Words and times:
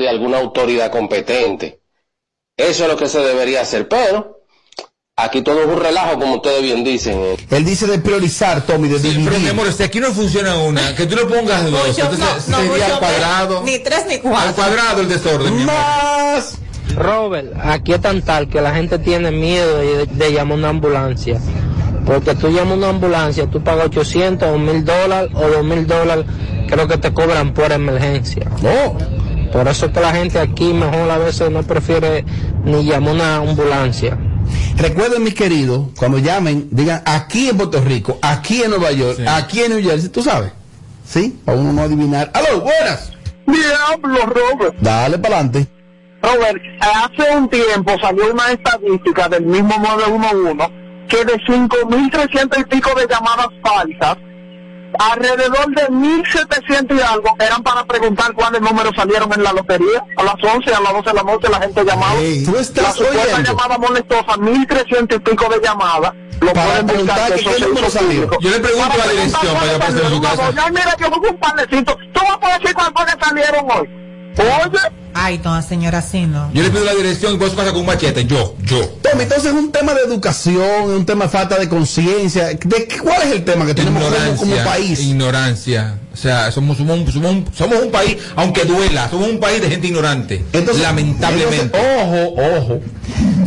de 0.00 0.08
alguna 0.08 0.38
autoridad 0.38 0.90
competente. 0.90 1.80
Eso 2.56 2.84
es 2.84 2.90
lo 2.90 2.96
que 2.96 3.06
se 3.08 3.20
debería 3.20 3.62
hacer, 3.62 3.88
pero 3.88 4.40
aquí 5.16 5.42
todo 5.42 5.60
es 5.62 5.66
un 5.66 5.78
relajo, 5.80 6.18
como 6.18 6.34
ustedes 6.36 6.62
bien 6.62 6.82
dicen. 6.84 7.18
eh. 7.20 7.36
Él 7.50 7.64
dice 7.64 7.86
de 7.86 7.98
priorizar, 7.98 8.62
Tommy, 8.66 8.88
de 8.88 8.98
Sí, 8.98 9.08
dividir. 9.08 9.28
pero 9.30 9.40
mi 9.40 9.48
amor, 9.48 9.72
si 9.72 9.82
aquí 9.82 10.00
no 10.00 10.08
funciona 10.12 10.58
una, 10.58 10.94
que 10.94 11.06
tú 11.06 11.16
le 11.16 11.24
pongas 11.26 11.70
dos, 11.70 11.88
Mucho, 11.88 12.02
entonces 12.02 12.48
no, 12.48 12.58
no, 12.58 12.68
sería 12.72 12.86
al 12.86 12.98
cuadrado. 12.98 13.62
Ni 13.64 13.78
tres 13.78 14.04
ni 14.08 14.14
Al 14.14 14.20
cuatro. 14.20 14.54
cuadrado 14.54 15.00
el 15.00 15.08
desorden, 15.08 15.56
mi 15.56 15.62
amor. 15.62 15.74
Más. 15.74 16.58
Robert, 16.96 17.52
aquí 17.62 17.92
es 17.92 18.00
tan 18.00 18.20
tal 18.22 18.48
que 18.48 18.60
la 18.60 18.74
gente 18.74 18.98
tiene 18.98 19.30
miedo 19.30 19.78
de, 19.78 20.06
de 20.06 20.32
llamar 20.32 20.58
una 20.58 20.68
ambulancia. 20.70 21.40
Porque 22.04 22.34
tú 22.34 22.48
llamas 22.48 22.78
una 22.78 22.88
ambulancia, 22.88 23.46
tú 23.46 23.62
pagas 23.62 23.86
800 23.86 24.48
o 24.48 24.58
1000 24.58 24.84
dólares 24.84 25.30
o 25.34 25.48
2000 25.48 25.86
dólares, 25.86 26.24
creo 26.68 26.88
que 26.88 26.96
te 26.98 27.12
cobran 27.12 27.54
por 27.54 27.70
emergencia. 27.70 28.46
Oh. 28.64 28.96
Por 29.52 29.66
eso 29.68 29.86
es 29.86 29.92
que 29.92 30.00
la 30.00 30.12
gente 30.12 30.38
aquí 30.38 30.72
mejor 30.72 31.10
a 31.10 31.18
veces 31.18 31.50
no 31.50 31.62
prefiere 31.62 32.24
ni 32.64 32.84
llamar 32.84 33.14
una 33.14 33.36
ambulancia. 33.36 34.16
Recuerden, 34.76 35.22
mis 35.24 35.34
queridos, 35.34 35.88
cuando 35.96 36.18
llamen, 36.18 36.68
digan 36.70 37.02
aquí 37.04 37.48
en 37.48 37.56
Puerto 37.56 37.80
Rico, 37.80 38.18
aquí 38.22 38.62
en 38.62 38.70
Nueva 38.70 38.92
York, 38.92 39.16
Sí. 39.18 39.24
aquí 39.26 39.60
en 39.60 39.72
New 39.76 39.82
Jersey, 39.82 40.08
tú 40.08 40.22
sabes. 40.22 40.52
¿Sí? 41.04 41.40
Para 41.44 41.58
uno 41.58 41.72
no 41.72 41.82
adivinar. 41.82 42.30
¡Aló, 42.34 42.60
buenas! 42.60 43.12
Diablo, 43.46 44.26
Robert. 44.26 44.76
Dale 44.80 45.18
para 45.18 45.38
adelante. 45.38 45.66
Robert, 46.22 46.62
hace 46.80 47.36
un 47.36 47.48
tiempo 47.48 47.92
salió 48.00 48.32
una 48.32 48.52
estadística 48.52 49.28
del 49.28 49.44
mismo 49.46 49.74
911 49.78 50.70
que 51.08 51.24
de 51.24 51.32
5.300 51.44 52.60
y 52.60 52.64
pico 52.64 52.90
de 52.94 53.06
llamadas 53.08 53.48
falsas, 53.64 54.16
alrededor 54.98 55.66
de 55.74 55.88
1.700 55.88 56.98
y 56.98 57.00
algo 57.00 57.34
eran 57.38 57.62
para 57.62 57.84
preguntar 57.84 58.32
cuáles 58.34 58.60
números 58.60 58.92
salieron 58.96 59.32
en 59.32 59.42
la 59.42 59.52
lotería. 59.52 60.04
A 60.16 60.24
las 60.24 60.34
11, 60.42 60.74
a 60.74 60.80
las 60.80 60.92
12 60.92 61.10
de 61.10 61.14
la 61.14 61.22
noche 61.22 61.48
la 61.48 61.60
gente 61.60 61.84
llamaba. 61.84 62.14
Ey, 62.18 62.44
tú 62.44 62.52
la 62.52 62.60
estás 62.60 62.94
supuesta 62.96 63.22
oyendo. 63.22 63.50
llamada 63.52 63.78
molestosa, 63.78 64.32
1.300 64.36 65.16
y 65.16 65.18
pico 65.20 65.48
de 65.48 65.60
llamadas. 65.62 66.12
Lo 66.40 66.52
Para 66.52 66.66
pueden 66.66 66.86
preguntar 66.86 67.18
buscar, 67.18 67.34
que 67.34 67.40
eso 67.40 67.50
qué 67.56 67.66
número 67.66 67.90
salió. 67.90 68.30
Yo 68.40 68.50
le 68.50 68.60
pregunto 68.60 68.88
Para 68.88 69.06
la 69.06 69.12
dirección 69.12 69.54
para 69.54 69.66
cuáles 69.66 69.72
llevarse 69.72 70.06
a 70.06 70.08
su 70.08 70.20
casa. 70.22 70.50
Ay, 70.64 70.70
mira, 70.70 70.96
yo 70.98 71.10
busco 71.10 71.28
un 71.30 71.38
panecito. 71.38 71.96
Tú 72.12 72.20
vas 72.22 72.32
a 72.32 72.40
poder 72.40 72.60
decir 72.60 72.76
que 72.76 73.24
salieron 73.24 73.66
hoy. 73.70 73.88
Oye. 74.38 74.78
Ay, 75.12 75.40
no, 75.44 75.60
señora, 75.60 75.98
así 75.98 76.20
no. 76.24 76.50
Yo 76.54 76.62
le 76.62 76.70
pido 76.70 76.84
la 76.84 76.94
dirección 76.94 77.34
y 77.34 77.36
voy 77.36 77.48
a 77.48 77.50
su 77.50 77.56
casa 77.56 77.72
con 77.72 77.80
un 77.80 77.86
machete. 77.86 78.24
Yo, 78.26 78.54
yo. 78.64 78.78
Tommy, 79.02 79.24
entonces 79.24 79.46
es 79.46 79.52
un 79.52 79.72
tema 79.72 79.92
de 79.92 80.02
educación, 80.02 80.62
es 80.92 80.96
un 80.96 81.04
tema 81.04 81.24
de 81.24 81.30
falta 81.30 81.58
de 81.58 81.68
conciencia. 81.68 82.46
¿De 82.46 82.58
qué- 82.58 82.98
¿Cuál 83.02 83.22
es 83.22 83.32
el 83.32 83.44
tema 83.44 83.66
que 83.66 83.74
tenemos 83.74 84.02
como, 84.04 84.36
como 84.36 84.56
país? 84.64 85.00
Ignorancia. 85.00 85.98
O 86.14 86.16
sea, 86.16 86.52
somos, 86.52 86.76
somos, 86.78 86.96
un- 87.00 87.12
somos, 87.12 87.32
un, 87.32 87.46
somos 87.52 87.82
un 87.82 87.90
país, 87.90 88.18
aunque 88.36 88.64
duela, 88.64 89.10
somos 89.10 89.28
un 89.30 89.40
país 89.40 89.60
de 89.60 89.68
gente 89.68 89.88
ignorante. 89.88 90.44
Entonces, 90.52 90.82
lamentablemente. 90.84 91.62
entonces, 91.62 91.90
ojo, 92.00 92.34
ojo. 92.58 92.80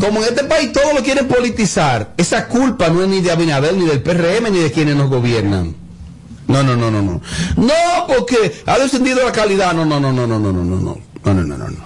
Como 0.02 0.20
en 0.22 0.26
este 0.30 0.44
país 0.44 0.74
todo 0.74 0.94
lo 0.94 1.02
quieren 1.02 1.28
politizar, 1.30 2.14
esa 2.18 2.48
culpa 2.48 2.90
no 2.90 3.02
es 3.04 3.08
ni 3.08 3.22
de 3.22 3.32
Abinader, 3.32 3.74
ni 3.74 3.86
del 3.86 4.02
PRM, 4.02 4.52
ni 4.52 4.60
de 4.60 4.72
quienes 4.72 4.98
nos 4.98 5.10
gobiernan. 5.10 5.76
No, 6.48 6.64
no, 6.64 6.76
no, 6.76 6.92
no, 6.92 7.02
no. 7.02 7.22
No, 7.56 8.08
porque 8.08 8.62
ha 8.66 8.78
descendido 8.80 9.24
la 9.24 9.32
calidad. 9.32 9.74
No, 9.74 9.86
no, 9.86 10.00
no, 10.00 10.12
no, 10.12 10.28
no, 10.28 10.40
no, 10.40 10.52
no, 10.52 10.64
no, 10.64 10.76
no. 10.76 10.98
No, 11.24 11.34
no, 11.34 11.44
no, 11.44 11.58
no. 11.58 11.86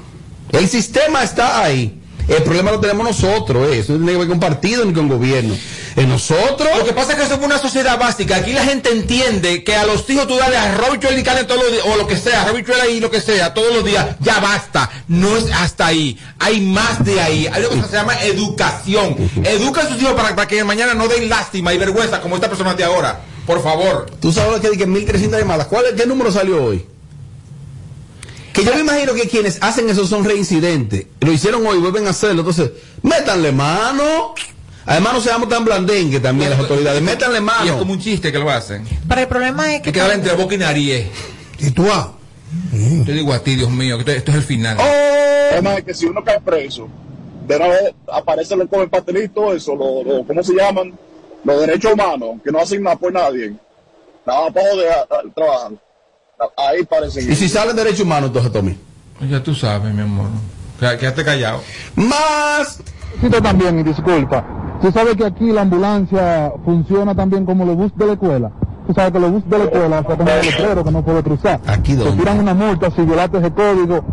El 0.51 0.67
sistema 0.67 1.23
está 1.23 1.63
ahí. 1.63 2.01
El 2.27 2.43
problema 2.43 2.71
lo 2.71 2.79
tenemos 2.81 3.05
nosotros, 3.05 3.71
eh. 3.71 3.79
eso 3.79 3.93
no 3.93 3.99
tiene 3.99 4.11
que 4.11 4.17
ver 4.17 4.27
con 4.27 4.39
partido 4.39 4.83
ni 4.83 4.91
con 4.91 5.07
gobierno. 5.07 5.55
Es 5.95 6.07
nosotros. 6.07 6.67
Lo 6.77 6.85
que 6.85 6.91
pasa 6.91 7.13
es 7.13 7.19
que 7.19 7.25
somos 7.25 7.45
una 7.45 7.57
sociedad 7.57 7.97
básica. 7.97 8.35
Aquí 8.35 8.51
la 8.51 8.65
gente 8.65 8.91
entiende 8.91 9.63
que 9.63 9.75
a 9.75 9.85
los 9.85 10.07
hijos 10.09 10.27
tú 10.27 10.35
dale 10.35 10.57
arroz 10.57 10.95
y 10.95 11.23
carne 11.23 11.45
todos 11.45 11.63
los 11.63 11.71
días, 11.71 11.85
o 11.85 11.95
lo 11.95 12.05
que 12.05 12.17
sea, 12.17 12.45
chuela 12.65 12.87
y 12.87 12.99
lo 12.99 13.09
que 13.09 13.21
sea, 13.21 13.53
todos 13.53 13.73
los 13.73 13.85
días. 13.85 14.17
Ya 14.19 14.39
basta. 14.41 14.89
No 15.07 15.37
es 15.37 15.45
hasta 15.53 15.87
ahí. 15.87 16.19
Hay 16.37 16.59
más 16.59 17.03
de 17.05 17.21
ahí. 17.21 17.47
Hay 17.47 17.63
algo 17.63 17.81
que 17.81 17.87
se 17.87 17.95
llama 17.95 18.21
educación. 18.21 19.15
Educa 19.45 19.81
a 19.81 19.87
sus 19.87 20.01
hijos 20.01 20.13
para, 20.13 20.35
para 20.35 20.47
que 20.47 20.61
mañana 20.65 20.93
no 20.93 21.07
den 21.07 21.29
lástima 21.29 21.73
y 21.73 21.77
vergüenza 21.77 22.19
como 22.19 22.35
esta 22.35 22.49
persona 22.49 22.73
de 22.73 22.83
ahora. 22.83 23.21
Por 23.47 23.63
favor. 23.63 24.05
Tú 24.19 24.31
sabes 24.31 24.51
lo 24.51 24.61
que 24.61 24.69
dije, 24.69 24.85
1300 24.85 25.39
llamadas. 25.39 25.67
¿Cuál 25.67 25.85
es, 25.85 25.93
¿Qué 25.93 26.05
número 26.05 26.31
salió 26.31 26.63
hoy? 26.63 26.85
Que 28.53 28.63
yo 28.65 28.73
me 28.73 28.81
imagino 28.81 29.13
que 29.13 29.27
quienes 29.29 29.57
hacen 29.61 29.89
eso 29.89 30.05
son 30.05 30.25
reincidentes. 30.25 31.05
Lo 31.21 31.31
hicieron 31.31 31.65
hoy, 31.65 31.77
vuelven 31.77 32.07
a 32.07 32.09
hacerlo. 32.09 32.41
Entonces, 32.41 32.71
métanle 33.03 33.51
mano. 33.51 34.33
Además, 34.85 35.13
no 35.13 35.21
seamos 35.21 35.47
tan 35.49 35.63
blandengues 35.63 36.21
también 36.21 36.49
las 36.49 36.59
autoridades. 36.59 37.01
Métanle 37.01 37.35
Y 37.35 37.39
es 37.39 37.43
mano. 37.43 37.77
como 37.79 37.93
un 37.93 37.99
chiste 37.99 38.31
que 38.31 38.39
lo 38.39 38.49
hacen. 38.49 38.85
Pero 39.07 39.21
el 39.21 39.27
problema 39.27 39.73
es 39.75 39.81
que... 39.81 39.91
Que 39.91 39.99
queda 39.99 40.13
entre 40.13 40.33
boca 40.33 40.55
y 40.55 40.57
nariz. 40.57 41.05
¿Y 41.59 41.71
tú 41.71 41.85
ah? 41.91 42.13
Te 43.05 43.11
digo 43.13 43.33
a 43.33 43.39
ti, 43.39 43.55
Dios 43.55 43.69
mío, 43.69 43.95
que 43.97 44.01
esto, 44.01 44.11
esto 44.11 44.31
es 44.31 44.37
el 44.37 44.43
final. 44.43 44.77
Además, 45.51 45.83
que 45.83 45.93
si 45.93 46.05
uno 46.05 46.23
cae 46.23 46.39
preso, 46.41 46.87
de 47.47 47.55
una 47.55 47.67
vez 47.67 47.93
aparece 48.11 48.53
el 48.55 48.61
el 48.61 48.89
pastelito, 48.89 49.53
eso, 49.53 49.75
lo, 49.75 50.03
lo- 50.03 50.25
¿cómo 50.25 50.43
se 50.43 50.53
llaman? 50.53 50.93
Los 51.47 51.61
derechos 51.61 51.93
humanos, 51.93 52.29
que 52.43 52.51
no 52.51 52.59
hacen 52.59 52.83
nada 52.83 52.97
por 52.97 53.11
nadie. 53.13 53.55
Nada 54.25 54.41
más 54.41 54.51
para 54.53 54.69
joder 54.69 55.33
trabajar. 55.33 55.71
Ahí 56.57 56.83
parecen. 56.83 57.31
¿Y 57.31 57.35
si 57.35 57.47
salen 57.47 57.75
derechos 57.75 58.01
humanos, 58.01 58.27
entonces, 58.27 58.51
Tommy? 58.51 58.77
Ya 59.29 59.41
tú 59.41 59.55
sabes, 59.55 59.93
mi 59.93 60.01
amor. 60.01 60.27
Qué- 60.79 60.97
Quédate 60.99 61.23
callado. 61.23 61.61
Más. 61.95 62.81
También, 63.41 63.79
y 63.79 63.83
disculpa, 63.83 64.43
tú 64.81 64.91
sabes 64.91 65.15
que 65.15 65.25
aquí 65.25 65.45
la 65.51 65.61
ambulancia 65.61 66.51
funciona 66.65 67.15
también 67.15 67.45
como 67.45 67.65
los 67.65 67.75
bus 67.77 67.91
de 67.95 68.05
la 68.05 68.13
escuela. 68.13 68.51
Tú 68.85 68.93
sabes 68.93 69.11
que 69.13 69.19
los 69.19 69.31
bus 69.31 69.49
de 69.49 69.57
la 69.57 69.63
escuela 69.63 69.97
se 70.07 70.15
ponen 70.15 70.27
el 70.39 70.45
letrero 70.45 70.83
que 70.83 70.91
no 70.91 71.03
puede 71.03 71.23
cruzar. 71.23 71.61
¿Aquí 71.65 71.93
Te 71.95 72.03
dónde? 72.03 72.17
tiran 72.17 72.39
una 72.39 72.53
multa 72.53 72.91
si 72.91 73.01
violaste 73.01 73.37
ese 73.39 73.51
código. 73.51 74.03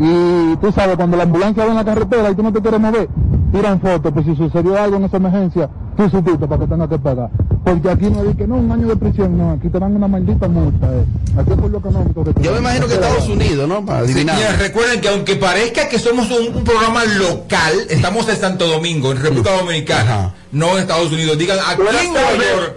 Y 0.00 0.56
tú 0.56 0.72
sabes, 0.72 0.96
cuando 0.96 1.16
la 1.16 1.22
ambulancia 1.24 1.62
va 1.64 1.70
en 1.70 1.76
la 1.76 1.84
carretera 1.84 2.30
y 2.30 2.34
tú 2.34 2.42
no 2.42 2.52
te 2.52 2.60
quieres 2.60 2.80
mover, 2.80 3.08
tiran 3.54 3.80
fotos. 3.80 4.12
Pues 4.12 4.26
si 4.26 4.36
sucedió 4.36 4.80
algo 4.80 4.96
en 4.96 5.04
esa 5.04 5.16
emergencia, 5.16 5.70
tú 5.96 6.10
supiste 6.10 6.46
para 6.46 6.60
que 6.60 6.66
tengas 6.66 6.88
que 6.88 6.98
pagar. 6.98 7.30
Porque 7.64 7.88
aquí 7.90 8.06
no 8.10 8.20
hay 8.20 8.34
que 8.34 8.46
no, 8.46 8.56
un 8.56 8.70
año 8.70 8.88
de 8.88 8.96
prisión, 8.96 9.38
no, 9.38 9.52
aquí 9.52 9.68
te 9.68 9.78
dan 9.78 9.96
una 9.96 10.06
maldita 10.08 10.48
multa. 10.48 10.86
Eh. 10.92 11.04
Aquí 11.38 11.50
es 11.52 11.56
por 11.56 11.70
lo 11.70 11.78
económico 11.78 12.24
que 12.24 12.34
te 12.34 12.42
Yo 12.42 12.52
me 12.52 12.58
imagino 12.58 12.86
que 12.86 12.94
Estados 12.94 13.28
Unidos, 13.28 13.68
¿no? 13.68 13.84
Para 13.86 14.00
adivinar. 14.00 14.36
Señores, 14.36 14.58
recuerden 14.58 15.00
que 15.00 15.08
aunque 15.08 15.36
parezca 15.36 15.88
que 15.88 15.98
somos 15.98 16.30
un, 16.30 16.54
un 16.56 16.64
programa 16.64 17.04
local, 17.04 17.74
estamos 17.88 18.28
en 18.28 18.36
Santo 18.36 18.66
Domingo, 18.66 19.12
en 19.12 19.22
República 19.22 19.56
Dominicana, 19.56 20.14
Ajá. 20.14 20.34
no 20.52 20.72
en 20.72 20.78
Estados 20.80 21.10
Unidos. 21.12 21.38
Digan 21.38 21.58
aquí 21.58 21.80
en 21.80 22.12
Nueva. 22.12 22.32
York. 22.34 22.76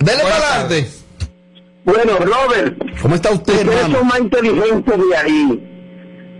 Dele 0.00 0.22
para 0.22 0.36
adelante. 0.36 0.90
Bueno, 1.84 2.12
Robert, 2.20 2.78
¿Cómo 3.02 3.16
está 3.16 3.32
usted, 3.32 3.54
ustedes 3.54 3.76
hermano? 3.76 3.98
son 3.98 4.06
más 4.06 4.20
inteligentes 4.20 4.94
de 5.10 5.16
ahí. 5.16 5.71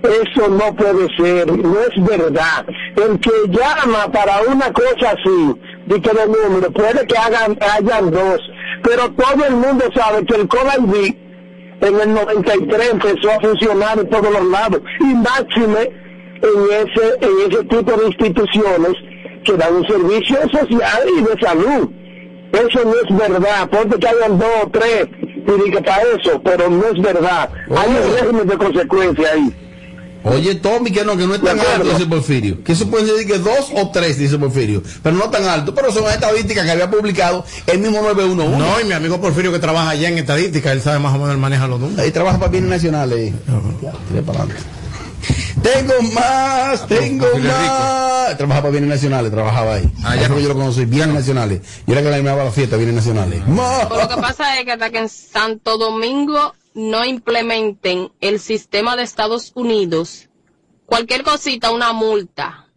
Eso 0.02 0.48
no 0.48 0.74
puede 0.74 1.08
ser, 1.16 1.46
no 1.46 1.80
es 1.80 2.04
verdad. 2.04 2.66
El 2.96 3.20
que 3.20 3.30
llama 3.48 4.10
para 4.10 4.42
una 4.48 4.72
cosa 4.72 5.10
así, 5.10 5.54
de 5.86 6.00
que 6.00 6.10
de 6.10 6.26
número, 6.26 6.72
puede 6.72 7.06
que 7.06 7.16
hagan, 7.16 7.56
hayan 7.60 8.10
dos, 8.10 8.40
pero 8.82 9.10
todo 9.12 9.44
el 9.46 9.54
mundo 9.54 9.84
sabe 9.94 10.24
que 10.26 10.34
el 10.34 10.48
Code 10.48 10.70
ID 10.78 11.14
en 11.82 12.00
el 12.00 12.14
93 12.14 12.90
empezó 12.92 13.30
a 13.30 13.40
funcionar 13.40 13.98
en 13.98 14.08
todos 14.10 14.30
los 14.32 14.44
lados, 14.46 14.80
y 15.00 15.14
máxime 15.14 15.90
en 16.42 16.64
ese, 16.70 17.16
en 17.20 17.52
ese 17.52 17.64
tipo 17.64 17.92
de 17.92 18.06
instituciones 18.06 18.94
que 19.44 19.52
dan 19.52 19.76
un 19.76 19.86
servicio 19.86 20.36
social 20.50 21.02
y 21.16 21.22
de 21.22 21.40
salud. 21.40 21.90
Eso 22.52 22.84
no 22.84 22.92
es 22.92 23.18
verdad, 23.18 23.70
ponte 23.70 23.98
que 23.98 24.08
hayan 24.08 24.38
dos 24.38 24.48
o 24.64 24.70
tres 24.70 25.06
y 25.46 25.64
diga 25.64 25.80
para 25.80 26.02
eso, 26.02 26.40
pero 26.42 26.68
no 26.68 26.84
es 26.86 27.00
verdad. 27.00 27.50
Hay 27.70 27.88
un 27.88 28.14
régimen 28.14 28.46
de 28.46 28.58
consecuencia 28.58 29.28
ahí. 29.32 29.61
Oye, 30.24 30.54
Tommy, 30.56 30.90
que 30.90 31.04
no, 31.04 31.16
que 31.16 31.26
no 31.26 31.34
es 31.34 31.42
tan 31.42 31.56
De 31.56 31.62
alto, 31.62 31.88
dice 31.90 32.06
Porfirio. 32.06 32.62
Que 32.62 32.72
eso 32.72 32.88
puede 32.88 33.04
decir 33.04 33.26
que 33.26 33.38
dos 33.38 33.70
o 33.74 33.90
tres, 33.90 34.18
dice 34.18 34.38
Porfirio. 34.38 34.82
Pero 35.02 35.16
no 35.16 35.30
tan 35.30 35.44
alto. 35.44 35.74
Pero 35.74 35.92
son 35.92 36.04
estadísticas 36.10 36.64
que 36.64 36.70
había 36.70 36.90
publicado 36.90 37.44
el 37.66 37.78
mismo 37.78 38.00
911. 38.02 38.58
No, 38.58 38.80
y 38.80 38.84
mi 38.84 38.92
amigo 38.92 39.20
Porfirio 39.20 39.52
que 39.52 39.58
trabaja 39.58 39.90
allá 39.90 40.08
en 40.08 40.18
estadística, 40.18 40.72
él 40.72 40.80
sabe 40.80 40.98
más 40.98 41.14
o 41.14 41.18
menos, 41.18 41.32
él 41.32 41.38
maneja 41.38 41.66
los 41.66 41.80
números. 41.80 42.04
Ahí 42.04 42.10
trabaja 42.10 42.38
para 42.38 42.50
bienes 42.50 42.70
nacionales. 42.70 43.32
Ya, 43.82 43.92
tire 44.08 44.22
para 44.22 44.40
adelante. 44.40 44.62
Tengo 45.62 45.94
más, 46.14 46.86
tengo 46.86 47.26
Porfirio 47.26 47.50
más. 47.52 48.36
Trabaja 48.36 48.60
para 48.60 48.70
bienes 48.70 48.90
nacionales, 48.90 49.30
trabajaba 49.30 49.74
ahí. 49.74 49.90
Ah, 50.02 50.16
ya 50.16 50.28
no. 50.28 50.36
que 50.36 50.42
yo 50.42 50.48
lo 50.48 50.54
conocí, 50.54 50.84
bienes 50.84 51.14
nacionales. 51.14 51.60
Yo 51.86 51.92
era 51.92 52.02
que 52.02 52.08
le 52.08 52.14
animaba 52.14 52.44
la 52.44 52.50
fiesta, 52.50 52.76
bienes 52.76 52.94
nacionales. 52.94 53.46
Más. 53.46 53.86
Pero 53.86 54.02
lo 54.02 54.08
que 54.08 54.16
pasa 54.16 54.58
es 54.58 54.64
que 54.64 54.72
hasta 54.72 54.90
que 54.90 54.98
en 54.98 55.08
Santo 55.08 55.78
Domingo 55.78 56.54
no 56.74 57.04
implementen 57.04 58.12
el 58.20 58.40
sistema 58.40 58.96
de 58.96 59.02
Estados 59.02 59.52
Unidos, 59.54 60.28
cualquier 60.86 61.22
cosita, 61.22 61.70
una 61.70 61.92
multa, 61.92 62.68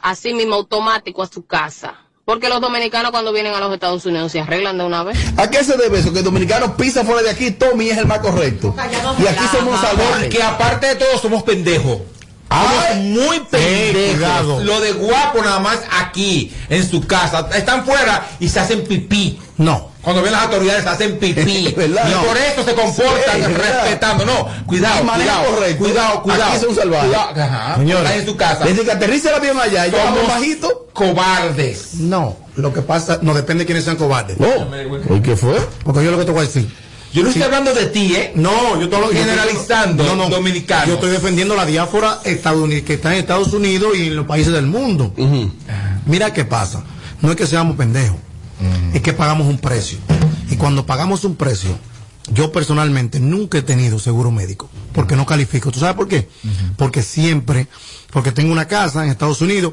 así 0.00 0.34
mismo 0.34 0.54
automático 0.56 1.22
a 1.22 1.26
su 1.26 1.44
casa. 1.46 2.06
Porque 2.24 2.48
los 2.48 2.60
dominicanos 2.60 3.10
cuando 3.10 3.32
vienen 3.32 3.54
a 3.54 3.60
los 3.60 3.72
Estados 3.74 4.06
Unidos 4.06 4.30
se 4.30 4.40
arreglan 4.40 4.78
de 4.78 4.84
una 4.84 5.02
vez. 5.02 5.18
¿A 5.36 5.50
qué 5.50 5.64
se 5.64 5.76
debe 5.76 5.98
eso? 5.98 6.12
Que 6.12 6.20
el 6.20 6.24
dominicano 6.24 6.76
pisa 6.76 7.04
fuera 7.04 7.22
de 7.22 7.30
aquí, 7.30 7.50
Tommy 7.50 7.88
es 7.88 7.98
el 7.98 8.06
más 8.06 8.20
correcto. 8.20 8.72
Y 9.18 9.26
aquí 9.26 9.44
somos 9.50 9.80
salvajes. 9.80 10.28
Que 10.28 10.40
aparte 10.40 10.86
de 10.86 10.94
todo 10.96 11.18
somos 11.18 11.42
pendejos. 11.42 11.98
Somos 12.48 12.84
Ay. 12.88 13.00
muy 13.10 13.40
pendejos. 13.40 14.62
Lo 14.62 14.80
de 14.80 14.92
guapo 14.92 15.42
nada 15.42 15.58
más 15.58 15.80
aquí, 15.90 16.52
en 16.68 16.88
su 16.88 17.04
casa. 17.04 17.48
Están 17.54 17.84
fuera 17.84 18.28
y 18.38 18.48
se 18.48 18.60
hacen 18.60 18.84
pipí. 18.84 19.40
No. 19.56 19.89
Cuando 20.02 20.22
ven 20.22 20.32
las 20.32 20.42
autoridades 20.44 20.86
hacen 20.86 21.18
pipí. 21.18 21.72
¿Verdad? 21.76 22.08
Y 22.08 22.10
No. 22.12 22.22
por 22.22 22.36
eso 22.36 22.64
se 22.64 22.74
comportan 22.74 23.54
respetando. 23.54 24.24
No, 24.24 24.48
cuidado, 24.66 25.02
cuidado, 25.12 25.44
correcto. 25.54 25.84
cuidado, 25.84 26.22
cuidado. 26.22 26.52
Aquí 26.52 26.60
son 26.64 26.74
salvajes. 26.74 27.14
Ajá. 27.14 27.76
Señores, 27.76 28.10
en 28.12 28.26
su 28.26 28.36
casa. 28.36 28.64
Desde 28.64 28.82
que 28.84 28.92
aterriza 28.92 29.28
el 29.30 29.34
avión 29.36 29.58
allá, 29.60 29.86
y 29.86 29.90
Somos 29.90 30.26
bajito. 30.28 30.86
cobardes. 30.92 31.94
No, 31.94 32.36
lo 32.56 32.72
que 32.72 32.80
pasa, 32.82 33.18
no 33.22 33.34
depende 33.34 33.62
de 33.64 33.66
quiénes 33.66 33.84
sean 33.84 33.96
cobardes. 33.96 34.36
Oh, 34.40 35.14
¿y 35.16 35.20
qué 35.20 35.36
fue? 35.36 35.58
Porque 35.84 36.04
yo 36.04 36.10
lo 36.10 36.18
que 36.18 36.24
te 36.24 36.30
voy 36.32 36.40
a 36.40 36.46
decir. 36.46 36.68
Yo 37.12 37.22
no 37.24 37.28
estoy 37.30 37.42
hablando 37.42 37.74
de 37.74 37.86
ti, 37.86 38.14
¿eh? 38.14 38.30
No, 38.36 38.80
yo 38.80 38.86
lo 39.00 39.08
Generalizando 39.08 40.04
yo 40.04 40.14
estoy- 40.28 40.30
dominicanos. 40.30 40.86
Yo 40.86 40.94
estoy 40.94 41.10
defendiendo 41.10 41.56
la 41.56 41.64
estadounidense 42.24 42.84
que 42.86 42.94
está 42.94 43.12
en 43.12 43.18
Estados 43.18 43.52
Unidos 43.52 43.96
y 43.96 44.06
en 44.08 44.16
los 44.16 44.26
países 44.26 44.52
del 44.52 44.66
mundo. 44.66 45.12
Mira 46.06 46.32
qué 46.32 46.44
pasa. 46.44 46.84
No 47.20 47.30
es 47.30 47.36
que 47.36 47.46
seamos 47.48 47.76
pendejos, 47.76 48.16
es 48.92 49.02
que 49.02 49.12
pagamos 49.12 49.46
un 49.46 49.58
precio. 49.58 49.98
Y 50.50 50.56
cuando 50.56 50.86
pagamos 50.86 51.24
un 51.24 51.36
precio, 51.36 51.78
yo 52.32 52.52
personalmente 52.52 53.20
nunca 53.20 53.58
he 53.58 53.62
tenido 53.62 53.98
seguro 53.98 54.30
médico, 54.30 54.68
porque 54.92 55.16
no 55.16 55.26
califico. 55.26 55.70
¿Tú 55.70 55.80
sabes 55.80 55.96
por 55.96 56.08
qué? 56.08 56.28
Porque 56.76 57.02
siempre, 57.02 57.66
porque 58.12 58.32
tengo 58.32 58.52
una 58.52 58.66
casa 58.66 59.04
en 59.04 59.10
Estados 59.10 59.40
Unidos 59.40 59.72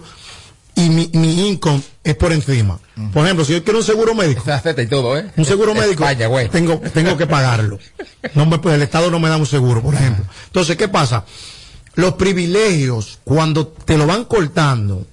y 0.75 0.89
mi, 0.89 1.09
mi 1.13 1.49
income 1.49 1.81
es 2.03 2.15
por 2.15 2.31
encima. 2.31 2.79
Por 3.11 3.25
ejemplo, 3.25 3.43
si 3.43 3.53
yo 3.53 3.63
quiero 3.63 3.79
un 3.79 3.85
seguro 3.85 4.13
médico, 4.13 4.43
y 4.77 4.87
todo, 4.87 5.17
¿eh? 5.17 5.31
un 5.35 5.45
seguro 5.45 5.73
médico, 5.73 6.03
España, 6.03 6.27
güey. 6.27 6.49
tengo, 6.49 6.79
tengo 6.93 7.17
que 7.17 7.25
pagarlo. 7.25 7.79
No 8.35 8.45
me, 8.45 8.59
pues 8.59 8.75
el 8.75 8.83
Estado 8.83 9.09
no 9.09 9.19
me 9.19 9.27
da 9.29 9.37
un 9.37 9.45
seguro, 9.45 9.81
por 9.81 9.95
ejemplo. 9.95 10.25
Entonces, 10.45 10.77
¿qué 10.77 10.87
pasa? 10.87 11.25
Los 11.95 12.13
privilegios, 12.13 13.19
cuando 13.23 13.67
te 13.67 13.97
lo 13.97 14.05
van 14.05 14.25
cortando, 14.25 15.05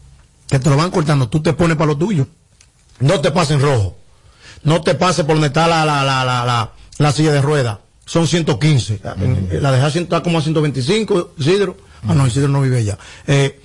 que 0.48 0.58
te 0.58 0.68
lo 0.68 0.76
van 0.76 0.90
cortando, 0.90 1.28
tú 1.28 1.40
te 1.40 1.54
pones 1.54 1.78
para 1.78 1.88
lo 1.88 1.96
tuyo. 1.96 2.26
No 3.00 3.20
te 3.20 3.30
pases 3.30 3.52
en 3.56 3.60
rojo. 3.62 3.96
No 4.62 4.80
te 4.82 4.94
pases 4.94 5.24
por 5.24 5.34
donde 5.34 5.48
está 5.48 5.66
la, 5.68 5.84
la, 5.84 6.04
la, 6.04 6.24
la, 6.24 6.44
la, 6.44 6.72
la 6.98 7.12
silla 7.12 7.32
de 7.32 7.42
ruedas. 7.42 7.78
Son 8.06 8.26
115. 8.26 9.00
La 9.60 9.72
dejas 9.72 9.96
está 9.96 10.22
como 10.22 10.38
a 10.38 10.42
125, 10.42 11.32
Isidro. 11.38 11.76
Ah, 12.06 12.14
no, 12.14 12.26
Isidro 12.26 12.48
no 12.48 12.60
vive 12.60 12.78
allá. 12.78 12.98
Eh, 13.26 13.60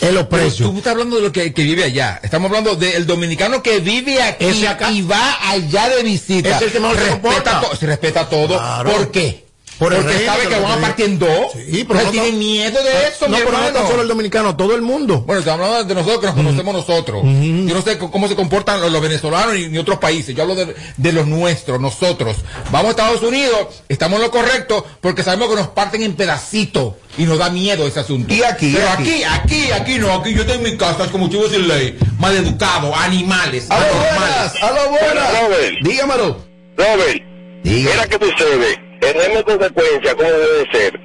es 0.00 0.12
los 0.12 0.26
precios. 0.26 0.70
tú 0.70 0.76
estás 0.76 0.92
hablando 0.92 1.16
de 1.16 1.22
lo 1.22 1.32
que, 1.32 1.54
que 1.54 1.62
vive 1.62 1.84
allá. 1.84 2.20
Estamos 2.22 2.48
hablando 2.50 2.76
del 2.76 3.06
dominicano 3.06 3.62
que 3.62 3.80
vive 3.80 4.22
aquí 4.22 4.66
acá- 4.66 4.90
y 4.90 5.00
va 5.00 5.36
allá 5.50 5.88
de 5.88 6.02
visita. 6.02 6.56
Es 6.56 6.62
el 6.62 6.72
que 6.72 6.80
mejor 6.80 6.96
respeta, 6.98 7.62
se 7.78 7.86
respeta 7.86 8.28
todo. 8.28 8.48
Claro. 8.58 8.90
¿Por 8.92 9.10
qué? 9.10 9.45
Por 9.78 9.92
el 9.92 10.02
Porque 10.02 10.24
sabe 10.24 10.46
que 10.48 10.58
van 10.58 10.72
a 10.72 10.76
que 10.76 10.80
partir 10.82 11.04
en 11.06 11.18
dos. 11.18 11.52
Sí, 11.52 11.84
pero 11.86 12.00
no 12.02 12.10
tiene 12.10 12.28
tan- 12.30 12.38
miedo 12.38 12.82
de 12.82 13.08
eso, 13.08 13.28
no, 13.28 13.36
mi 13.36 13.42
pero 13.44 13.58
no 13.58 13.66
tan 13.72 13.86
solo 13.88 14.02
el 14.02 14.08
dominicano, 14.08 14.56
todo 14.56 14.74
el 14.74 14.80
mundo. 14.82 15.20
Bueno, 15.20 15.40
estamos 15.40 15.66
hablando 15.66 15.84
de 15.84 15.94
nosotros 15.94 16.20
que 16.20 16.26
nos 16.28 16.34
conocemos 16.36 16.74
nosotros. 16.74 17.22
Yo 17.24 17.74
no 17.74 17.82
sé 17.82 17.98
cómo 17.98 18.26
se 18.28 18.34
comportan 18.36 18.80
los, 18.80 18.90
los 18.90 19.02
venezolanos 19.02 19.54
ni, 19.54 19.68
ni 19.68 19.76
otros 19.78 19.98
países. 19.98 20.34
Yo 20.34 20.42
hablo 20.42 20.54
de, 20.54 20.74
de 20.96 21.12
los 21.12 21.26
nuestros, 21.26 21.78
nosotros. 21.80 22.36
Vamos 22.70 22.86
a 22.86 22.90
Estados 22.90 23.22
Unidos, 23.22 23.82
estamos 23.88 24.16
en 24.18 24.22
lo 24.24 24.30
correcto 24.30 24.86
porque 25.02 25.22
sabemos 25.22 25.50
que 25.50 25.56
nos 25.56 25.68
parten 25.68 26.02
en 26.02 26.14
pedacitos 26.14 26.94
y 27.18 27.24
nos 27.24 27.38
da 27.38 27.50
miedo 27.50 27.86
ese 27.86 28.00
asunto. 28.00 28.32
Y 28.32 28.42
aquí, 28.42 28.72
Pero 28.74 28.88
aquí. 28.90 29.22
aquí, 29.24 29.24
aquí, 29.24 29.72
aquí 29.72 29.98
no. 29.98 30.12
Aquí 30.14 30.32
yo 30.34 30.40
estoy 30.42 30.56
en 30.56 30.62
mi 30.62 30.76
casa 30.78 31.06
como 31.12 31.28
chivo 31.28 31.48
sin 31.50 31.68
ley. 31.68 31.98
Mal 32.18 32.34
educado, 32.34 32.94
animales. 32.94 33.66
¡A 33.70 33.78
lo 33.78 33.86
buenas! 33.94 34.62
¡A 34.62 34.70
lo 34.72 34.88
buenas! 34.90 35.40
Robert. 35.42 35.74
Dígamelo. 35.82 36.46
Robert, 36.78 37.22
mira 37.62 38.06
qué 38.06 38.18
sucede. 38.18 38.85
Tenemos 39.12 39.42
consecuencia, 39.44 40.14
¿cómo 40.16 40.28
debe 40.30 40.70
ser? 40.72 41.00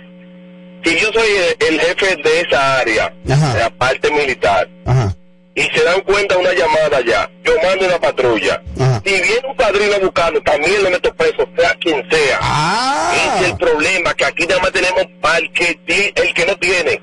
Si 0.83 0.97
yo 0.99 1.11
soy 1.13 1.29
el, 1.59 1.67
el 1.75 1.79
jefe 1.81 2.15
de 2.15 2.39
esa 2.41 2.79
área, 2.79 3.13
Ajá. 3.29 3.53
de 3.53 3.59
la 3.59 3.69
parte 3.69 4.09
militar, 4.09 4.67
Ajá. 4.85 5.15
y 5.53 5.61
se 5.61 5.83
dan 5.83 6.01
cuenta 6.01 6.35
una 6.37 6.51
llamada 6.53 7.01
ya, 7.05 7.29
yo 7.43 7.53
mando 7.63 7.85
una 7.85 7.99
patrulla. 7.99 8.59
Ajá. 8.79 9.01
Si 9.05 9.11
viene 9.11 9.47
un 9.47 9.55
padrino 9.55 9.93
a 9.95 9.99
buscarlo, 9.99 10.41
también 10.41 10.83
lo 10.83 10.89
meto 10.89 11.13
preso, 11.13 11.47
sea 11.55 11.75
quien 11.79 12.03
sea. 12.09 12.39
Ah. 12.41 13.13
Ese 13.15 13.45
es 13.45 13.51
el 13.51 13.57
problema, 13.57 14.13
que 14.15 14.25
aquí 14.25 14.47
nada 14.47 14.61
más 14.61 14.71
tenemos 14.71 15.05
para 15.21 15.37
el 15.37 15.51
que, 15.53 15.79
el 16.15 16.33
que 16.33 16.45
no 16.47 16.57
tiene. 16.57 16.99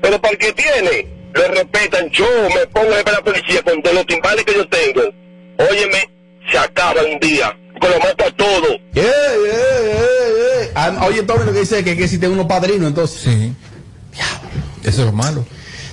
Pero 0.00 0.20
para 0.20 0.32
el 0.32 0.38
que 0.38 0.52
tiene, 0.52 1.08
lo 1.32 1.48
respetan. 1.48 2.08
Yo 2.10 2.26
me 2.54 2.66
pongo 2.68 2.92
a 2.94 3.10
la 3.10 3.20
policía 3.22 3.62
con 3.62 3.80
de 3.82 3.92
los 3.94 4.06
timbales 4.06 4.44
que 4.44 4.54
yo 4.54 4.68
tengo. 4.68 5.02
Óyeme, 5.58 6.08
se 6.52 6.58
acaba 6.58 7.02
un 7.02 7.18
día. 7.18 7.56
Que 7.80 7.88
lo 7.88 7.98
mata 7.98 8.24
todo. 8.36 8.68
Yeah, 8.94 9.02
yeah, 9.02 9.84
yeah, 9.84 10.64
yeah. 10.64 10.70
Ah, 10.74 11.06
Oye, 11.06 11.22
Tony, 11.22 11.44
lo 11.44 11.52
que 11.52 11.60
dice 11.60 11.78
es 11.80 11.84
que, 11.84 11.96
que 11.96 12.08
si 12.08 12.18
tengo 12.18 12.34
unos 12.34 12.46
padrinos, 12.46 12.88
entonces. 12.88 13.20
Sí. 13.20 13.54
Eso 14.82 15.00
es 15.00 15.06
lo 15.06 15.12
malo. 15.12 15.44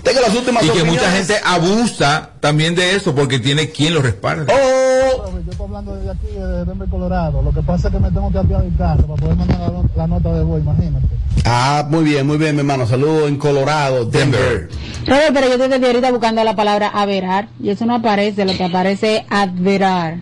Tengo 0.04 0.20
las 0.20 0.34
últimas 0.36 0.64
Y 0.64 0.66
que 0.66 0.82
opiniones. 0.82 1.02
mucha 1.02 1.12
gente 1.12 1.36
abusa 1.46 2.32
también 2.40 2.76
de 2.76 2.96
eso 2.96 3.14
porque 3.16 3.40
tiene 3.40 3.70
quien 3.70 3.94
lo 3.94 4.02
respalda. 4.02 4.52
Oh, 4.52 5.30
Yo 5.46 5.52
estoy 5.52 5.66
hablando 5.66 5.96
desde 5.96 6.12
aquí, 6.12 6.28
de 6.34 6.66
Denver, 6.66 6.90
Colorado. 6.90 7.42
Lo 7.42 7.54
que 7.54 7.62
pasa 7.62 7.88
es 7.88 7.94
que 7.94 8.00
me 8.00 8.10
tengo 8.12 8.32
que 8.32 8.38
apiar 8.40 8.64
del 8.64 8.76
carro 8.76 9.06
para 9.08 9.22
poder 9.22 9.36
mandar 9.38 9.60
la, 9.60 9.84
la 9.96 10.08
nota 10.08 10.34
de 10.34 10.44
voz, 10.44 10.60
imagínate. 10.62 11.06
Ah, 11.46 11.86
muy 11.90 12.04
bien, 12.04 12.26
muy 12.28 12.38
bien, 12.38 12.56
mi 12.56 12.60
hermano. 12.62 12.86
Saludos 12.88 13.30
en 13.30 13.38
Colorado, 13.38 14.06
Denver. 14.06 14.70
Robert, 15.06 15.32
pero 15.34 15.48
yo 15.50 15.58
te 15.58 15.68
desde 15.70 15.86
ahorita 15.88 16.12
buscando 16.12 16.44
la 16.44 16.56
palabra 16.56 16.90
averar 16.90 17.48
y 17.62 17.70
eso 17.70 17.86
no 17.86 17.96
aparece, 17.96 18.44
lo 18.46 18.54
que 18.58 18.64
aparece 18.64 19.18
es 19.18 19.24
adverar. 19.30 20.18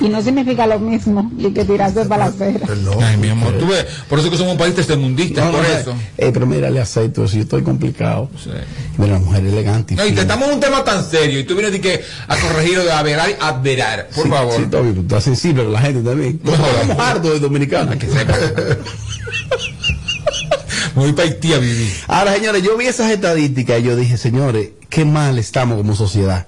Y 0.00 0.08
no 0.08 0.22
significa 0.22 0.66
lo 0.66 0.78
mismo 0.78 1.30
y 1.38 1.50
que 1.52 1.64
tirarse 1.64 2.04
para 2.04 2.26
la 2.26 2.30
acera. 2.30 2.66
Ay, 3.02 3.16
mi 3.16 3.28
amor, 3.30 3.54
tú 3.58 3.66
ves, 3.66 3.84
por 4.08 4.18
eso 4.18 4.30
que 4.30 4.36
somos 4.36 4.52
un 4.52 4.58
país 4.58 4.74
tercermundista, 4.74 5.44
No, 5.44 5.52
por 5.52 5.62
no, 5.62 5.68
eso. 5.68 5.94
eh, 6.16 6.30
pero 6.32 6.46
mira, 6.46 6.70
le 6.70 6.80
acepto 6.80 7.24
eso, 7.24 7.36
yo 7.36 7.42
estoy 7.42 7.62
complicado. 7.62 8.30
Sí. 8.42 8.50
Mira, 8.96 9.14
la 9.14 9.18
mujer 9.20 9.44
elegante. 9.44 9.94
y 9.94 9.96
No, 9.96 10.04
y 10.04 10.10
fina. 10.10 10.24
tratamos 10.26 10.54
un 10.54 10.60
tema 10.60 10.84
tan 10.84 11.04
serio 11.04 11.40
y 11.40 11.44
tú 11.44 11.54
vienes 11.54 11.72
de 11.72 11.80
que 11.80 12.02
a 12.28 12.36
corregir 12.36 12.80
de 12.80 12.92
averar 12.92 13.30
adverar, 13.40 14.08
por 14.14 14.24
Sí, 14.24 14.30
favor. 14.30 14.54
Sí, 14.56 14.66
Toby, 14.70 14.92
tú 14.92 15.00
estás 15.02 15.24
sensible 15.24 15.64
con 15.64 15.72
la 15.72 15.80
gente 15.80 16.02
también. 16.08 16.40
No, 16.44 16.52
estamos 16.54 16.98
hartos 16.98 17.32
de 17.32 17.40
dominicanos. 17.40 17.96
que 17.96 18.06
sepa. 18.08 18.34
Voy 20.94 21.12
para 21.12 21.28
Haití 21.28 21.52
a 21.52 21.58
vivir. 21.58 21.92
Ahora, 22.08 22.34
señores, 22.34 22.62
yo 22.62 22.76
vi 22.76 22.86
esas 22.86 23.10
estadísticas 23.10 23.80
y 23.80 23.82
yo 23.84 23.96
dije, 23.96 24.16
señores, 24.16 24.70
qué 24.88 25.04
mal 25.04 25.38
estamos 25.38 25.76
como 25.78 25.94
sociedad. 25.94 26.46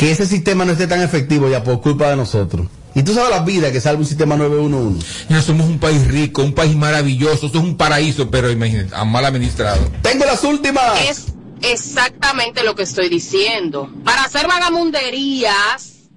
Que 0.00 0.10
ese 0.10 0.24
sistema 0.26 0.64
no 0.64 0.72
esté 0.72 0.86
tan 0.86 1.02
efectivo 1.02 1.48
ya 1.48 1.62
por 1.62 1.80
culpa 1.82 2.08
de 2.10 2.16
nosotros. 2.16 2.66
Y 2.94 3.02
tú 3.04 3.14
sabes 3.14 3.30
la 3.30 3.40
vida 3.44 3.70
que 3.70 3.80
salva 3.80 4.00
un 4.00 4.06
sistema 4.06 4.34
911. 4.36 5.26
Ya 5.28 5.42
somos 5.42 5.66
un 5.66 5.78
país 5.78 6.08
rico, 6.08 6.42
un 6.42 6.54
país 6.54 6.74
maravilloso, 6.74 7.46
esto 7.46 7.58
es 7.58 7.64
un 7.64 7.76
paraíso, 7.76 8.30
pero 8.30 8.50
imagínate, 8.50 8.94
a 8.96 9.04
mal 9.04 9.24
administrado. 9.26 9.80
Tengo 10.02 10.24
las 10.24 10.42
últimas. 10.42 11.00
Es 11.08 11.26
exactamente 11.62 12.64
lo 12.64 12.74
que 12.74 12.82
estoy 12.84 13.08
diciendo. 13.10 13.90
Para 14.04 14.22
hacer 14.24 14.48
vagamunderías, 14.48 16.08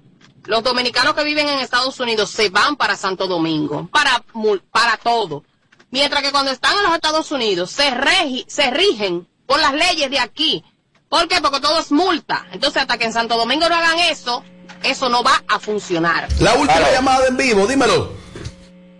los 0.46 0.62
dominicanos 0.64 1.14
que 1.14 1.24
viven 1.24 1.48
en 1.48 1.58
Estados 1.60 2.00
Unidos 2.00 2.30
se 2.30 2.48
van 2.48 2.76
para 2.76 2.96
Santo 2.96 3.26
Domingo, 3.28 3.88
para, 3.92 4.24
para 4.72 4.96
todo. 4.96 5.44
Mientras 5.90 6.22
que 6.22 6.32
cuando 6.32 6.50
están 6.50 6.76
en 6.78 6.84
los 6.84 6.94
Estados 6.94 7.30
Unidos 7.30 7.70
se, 7.70 7.90
regi- 7.90 8.44
se 8.48 8.70
rigen 8.70 9.28
por 9.46 9.60
las 9.60 9.74
leyes 9.74 10.10
de 10.10 10.18
aquí. 10.18 10.64
¿Por 11.08 11.28
qué? 11.28 11.40
Porque 11.40 11.60
todo 11.60 11.78
es 11.78 11.92
multa. 11.92 12.46
Entonces, 12.52 12.82
hasta 12.82 12.98
que 12.98 13.04
en 13.04 13.12
Santo 13.12 13.36
Domingo 13.36 13.68
no 13.68 13.74
hagan 13.74 13.98
eso, 14.10 14.42
eso 14.82 15.08
no 15.08 15.22
va 15.22 15.42
a 15.48 15.58
funcionar. 15.58 16.28
La 16.40 16.54
última 16.54 16.90
llamada 16.92 17.26
en 17.28 17.36
vivo, 17.36 17.66
dímelo. 17.66 18.12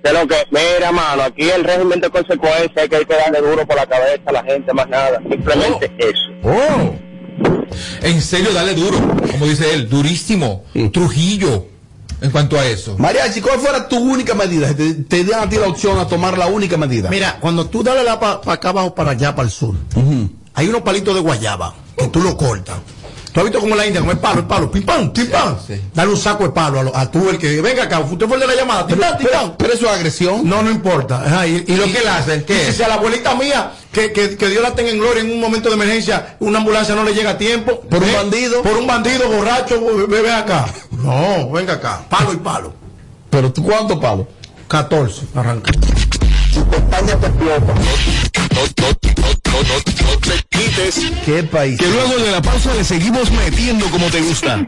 De 0.03 0.13
lo 0.13 0.27
que, 0.29 0.37
mira, 0.51 0.93
mano, 0.93 1.23
aquí 1.23 1.49
el 1.49 1.65
régimen 1.65 1.99
de 1.99 2.11
consecuencia 2.11 2.83
es 2.83 2.91
que 2.91 2.97
hay 2.97 3.07
que 3.07 3.15
darle 3.17 3.41
duro 3.41 3.67
por 3.67 3.77
la 3.77 3.87
cabeza 3.87 4.23
a 4.27 4.33
la 4.33 4.45
gente, 4.45 4.73
más 4.75 4.89
nada. 4.89 5.19
Simplemente 5.31 5.91
eso. 5.99 6.31
Oh. 6.43 6.95
En 8.03 8.21
serio, 8.23 8.53
dale 8.53 8.75
duro, 8.75 8.99
como 9.33 9.47
dice 9.47 9.73
él, 9.75 9.89
durísimo, 9.89 10.65
Trujillo, 10.93 11.67
en 12.21 12.31
cuanto 12.31 12.59
a 12.59 12.67
eso. 12.67 12.97
Mariachi, 12.99 13.41
¿cuál 13.41 13.59
fuera 13.59 13.89
tu 13.89 13.97
única 13.97 14.35
medida? 14.35 14.75
Te, 14.75 14.95
te 14.95 15.25
dan 15.25 15.45
a 15.45 15.49
ti 15.49 15.57
la 15.57 15.69
opción 15.69 15.99
a 15.99 16.07
tomar 16.07 16.39
la 16.39 16.47
única 16.47 16.77
medida. 16.77 17.09
Mira, 17.09 17.39
cuando 17.41 17.67
tú 17.67 17.83
dale 17.83 18.05
la 18.05 18.21
para 18.21 18.53
acá 18.53 18.69
abajo, 18.69 18.95
para 18.95 19.13
allá, 19.13 19.35
para 19.35 19.47
el 19.47 19.53
sur, 19.53 19.75
hay 20.55 20.69
unos 20.69 20.83
palitos 20.83 21.15
de 21.15 21.21
guayaba 21.21 21.75
que 21.97 22.09
tú 22.09 22.21
lo 22.21 22.37
cortas. 22.37 22.77
¿Tú 23.33 23.41
has 23.41 23.47
visto 23.47 23.59
como 23.59 23.73
en 23.73 23.79
la 23.79 23.87
India, 23.89 24.01
como 24.01 24.13
el 24.13 24.19
palo, 24.19 24.41
el 24.43 24.47
palo, 24.47 24.71
pim 24.71 24.85
pam, 24.85 25.13
pim 25.13 25.29
pam? 25.29 25.57
Sí. 25.67 25.75
Dale 25.93 26.09
un 26.13 26.17
saco 26.17 26.45
de 26.45 26.51
palo 26.51 26.79
a, 26.79 26.83
lo- 26.85 26.97
a 26.97 27.11
tú, 27.11 27.29
el 27.29 27.37
que 27.37 27.61
venga 27.61 27.83
acá, 27.83 27.99
usted 27.99 28.27
fue 28.29 28.37
el 28.37 28.41
de 28.43 28.47
la 28.47 28.55
llamada, 28.55 28.87
pam. 28.87 28.97
pero, 29.19 29.57
pero 29.59 29.73
eso 29.73 29.87
es 29.87 29.91
agresión. 29.93 30.49
No, 30.49 30.63
no 30.63 30.71
importa. 30.71 31.21
Ajá, 31.21 31.45
y, 31.45 31.65
y 31.67 31.75
lo 31.75 31.83
que 31.87 31.99
él 31.99 32.07
hace, 32.09 32.45
¿qué 32.45 32.55
y 32.55 32.69
es? 32.69 32.77
Si 32.77 32.85
a 32.85 32.87
la 32.89 32.95
abuelita 32.95 33.35
mía, 33.35 33.73
que, 33.91 34.13
que, 34.13 34.37
que 34.37 34.49
Dios 34.49 34.63
la 34.63 34.73
tenga 34.77 34.91
en 34.93 34.99
gloria 35.01 35.23
en 35.25 35.33
un 35.33 35.41
momento 35.41 35.69
de 35.69 35.75
emergencia, 35.75 36.37
una 36.39 36.59
ambulancia 36.59 36.95
no 36.95 37.03
le 37.03 37.13
llega 37.13 37.31
a 37.31 37.39
tiempo. 37.39 37.81
¿Por 37.81 38.05
un 38.05 38.13
bandido? 38.13 38.63
Por 38.63 38.77
un 38.77 38.87
bandido 38.87 39.29
borracho, 39.29 39.81
bebe 40.07 40.33
acá. 40.33 40.67
No, 40.93 41.51
venga 41.51 41.73
acá, 41.73 42.05
palo 42.09 42.33
y 42.33 42.37
palo. 42.37 42.73
Pero 43.31 43.53
tú, 43.53 43.65
¿cuánto 43.65 43.99
palo? 43.99 44.29
14, 44.69 45.23
arranca. 45.35 45.73
¿Qué 51.25 51.43
país? 51.43 51.79
Que 51.79 51.87
luego 51.87 52.19
de 52.23 52.31
la 52.31 52.43
pausa 52.43 52.75
le 52.75 52.85
seguimos 52.85 53.31
metiendo 53.31 53.87
como 53.87 54.07
te 54.11 54.21
gusta. 54.21 54.59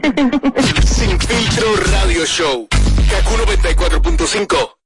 Sin 0.85 1.19
filtro 1.19 1.75
radio 1.91 2.25
show. 2.25 2.67
Kaku 3.09 3.35
94.5. 3.75 4.77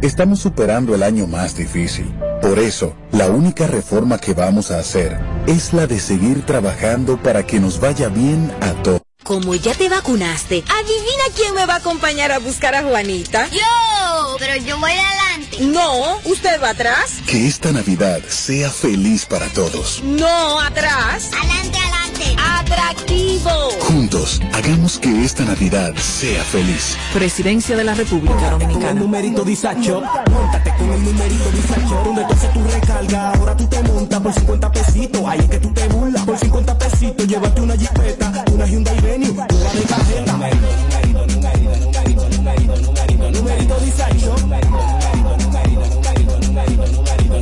Estamos 0.00 0.40
superando 0.40 0.94
el 0.94 1.02
año 1.02 1.26
más 1.26 1.56
difícil. 1.56 2.14
Por 2.40 2.58
eso, 2.58 2.96
la 3.12 3.28
única 3.28 3.66
reforma 3.66 4.18
que 4.18 4.32
vamos 4.32 4.70
a 4.70 4.78
hacer 4.78 5.18
es 5.46 5.72
la 5.72 5.86
de 5.86 6.00
seguir 6.00 6.46
trabajando 6.46 7.22
para 7.22 7.44
que 7.44 7.60
nos 7.60 7.80
vaya 7.80 8.08
bien 8.08 8.52
a 8.60 8.72
todos. 8.82 9.02
Como 9.24 9.54
ya 9.54 9.72
te 9.72 9.88
vacunaste, 9.88 10.62
adivina 10.68 11.24
quién 11.34 11.54
me 11.54 11.64
va 11.64 11.74
a 11.74 11.76
acompañar 11.78 12.30
a 12.30 12.38
buscar 12.38 12.74
a 12.74 12.82
Juanita. 12.82 13.48
Yo, 13.48 14.36
pero 14.38 14.62
yo 14.62 14.78
voy 14.78 14.92
adelante. 14.92 15.60
No, 15.60 16.18
usted 16.24 16.62
va 16.62 16.68
atrás. 16.68 17.22
Que 17.26 17.46
esta 17.46 17.72
Navidad 17.72 18.20
sea 18.28 18.68
feliz 18.70 19.24
para 19.24 19.48
todos. 19.48 20.02
No, 20.02 20.60
atrás. 20.60 21.30
Adelante, 21.32 21.78
adelante. 21.78 22.03
Atractivo. 22.38 23.50
Juntos, 23.80 24.40
hagamos 24.52 24.98
que 24.98 25.24
esta 25.24 25.44
Navidad 25.44 25.94
sea 25.96 26.42
feliz. 26.44 26.96
Presidencia 27.12 27.76
de 27.76 27.84
la 27.84 27.94
República 27.94 28.34
Con 28.34 28.44
el 28.44 28.50
Dominicana. 28.68 29.00
numerito 29.00 29.44
Disacho, 29.44 30.02
montate 30.30 30.74
con 30.78 30.90
el 30.92 31.04
numerito 31.04 31.50
Disacho, 31.50 32.02
donde 32.04 32.24
tú 32.24 32.32
haces 32.34 32.52
tu 32.52 32.64
recarga, 32.64 33.30
ahora 33.32 33.56
tú 33.56 33.66
te 33.66 33.82
montas 33.82 34.20
por 34.20 34.32
50 34.32 34.72
pesitos, 34.72 35.22
ahí 35.26 35.38
es 35.40 35.46
que 35.46 35.58
tú 35.58 35.72
te 35.72 35.88
burlas, 35.88 36.22
por 36.24 36.38
50 36.38 36.78
pesitos, 36.78 37.26
llévate 37.26 37.60
una 37.60 37.76
jipeta, 37.76 38.44
una 38.52 38.66
Hyundai 38.66 39.00
Venue, 39.00 39.32
nueva 39.32 39.46
de 39.46 39.82
cajeta. 39.82 40.32
Numerito, 40.32 41.26
numerito, 41.26 41.26
numerito, 41.28 42.28
numerito, 42.28 42.28
numerito, 42.30 42.76
numerito, 42.80 43.30
numerito 43.30 43.80
Disacho. 43.80 44.34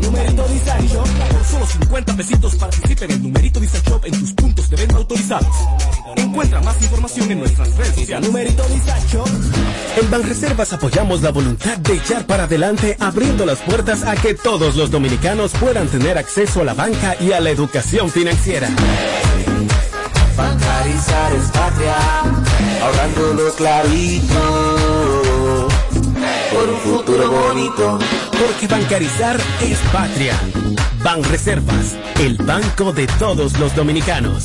Numerito 0.02 0.48
Disacho. 0.48 1.04
Por 1.30 1.44
solo 1.44 1.66
50 1.66 2.16
pesitos 2.16 2.54
participa 2.56 3.04
en 3.04 3.10
el 3.12 3.22
numerito 3.22 3.60
Disacho 3.60 4.00
en 4.04 4.18
tus 4.18 4.31
autorizados. 5.12 5.54
Encuentra 6.16 6.60
más 6.60 6.80
información 6.82 7.30
en 7.30 7.38
nuestras 7.40 7.76
redes 7.76 7.94
sociales. 7.94 8.28
Numerito 8.28 8.64
Disacho. 8.68 9.24
En 10.00 10.10
Banreservas 10.10 10.72
apoyamos 10.72 11.20
la 11.22 11.30
voluntad 11.30 11.76
de 11.78 11.94
echar 11.94 12.26
para 12.26 12.44
adelante 12.44 12.96
abriendo 13.00 13.46
las 13.46 13.60
puertas 13.60 14.04
a 14.04 14.14
que 14.14 14.34
todos 14.34 14.76
los 14.76 14.90
dominicanos 14.90 15.52
puedan 15.52 15.88
tener 15.88 16.18
acceso 16.18 16.60
a 16.62 16.64
la 16.64 16.74
banca 16.74 17.16
y 17.20 17.32
a 17.32 17.40
la 17.40 17.50
educación 17.50 18.10
financiera. 18.10 18.68
Bancarizar 20.36 21.32
es 21.34 21.44
patria, 21.50 21.96
ahorrándolo 22.82 23.54
clarito, 23.54 25.68
por 26.52 26.68
un 26.68 26.80
futuro 26.80 27.30
bonito. 27.30 27.98
Porque 28.30 28.66
bancarizar 28.66 29.38
es 29.60 29.78
patria. 29.92 30.38
Banreservas, 31.02 31.96
el 32.20 32.36
banco 32.38 32.92
de 32.92 33.06
todos 33.18 33.58
los 33.58 33.74
dominicanos. 33.74 34.44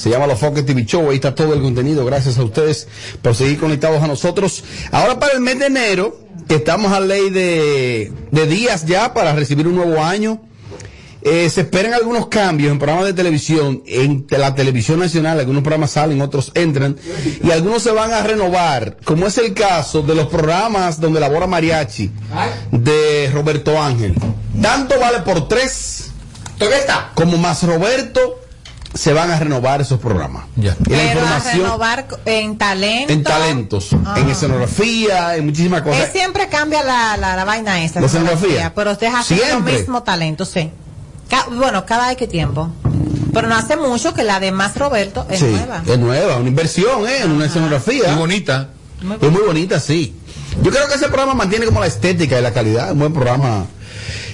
Se 0.00 0.08
llama 0.08 0.26
Los 0.26 0.38
Foques 0.38 0.64
TV 0.64 0.86
Show, 0.86 1.10
ahí 1.10 1.16
está 1.16 1.34
todo 1.34 1.52
el 1.52 1.60
contenido. 1.60 2.06
Gracias 2.06 2.38
a 2.38 2.42
ustedes 2.42 2.88
por 3.20 3.34
seguir 3.34 3.58
conectados 3.58 4.02
a 4.02 4.06
nosotros. 4.06 4.64
Ahora 4.92 5.20
para 5.20 5.34
el 5.34 5.40
mes 5.40 5.58
de 5.58 5.66
enero, 5.66 6.18
que 6.48 6.54
estamos 6.54 6.90
a 6.90 7.00
ley 7.00 7.28
de, 7.28 8.10
de 8.30 8.46
días 8.46 8.86
ya 8.86 9.12
para 9.12 9.34
recibir 9.34 9.68
un 9.68 9.76
nuevo 9.76 10.02
año. 10.02 10.40
Eh, 11.20 11.50
se 11.50 11.60
esperan 11.60 11.92
algunos 11.92 12.28
cambios 12.28 12.72
en 12.72 12.78
programas 12.78 13.04
de 13.04 13.12
televisión, 13.12 13.82
en 13.84 14.26
la 14.30 14.54
televisión 14.54 15.00
nacional, 15.00 15.38
algunos 15.38 15.62
programas 15.62 15.90
salen, 15.90 16.22
otros 16.22 16.50
entran, 16.54 16.96
y 17.44 17.50
algunos 17.50 17.82
se 17.82 17.90
van 17.90 18.10
a 18.10 18.22
renovar, 18.22 18.96
como 19.04 19.26
es 19.26 19.36
el 19.36 19.52
caso 19.52 20.00
de 20.00 20.14
los 20.14 20.28
programas 20.28 20.98
donde 20.98 21.20
labora 21.20 21.46
Mariachi, 21.46 22.10
de 22.70 23.30
Roberto 23.34 23.78
Ángel. 23.78 24.14
Tanto 24.62 24.98
vale 24.98 25.18
por 25.18 25.46
tres, 25.46 26.10
como 27.14 27.36
más 27.36 27.64
Roberto, 27.64 28.39
se 28.94 29.12
van 29.12 29.30
a 29.30 29.38
renovar 29.38 29.80
esos 29.80 30.00
programas. 30.00 30.44
Y 30.56 30.62
la 30.62 30.74
Pero 30.74 30.98
a 31.00 31.04
información 31.04 31.62
renovar 31.62 32.06
en 32.24 32.58
talento. 32.58 33.12
en 33.12 33.22
talentos, 33.22 33.90
Ah. 34.04 34.16
en 34.18 34.28
escenografía, 34.30 35.36
en 35.36 35.46
muchísimas 35.46 35.82
cosas. 35.82 36.02
Él 36.06 36.08
siempre 36.12 36.48
cambia 36.48 36.82
la, 36.82 37.16
la, 37.16 37.36
la 37.36 37.44
vaina 37.44 37.82
esa. 37.82 38.00
¿La 38.00 38.06
escenografía? 38.06 38.72
Pero 38.74 38.94
deja 38.96 39.22
Siempre. 39.22 39.78
mismo 39.78 40.02
talento, 40.02 40.44
sí. 40.44 40.70
Ca- 41.28 41.46
bueno, 41.52 41.86
cada 41.86 42.10
X 42.12 42.28
tiempo. 42.28 42.68
Pero 43.32 43.46
no 43.46 43.54
hace 43.54 43.76
mucho 43.76 44.12
que 44.12 44.24
la 44.24 44.40
de 44.40 44.50
Más 44.50 44.76
Roberto 44.76 45.24
es 45.30 45.38
Sí, 45.38 45.44
nueva. 45.46 45.82
es 45.86 45.98
nueva, 45.98 46.36
una 46.36 46.48
inversión, 46.48 47.06
¿eh? 47.06 47.18
En 47.22 47.30
una 47.30 47.46
escenografía. 47.46 48.08
Muy 48.10 48.18
bonita. 48.18 48.70
Es 49.20 49.30
muy 49.30 49.42
bonita, 49.42 49.78
sí. 49.78 50.16
Yo 50.62 50.70
creo 50.72 50.88
que 50.88 50.94
ese 50.94 51.06
programa 51.06 51.34
mantiene 51.34 51.64
como 51.64 51.78
la 51.78 51.86
estética 51.86 52.38
y 52.38 52.42
la 52.42 52.52
calidad. 52.52 52.90
Un 52.90 52.98
buen 52.98 53.12
programa. 53.12 53.66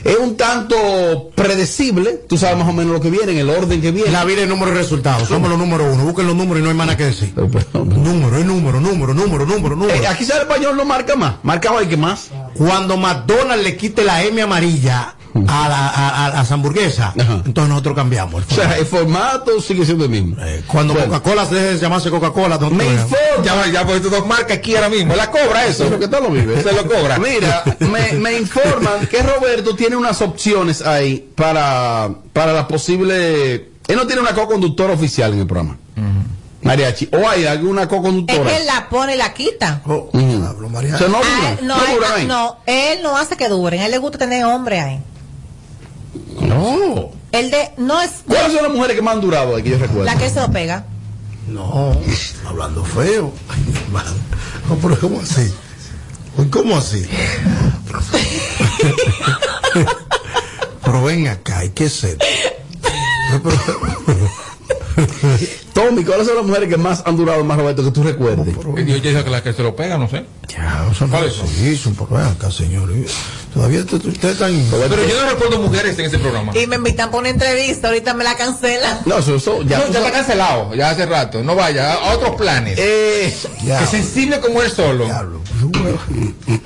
Es 0.06 0.16
un 0.18 0.36
tanto 0.36 1.30
predecible. 1.34 2.20
Tú 2.28 2.38
sabes 2.38 2.56
más 2.56 2.68
o 2.68 2.72
menos 2.72 2.92
lo 2.92 3.00
que 3.00 3.10
viene, 3.10 3.32
en 3.32 3.38
el 3.38 3.50
orden 3.50 3.80
que 3.80 3.90
viene. 3.90 4.10
La 4.10 4.24
vida 4.24 4.42
es 4.42 4.48
número 4.48 4.70
de 4.70 4.78
resultados. 4.78 5.28
Somos 5.28 5.50
los 5.50 5.58
número 5.58 5.92
uno. 5.92 6.04
Busquen 6.04 6.28
los 6.28 6.36
números 6.36 6.60
y 6.60 6.62
no 6.62 6.68
hay 6.70 6.76
más 6.76 6.86
nada 6.86 6.96
que 6.96 7.06
decir. 7.06 7.32
Número, 7.36 8.38
es 8.38 8.46
número, 8.46 8.80
número, 8.80 9.14
número, 9.14 9.44
número, 9.44 9.76
número. 9.76 9.94
Eh, 9.94 10.06
aquí 10.06 10.24
sale 10.24 10.42
el 10.42 10.48
español 10.48 10.76
no 10.76 10.84
marca 10.84 11.16
más. 11.16 11.36
Marca 11.42 11.72
hoy 11.72 11.86
que 11.86 11.96
más. 11.96 12.30
Cuando 12.56 12.96
McDonald's 12.96 13.64
le 13.64 13.76
quite 13.76 14.04
la 14.04 14.22
M 14.22 14.40
amarilla 14.40 15.16
a, 15.48 15.68
la, 15.68 15.88
a, 15.88 16.26
a 16.26 16.30
las 16.30 16.52
hamburguesas, 16.52 17.12
entonces 17.16 17.68
nosotros 17.68 17.94
cambiamos. 17.96 18.44
O 18.50 18.54
sea, 18.54 18.76
el 18.78 18.86
formato 18.86 19.60
sigue 19.60 19.84
siendo 19.84 20.04
el 20.04 20.10
mismo. 20.10 20.36
Cuando 20.66 20.94
Bueno. 20.94 21.08
Coca-Cola 21.12 21.46
se 21.46 21.54
deje 21.56 21.66
de 21.74 21.78
llamarse 21.78 22.10
Coca-Cola, 22.10 22.54
informa. 22.56 23.04
Ya, 23.42 23.66
ya 23.72 23.86
pues 23.86 24.02
dos 24.02 24.26
marcas 24.26 24.58
aquí 24.58 24.74
ahora 24.76 24.88
mismo. 24.88 25.14
La 25.14 25.30
cobra 25.30 25.66
eso. 25.66 25.84
Pero 25.84 25.98
que 25.98 26.08
tal 26.08 26.22
lo 26.24 26.30
vive. 26.30 26.62
Se 26.62 26.72
lo 26.72 26.86
cobra. 26.86 27.18
Mira, 27.18 27.62
me, 27.80 28.12
me 28.18 28.38
informan 28.38 29.06
que 29.10 29.22
Roberto 29.22 29.74
tiene 29.74 29.96
unas 29.96 30.20
opciones 30.22 30.82
ahí 30.82 31.30
para, 31.34 32.10
para 32.32 32.52
la 32.52 32.66
posible. 32.68 33.54
Él 33.88 33.96
no 33.96 34.06
tiene 34.06 34.22
una 34.22 34.34
co-conductora 34.34 34.94
oficial 34.94 35.32
en 35.34 35.40
el 35.40 35.46
programa. 35.46 35.76
Mariachi. 36.62 37.08
O 37.12 37.28
hay 37.28 37.46
alguna 37.46 37.82
Es 37.82 37.88
co-conductora. 37.88 38.42
que 38.50 38.56
él 38.56 38.66
la 38.66 38.88
pone 38.88 39.14
y 39.14 39.18
la 39.18 39.32
quita. 39.32 39.82
Ujú. 39.84 40.10
O 40.12 40.98
sea, 40.98 41.08
no, 41.08 41.20
él- 41.20 41.58
no 41.62 41.76
no, 41.76 42.16
él- 42.16 42.26
no, 42.28 42.56
él 42.66 42.98
no 43.02 43.16
hace 43.16 43.36
que 43.36 43.48
duren. 43.48 43.80
A 43.82 43.84
él 43.86 43.92
le 43.92 43.98
gusta 43.98 44.18
tener 44.18 44.44
hombre 44.44 44.80
ahí. 44.80 45.00
No. 46.40 47.10
El 47.32 47.50
de, 47.50 47.70
no 47.76 48.00
es 48.00 48.10
¿Cuáles 48.26 48.52
son 48.52 48.62
las 48.62 48.72
mujeres 48.72 48.96
que 48.96 49.02
más 49.02 49.14
han 49.14 49.20
durado 49.20 49.56
que 49.56 49.70
yo 49.70 49.78
recuerdo? 49.78 50.04
la 50.04 50.16
que 50.16 50.30
se 50.30 50.40
lo 50.40 50.50
pega. 50.50 50.86
No, 51.48 51.92
hablando 52.46 52.84
feo. 52.84 53.32
Ay, 53.48 53.60
mi 53.66 53.76
hermano. 53.78 54.10
No, 54.68 54.76
pero 54.76 54.98
¿cómo 54.98 55.20
así? 55.20 55.52
¿Cómo 56.50 56.76
así? 56.76 57.06
pero 60.84 61.02
ven 61.04 61.28
acá, 61.28 61.64
¿y 61.64 61.70
qué 61.70 61.84
es 61.84 62.04
esto? 62.04 62.24
Tommy, 65.76 66.04
¿cuáles 66.04 66.26
son 66.26 66.36
las 66.36 66.44
mujeres 66.46 66.70
que 66.70 66.78
más 66.78 67.02
han 67.04 67.18
durado 67.18 67.44
más, 67.44 67.58
Roberto, 67.58 67.84
que 67.84 67.90
tú 67.90 68.02
recuerdes? 68.02 68.46
Yo 68.86 68.96
ya 68.96 69.22
que 69.22 69.28
la 69.28 69.42
que 69.42 69.52
se 69.52 69.62
lo 69.62 69.76
pega, 69.76 69.98
no 69.98 70.08
sé. 70.08 70.24
Ya, 70.48 70.86
eso 70.90 71.06
no 71.06 71.18
se 71.28 71.68
hizo, 71.70 71.90
pero 71.92 72.06
ven 72.16 72.26
acá, 72.28 72.50
señor. 72.50 72.88
Todavía 73.52 73.80
usted- 73.80 74.04
ustedes 74.06 74.32
están... 74.34 74.52
Pero 74.70 75.06
yo 75.06 75.20
no 75.22 75.30
recuerdo 75.30 75.60
mujeres 75.60 75.98
en 75.98 76.06
ese 76.06 76.18
programa. 76.18 76.52
Y 76.56 76.66
me 76.66 76.76
invitan 76.76 77.10
para 77.10 77.20
una 77.20 77.28
entrevista, 77.28 77.88
ahorita 77.88 78.14
me 78.14 78.24
la 78.24 78.36
cancelan. 78.36 79.00
No, 79.04 79.18
eso, 79.18 79.34
eso 79.36 79.62
ya. 79.64 79.78
No, 79.78 79.90
ya 79.92 79.98
está 79.98 80.12
cancelado, 80.12 80.74
ya 80.74 80.90
hace 80.90 81.04
rato. 81.04 81.42
No 81.42 81.54
vaya, 81.54 81.92
a 81.92 82.14
otros 82.14 82.36
planes. 82.36 82.78
Eh, 82.78 83.34
Es 83.82 83.90
sensible 83.90 84.40
como 84.40 84.62
él 84.62 84.70
solo. 84.70 85.06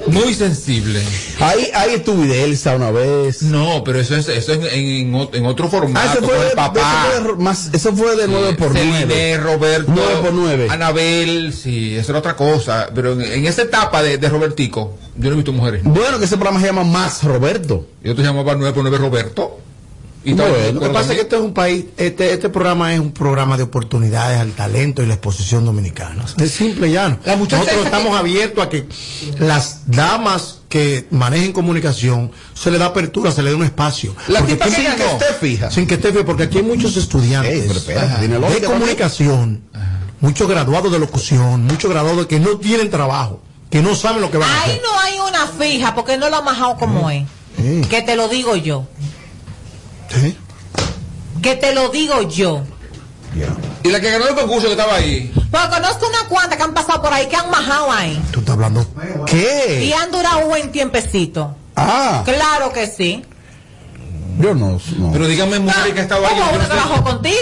Muy 0.08 0.34
sensible. 0.34 1.00
Ahí, 1.40 1.68
ahí 1.74 1.94
estuvo 1.94 2.22
de 2.22 2.44
Elsa 2.44 2.74
una 2.76 2.90
vez. 2.90 3.42
No, 3.42 3.82
pero 3.84 4.00
eso 4.00 4.16
es, 4.16 4.28
eso 4.28 4.52
es 4.52 4.72
en, 4.72 5.14
en, 5.14 5.28
en 5.32 5.46
otro 5.46 5.68
formato. 5.68 6.00
Ah, 6.08 6.12
eso 6.16 6.26
fue 6.26 6.38
de, 6.38 6.46
el 6.48 6.52
papá. 6.52 6.80
eso 6.80 7.22
fue 7.22 7.32
de- 7.36 7.42
más, 7.42 7.70
eso 7.72 7.94
fue 7.96 8.16
de 8.16 8.28
9 8.28 8.54
por 8.54 8.72
9. 8.72 8.99
Celine, 9.08 9.38
Roberto, 9.38 9.92
9 9.94 10.12
por 10.22 10.32
9. 10.32 10.66
Anabel, 10.70 11.52
sí, 11.52 11.96
eso 11.96 12.12
era 12.12 12.18
otra 12.18 12.36
cosa. 12.36 12.88
Pero 12.94 13.12
en, 13.12 13.22
en 13.22 13.46
esa 13.46 13.62
etapa 13.62 14.02
de, 14.02 14.18
de 14.18 14.28
Robertico, 14.28 14.96
yo 15.16 15.28
no 15.28 15.34
he 15.34 15.36
visto 15.36 15.52
mujeres. 15.52 15.82
Bueno, 15.84 16.18
que 16.18 16.24
ese 16.24 16.36
programa 16.36 16.60
se 16.60 16.66
llama 16.66 16.84
Más 16.84 17.22
Roberto. 17.24 17.86
Yo 18.02 18.14
te 18.14 18.22
llamaba 18.22 18.54
9 18.54 18.72
por 18.74 18.82
9 18.82 18.98
Roberto. 18.98 19.58
Y 20.22 20.34
todo- 20.34 20.50
Bueno, 20.50 20.72
lo 20.72 20.80
que 20.80 20.88
pasa 20.90 21.10
es 21.12 21.16
que 21.16 21.22
este 21.22 21.36
es 21.36 21.42
un 21.42 21.54
país, 21.54 21.86
este, 21.96 22.32
este 22.34 22.50
programa 22.50 22.92
es 22.92 23.00
un 23.00 23.10
programa 23.12 23.56
de 23.56 23.62
oportunidades 23.62 24.38
al 24.38 24.52
talento 24.52 25.02
y 25.02 25.06
la 25.06 25.14
exposición 25.14 25.64
dominicana. 25.64 26.24
Es 26.38 26.50
simple 26.50 26.88
y 26.88 26.92
llano. 26.92 27.18
Nosotros 27.24 27.66
estamos 27.84 28.14
abiertos 28.18 28.62
a 28.64 28.68
que 28.68 28.86
las 29.38 29.82
damas 29.86 30.58
que 30.68 31.06
manejen 31.10 31.52
comunicación 31.52 32.30
se 32.54 32.70
le 32.70 32.76
da 32.78 32.86
apertura, 32.86 33.32
se 33.32 33.42
le 33.42 33.50
da 33.50 33.56
un 33.56 33.64
espacio. 33.64 34.14
La 34.28 34.40
Porque 34.40 34.54
aquí- 34.54 34.64
que 34.68 34.76
sin 34.76 34.84
ganó. 34.84 35.04
esté 35.04 35.24
fija. 35.40 35.70
Sin 35.70 35.86
que 35.86 35.94
esté 35.94 36.12
fija, 36.12 36.24
porque 36.26 36.42
aquí 36.44 36.58
hay 36.58 36.64
muchos 36.64 36.96
estudiantes 36.98 37.52
Ey, 37.52 37.68
de 38.60 38.60
comunicación, 38.66 39.62
muchos 40.20 40.46
graduados 40.48 40.92
de 40.92 40.98
locución, 40.98 41.64
muchos 41.64 41.90
graduados 41.90 42.26
que 42.26 42.38
no 42.38 42.58
tienen 42.58 42.90
trabajo, 42.90 43.40
que 43.70 43.80
no 43.80 43.94
saben 43.96 44.20
lo 44.20 44.30
que 44.30 44.36
van 44.36 44.50
a 44.50 44.62
Ahí 44.62 44.70
hacer. 44.72 44.82
no 44.82 45.00
hay 45.00 45.14
una 45.28 45.46
fija 45.46 45.94
porque 45.94 46.18
no 46.18 46.28
lo 46.28 46.36
ha 46.36 46.42
majado 46.42 46.76
como 46.76 47.10
es. 47.10 47.24
Que 47.88 48.02
te 48.02 48.16
lo 48.16 48.28
digo 48.28 48.54
yo. 48.56 48.86
Sí. 50.10 50.36
Que 51.42 51.56
te 51.56 51.74
lo 51.74 51.88
digo 51.88 52.22
yo. 52.22 52.62
Y 53.82 53.88
la 53.90 54.00
que 54.00 54.10
ganó 54.10 54.26
el 54.28 54.34
concurso 54.34 54.66
que 54.66 54.72
estaba 54.72 54.96
ahí. 54.96 55.32
Porque 55.50 55.68
conozco 55.70 56.06
una 56.08 56.28
cuanta 56.28 56.56
que 56.56 56.62
han 56.62 56.74
pasado 56.74 57.00
por 57.00 57.12
ahí 57.12 57.26
que 57.28 57.36
han 57.36 57.50
majado 57.50 57.90
ahí. 57.92 58.20
Tú 58.32 58.40
estás 58.40 58.54
hablando. 58.54 58.84
Y 59.26 59.30
¿Qué? 59.30 59.94
han 59.98 60.10
durado 60.10 60.40
un 60.40 60.48
buen 60.48 60.72
tiempecito. 60.72 61.54
Ah, 61.76 62.22
Claro 62.24 62.72
que 62.72 62.86
sí. 62.88 63.24
yo 64.38 64.54
no. 64.54 64.78
no. 64.98 65.12
Pero 65.12 65.26
dígame, 65.26 65.58
mujer 65.60 65.94
que 65.94 66.00
estaba 66.00 66.28
ahí. 66.28 66.34
¿Cómo 66.38 66.50
yo 66.50 66.56
uno 66.58 66.66
trabajó 66.66 67.04
contigo? 67.04 67.36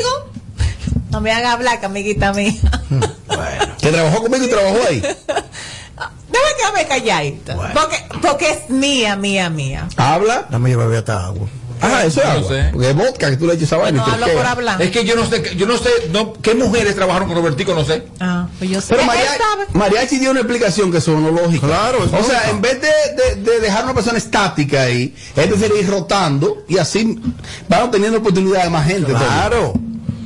No 1.10 1.22
me 1.22 1.32
haga 1.32 1.52
hablar, 1.52 1.82
amiguita 1.82 2.32
mía. 2.34 2.52
Que 3.80 3.90
trabajó 3.90 4.20
conmigo 4.20 4.44
y 4.44 4.48
trabajó 4.48 4.76
ahí. 4.88 5.00
Debe 6.28 6.44
quedarme 6.58 6.86
calladita. 6.86 7.56
Porque, 7.72 7.96
porque 8.20 8.50
es 8.50 8.68
mía, 8.70 9.16
mía, 9.16 9.48
mía. 9.48 9.88
Habla. 9.96 10.46
Dame 10.50 10.68
llevar 10.68 10.92
hasta 10.94 11.24
agua. 11.26 11.48
Ah, 11.80 12.04
eso 12.04 12.20
es 12.20 12.26
No 12.26 12.32
agua. 12.32 12.48
sé. 12.48 12.68
Porque 12.72 12.90
es 12.90 12.96
vodka 12.96 13.30
que 13.30 13.36
tú 13.36 13.46
le 13.46 13.52
echas 13.54 13.64
esa 13.64 13.76
vaina 13.76 13.98
No 14.04 14.26
por 14.36 14.46
hablar. 14.46 14.80
Es 14.82 14.90
que 14.90 15.04
yo 15.04 15.14
no 15.16 15.24
sé, 15.26 15.56
yo 15.56 15.66
no 15.66 15.76
sé 15.78 15.88
no, 16.12 16.32
qué 16.34 16.54
mujeres 16.54 16.94
trabajaron 16.94 17.28
con 17.28 17.36
Robertico, 17.36 17.74
no 17.74 17.84
sé. 17.84 18.04
Ah, 18.20 18.48
pues 18.58 18.70
yo 18.70 18.80
sé. 18.80 18.88
Pero 18.94 19.02
sabe. 19.06 19.66
Mariachi 19.72 20.18
dio 20.18 20.30
una 20.30 20.40
explicación 20.40 20.90
que 20.92 21.00
sonó 21.00 21.30
lógica. 21.30 21.66
Claro, 21.66 22.04
es 22.04 22.12
O 22.12 22.22
sea, 22.24 22.50
en 22.50 22.60
vez 22.60 22.80
de, 22.80 22.88
de- 22.88 23.42
de 23.50 23.60
dejar 23.60 23.84
una 23.84 23.94
persona 23.94 24.18
estática 24.18 24.82
ahí, 24.82 25.14
es 25.36 25.46
prefiere 25.46 25.80
ir 25.80 25.88
rotando 25.90 26.64
y 26.68 26.78
así 26.78 27.18
van 27.68 27.82
obteniendo 27.82 28.18
oportunidades 28.18 28.64
de 28.64 28.70
más 28.70 28.86
gente. 28.86 29.12
Claro. 29.12 29.74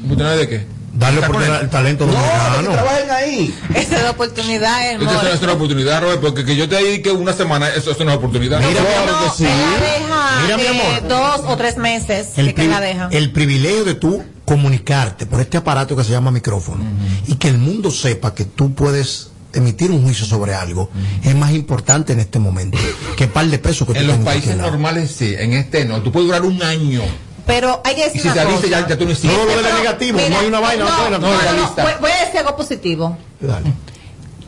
¿Oportunidad 0.05 0.37
de 0.37 0.49
qué? 0.49 0.72
Darle 0.95 1.21
¿Está 1.21 1.27
con 1.29 1.37
oportunidad 1.37 1.61
al 1.63 1.71
talento 1.71 2.07
No, 2.07 2.13
que 2.13 2.19
dominicano. 2.19 2.71
trabajen 2.73 3.11
ahí. 3.11 3.55
Esa 3.75 3.97
es 3.97 4.03
la 4.03 4.11
oportunidad, 4.11 4.91
Esta 4.91 4.93
hermano. 5.05 5.29
es 5.29 5.43
una 5.43 5.53
oportunidad, 5.55 6.03
Robert, 6.03 6.21
porque 6.21 6.45
que 6.45 6.55
yo 6.55 6.69
te 6.69 6.77
diga 6.85 7.03
que 7.03 7.11
una 7.13 7.33
semana, 7.33 7.69
eso, 7.71 7.79
eso 7.79 7.91
es 7.93 8.01
una 8.01 8.15
oportunidad. 8.15 8.61
Mira, 8.61 8.81
Claro 8.83 9.13
No, 9.21 9.33
que 9.33 9.39
sí. 9.39 9.45
él 9.45 9.51
la 9.51 9.81
deja 9.81 10.43
Mira, 10.43 10.57
mi 10.59 10.67
amor. 10.67 11.09
dos 11.09 11.41
o 11.47 11.57
tres 11.57 11.77
meses 11.79 12.29
el, 12.37 12.53
que, 12.55 12.69
la 12.69 12.81
deja. 12.81 13.09
el 13.11 13.33
privilegio 13.33 13.85
de 13.85 13.95
tú 13.95 14.23
comunicarte 14.45 15.25
por 15.25 15.41
este 15.41 15.57
aparato 15.57 15.97
que 15.97 16.05
se 16.05 16.11
llama 16.11 16.31
micrófono 16.31 16.85
y 17.27 17.37
que 17.37 17.49
el 17.49 17.57
mundo 17.59 17.91
sepa 17.91 18.35
que 18.35 18.45
tú 18.45 18.75
puedes 18.75 19.31
emitir 19.55 19.91
un 19.91 20.03
juicio 20.03 20.27
sobre 20.27 20.55
algo 20.55 20.91
es 21.25 21.35
más 21.35 21.53
importante 21.53 22.13
en 22.13 22.21
este 22.21 22.39
momento 22.39 22.77
que 23.17 23.29
par 23.29 23.47
de 23.47 23.59
pesos 23.59 23.87
que 23.87 23.95
tú 23.95 24.01
en 24.01 24.07
los 24.09 24.17
países 24.19 24.57
normales 24.57 25.11
sí, 25.11 25.35
en 25.39 25.53
este 25.55 25.85
no. 25.87 26.03
Tú 26.03 26.11
puedes 26.13 26.27
durar 26.27 26.43
un 26.43 26.63
año. 26.63 27.03
Pero 27.47 27.81
hay 27.85 27.95
que 27.97 28.01
Y 28.03 28.05
decir 28.05 28.23
si 28.23 28.29
una 28.29 28.45
cosa. 28.45 28.67
ya, 28.69 28.87
ya 28.89 28.97
tú 28.97 29.05
no 29.05 29.13
No, 29.13 29.45
no, 29.47 29.55
lo 29.57 29.63
de 29.63 29.73
negativo, 29.75 30.19
no 30.31 30.39
hay 30.39 30.47
una 30.47 30.61
vaina, 30.61 30.85
no, 30.85 30.91
no 30.91 31.03
hay 31.03 31.09
una 31.09 31.19
no, 31.19 31.29
no, 31.57 31.73
voy, 31.83 31.93
voy 32.01 32.11
a 32.13 32.25
decir 32.25 32.39
algo 32.39 32.57
positivo. 32.57 33.17
Dale. 33.41 33.73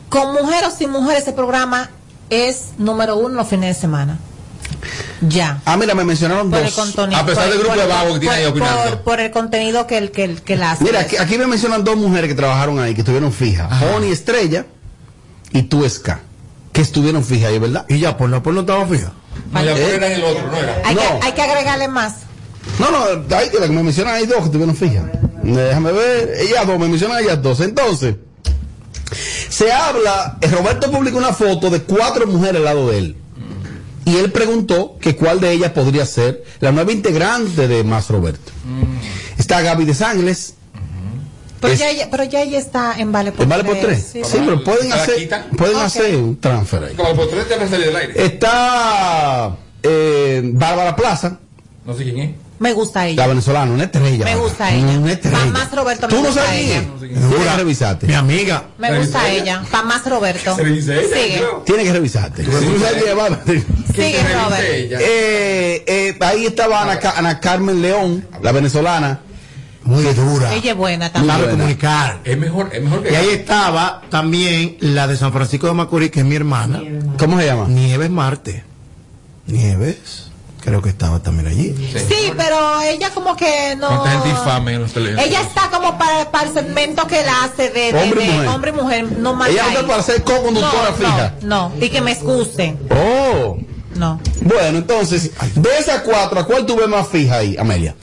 Con 0.09 0.33
mujer 0.33 0.63
o 0.65 0.71
sin 0.71 0.91
mujer, 0.91 1.17
ese 1.17 1.33
programa 1.33 1.89
es 2.29 2.69
número 2.77 3.17
uno 3.17 3.35
los 3.35 3.47
fines 3.47 3.75
de 3.75 3.81
semana. 3.81 4.17
Ya. 5.21 5.61
Ah, 5.65 5.77
mira, 5.77 5.93
me 5.95 6.03
mencionaron 6.03 6.49
Por 6.51 6.61
dos. 6.63 6.95
A 7.13 7.25
pesar 7.25 7.49
del 7.49 7.57
grupo 7.59 7.73
por- 7.73 7.77
de 7.81 7.87
vago 7.87 8.13
que 8.13 8.19
tiene 8.21 8.35
por- 8.35 8.43
ahí 8.43 8.45
opinando. 8.45 8.83
Por, 8.91 8.99
por 9.01 9.19
el 9.19 9.31
contenido 9.31 9.87
que 9.87 9.97
el 9.97 10.11
que, 10.11 10.23
el- 10.23 10.41
que 10.41 10.55
la 10.55 10.71
hace. 10.71 10.83
Mira, 10.83 11.01
aquí, 11.01 11.17
aquí 11.17 11.37
me 11.37 11.47
mencionan 11.47 11.83
dos 11.83 11.97
mujeres 11.97 12.29
que 12.29 12.35
trabajaron 12.35 12.79
ahí, 12.79 12.93
que 12.93 13.01
estuvieron 13.01 13.33
fijas. 13.33 13.69
Bonnie 13.91 14.11
Estrella 14.11 14.65
y 15.51 15.63
Tuesca, 15.63 16.21
que 16.71 16.81
estuvieron 16.81 17.23
fijas 17.23 17.49
ahí, 17.49 17.59
¿verdad? 17.59 17.85
Y 17.89 17.99
ya, 17.99 18.15
por 18.17 18.29
no, 18.29 18.41
por 18.43 18.53
no 18.53 18.61
estaba 18.61 18.85
fija. 18.85 19.11
No, 19.51 19.63
ya 19.63 19.71
Eh. 19.71 19.95
era 19.95 20.07
el 20.07 20.23
otro, 20.23 20.47
no 20.51 20.57
era. 20.57 20.81
hay, 20.85 20.95
no. 20.95 21.01
que, 21.01 21.07
hay 21.23 21.31
que 21.33 21.41
agregarle 21.41 21.87
más. 21.87 22.13
No, 22.79 22.91
no, 22.91 23.35
ahí 23.37 23.49
que 23.49 23.59
me 23.67 23.83
mencionan 23.83 24.15
hay 24.15 24.25
dos 24.25 24.39
que 24.39 24.45
estuvieron 24.45 24.75
fijas. 24.75 25.05
Déjame 25.43 25.91
ver, 25.91 26.33
ellas 26.39 26.65
dos, 26.67 26.79
me 26.79 26.87
mencionan 26.87 27.23
ellas 27.23 27.41
dos. 27.41 27.59
Entonces, 27.61 28.15
se 29.49 29.71
habla, 29.71 30.37
eh, 30.41 30.47
Roberto 30.47 30.91
publicó 30.91 31.17
una 31.17 31.33
foto 31.33 31.69
de 31.69 31.81
cuatro 31.81 32.27
mujeres 32.27 32.57
al 32.57 32.65
lado 32.65 32.89
de 32.89 32.97
él. 32.97 33.15
Y 34.05 34.17
él 34.17 34.31
preguntó 34.31 34.97
que 34.99 35.15
cuál 35.15 35.39
de 35.39 35.51
ellas 35.51 35.71
podría 35.71 36.05
ser 36.05 36.43
la 36.59 36.71
nueva 36.71 36.91
integrante 36.91 37.67
de 37.67 37.83
Más 37.83 38.09
Roberto. 38.09 38.51
Está 39.37 39.61
Gaby 39.61 39.85
de 39.85 39.93
Sangles, 39.95 40.53
Pero, 41.61 41.73
Es- 41.73 41.79
ya, 41.79 41.89
ella- 41.89 42.07
pero 42.11 42.23
ya 42.25 42.41
ella 42.41 42.59
está 42.59 42.99
en 42.99 43.11
Vale 43.11 43.31
por 43.31 43.43
¿en 43.43 43.49
Vale 43.49 43.63
por 43.63 43.77
tres. 43.79 44.09
Sí, 44.13 44.21
Sí, 44.23 44.37
pero 44.45 44.63
pueden 44.63 44.83
¿Se 44.83 44.89
la 44.89 44.95
hacer, 45.03 45.45
pueden 45.57 45.77
hacer 45.77 46.15
un 46.17 46.39
transfer 46.39 46.83
ahí. 46.83 46.93
Como 46.95 47.15
por 47.15 47.27
tres 47.29 47.47
te 47.47 47.55
vas 47.55 47.63
a 47.63 47.69
salir 47.69 47.85
del 47.87 47.95
aire. 47.95 48.25
Está 48.25 49.55
eh, 49.81 50.41
Bárbara 50.53 50.95
Plaza, 50.95 51.39
No 51.85 51.95
sé 51.95 52.03
quién 52.03 52.19
es. 52.19 52.29
Me 52.57 52.71
gusta 52.73 52.99
la 53.01 53.07
ella. 53.07 53.27
venezolana, 53.27 53.71
una 53.71 53.83
estrella. 53.83 54.23
Me 54.25 54.35
gusta 54.35 54.73
ella. 54.73 54.99
Una 54.99 55.11
estrella. 55.11 55.37
Pa' 55.39 55.45
más 55.47 55.75
Roberto 55.75 56.07
me 56.07 56.13
¿Tú 56.13 56.21
no 56.21 56.27
gusta 56.27 56.45
sabes 56.45 56.61
ella. 56.61 57.55
revisarte. 57.57 58.07
Mi 58.07 58.13
amiga. 58.13 58.63
Me 58.77 58.97
gusta 58.97 59.29
ella. 59.29 59.63
Para 59.69 59.83
más 59.83 60.05
Roberto. 60.09 60.55
Se 60.55 60.63
dice 60.63 60.93
ella, 60.99 61.15
Sigue. 61.15 61.39
yo. 61.39 61.63
Tienes 61.65 61.85
que 61.85 61.93
revisarte. 61.93 62.43
Sigue, 62.45 64.23
Robert. 64.33 64.61
Eh, 64.67 65.83
eh, 65.87 66.17
ahí 66.21 66.45
estaba 66.45 66.81
Ana, 66.83 66.99
Ana 67.17 67.39
Carmen 67.39 67.81
León, 67.81 68.25
la 68.41 68.51
venezolana. 68.51 69.19
Muy 69.83 70.03
dura. 70.15 70.51
Ella 70.53 70.71
es 70.71 70.77
buena 70.77 71.11
también. 71.11 71.35
Sabe 71.37 71.51
comunicar. 71.51 72.19
Es 72.23 72.37
mejor, 72.37 72.69
es 72.73 72.81
mejor 72.81 73.03
que. 73.03 73.11
Y 73.11 73.15
ahí 73.15 73.29
estaba 73.29 74.01
también 74.09 74.77
la 74.79 75.07
de 75.07 75.15
San 75.15 75.31
Francisco 75.31 75.67
de 75.67 75.73
Macorís, 75.73 76.09
que 76.09 76.21
es 76.21 76.25
mi 76.25 76.35
hermana. 76.35 76.81
¿Cómo 77.19 77.37
se 77.39 77.45
llama? 77.45 77.67
Nieves 77.67 78.09
Marte. 78.09 78.63
Nieves. 79.45 80.24
Creo 80.65 80.81
que 80.81 80.89
estaba 80.89 81.19
también 81.21 81.47
allí. 81.47 81.75
Sí, 81.93 82.33
pero 82.35 82.81
ella 82.81 83.11
como 83.13 83.35
que 83.37 83.75
no. 83.77 83.87
¿Cuánta 83.87 84.09
gente 84.09 84.29
infame 84.29 84.73
en 84.73 84.81
los 84.81 84.91
teléfonos? 84.93 85.23
Ella 85.25 85.41
está 85.41 85.69
como 85.69 85.95
para, 85.97 86.31
para 86.31 86.47
el 86.47 86.53
segmento 86.55 87.05
que 87.05 87.19
él 87.19 87.27
hace 87.43 87.69
de, 87.69 87.93
de- 87.93 88.01
Hombre 88.03 88.23
y 88.23 88.27
de 88.27 88.33
mujer. 88.33 88.47
hombre 88.49 88.71
y 88.71 88.73
mujer, 88.73 89.11
no 89.19 89.35
más. 89.35 89.49
Ella 89.49 89.67
está 89.67 89.85
para 89.85 90.01
ser 90.01 90.23
co-conductora 90.23 90.89
no, 90.89 90.95
fija. 90.95 91.33
No, 91.43 91.69
no, 91.69 91.85
y 91.85 91.89
que 91.89 92.01
me 92.01 92.13
excusen. 92.13 92.79
Oh. 92.89 93.57
No. 93.95 94.19
Bueno, 94.41 94.79
entonces, 94.79 95.31
de 95.53 95.69
esas 95.77 96.01
cuatro, 96.01 96.39
¿a 96.39 96.45
cuál 96.45 96.65
tú 96.65 96.75
ves 96.75 96.87
más 96.87 97.07
fija 97.07 97.35
ahí, 97.37 97.55
Amelia? 97.57 97.93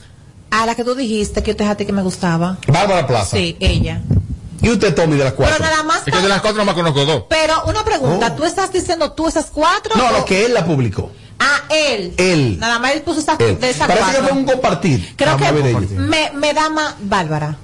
A 0.49 0.65
la 0.65 0.73
que 0.75 0.85
tú 0.85 0.95
dijiste 0.95 1.43
que 1.43 1.51
yo 1.51 1.57
te 1.57 1.63
dejaste 1.63 1.85
que 1.85 1.91
me 1.93 2.01
gustaba. 2.01 2.57
Bárbara 2.67 3.05
Plaza. 3.05 3.35
Sí, 3.35 3.57
ella. 3.59 4.01
¿Y 4.61 4.69
usted, 4.69 4.95
Tommy, 4.95 5.17
de 5.17 5.25
las 5.25 5.33
Pero 5.33 5.49
cuatro? 5.49 5.65
nada 5.65 5.83
más. 5.83 6.07
Es 6.07 6.13
que 6.13 6.21
de 6.21 6.29
las 6.29 6.39
cuatro 6.39 6.59
nomás 6.59 6.75
conozco 6.75 7.03
dos. 7.05 7.23
Pero 7.29 7.65
una 7.65 7.83
pregunta, 7.83 8.35
¿tú 8.37 8.45
estás 8.45 8.71
diciendo 8.71 9.11
tú 9.11 9.27
esas 9.27 9.47
cuatro? 9.47 9.91
Oh. 9.95 9.97
No, 9.97 10.07
o- 10.07 10.11
lo 10.19 10.25
que 10.25 10.45
él 10.45 10.53
la 10.53 10.63
publicó. 10.65 11.11
Ah, 11.45 11.63
él. 11.69 12.13
Él. 12.17 12.57
Nada 12.59 12.79
más 12.79 12.93
él 12.93 13.01
puso 13.01 13.19
esas 13.19 13.39
Él. 13.39 13.59
de 13.59 13.69
esas 13.69 13.87
Parece 13.87 14.05
que 14.05 14.11
cuatro. 14.17 14.27
fue 14.29 14.37
un 14.37 14.45
compartir. 14.45 15.13
Creo 15.15 15.37
Vamos 15.37 15.87
que 15.87 15.95
me, 15.95 16.31
me 16.35 16.53
da 16.53 16.69
más 16.69 16.95
Bárbara. 17.01 17.57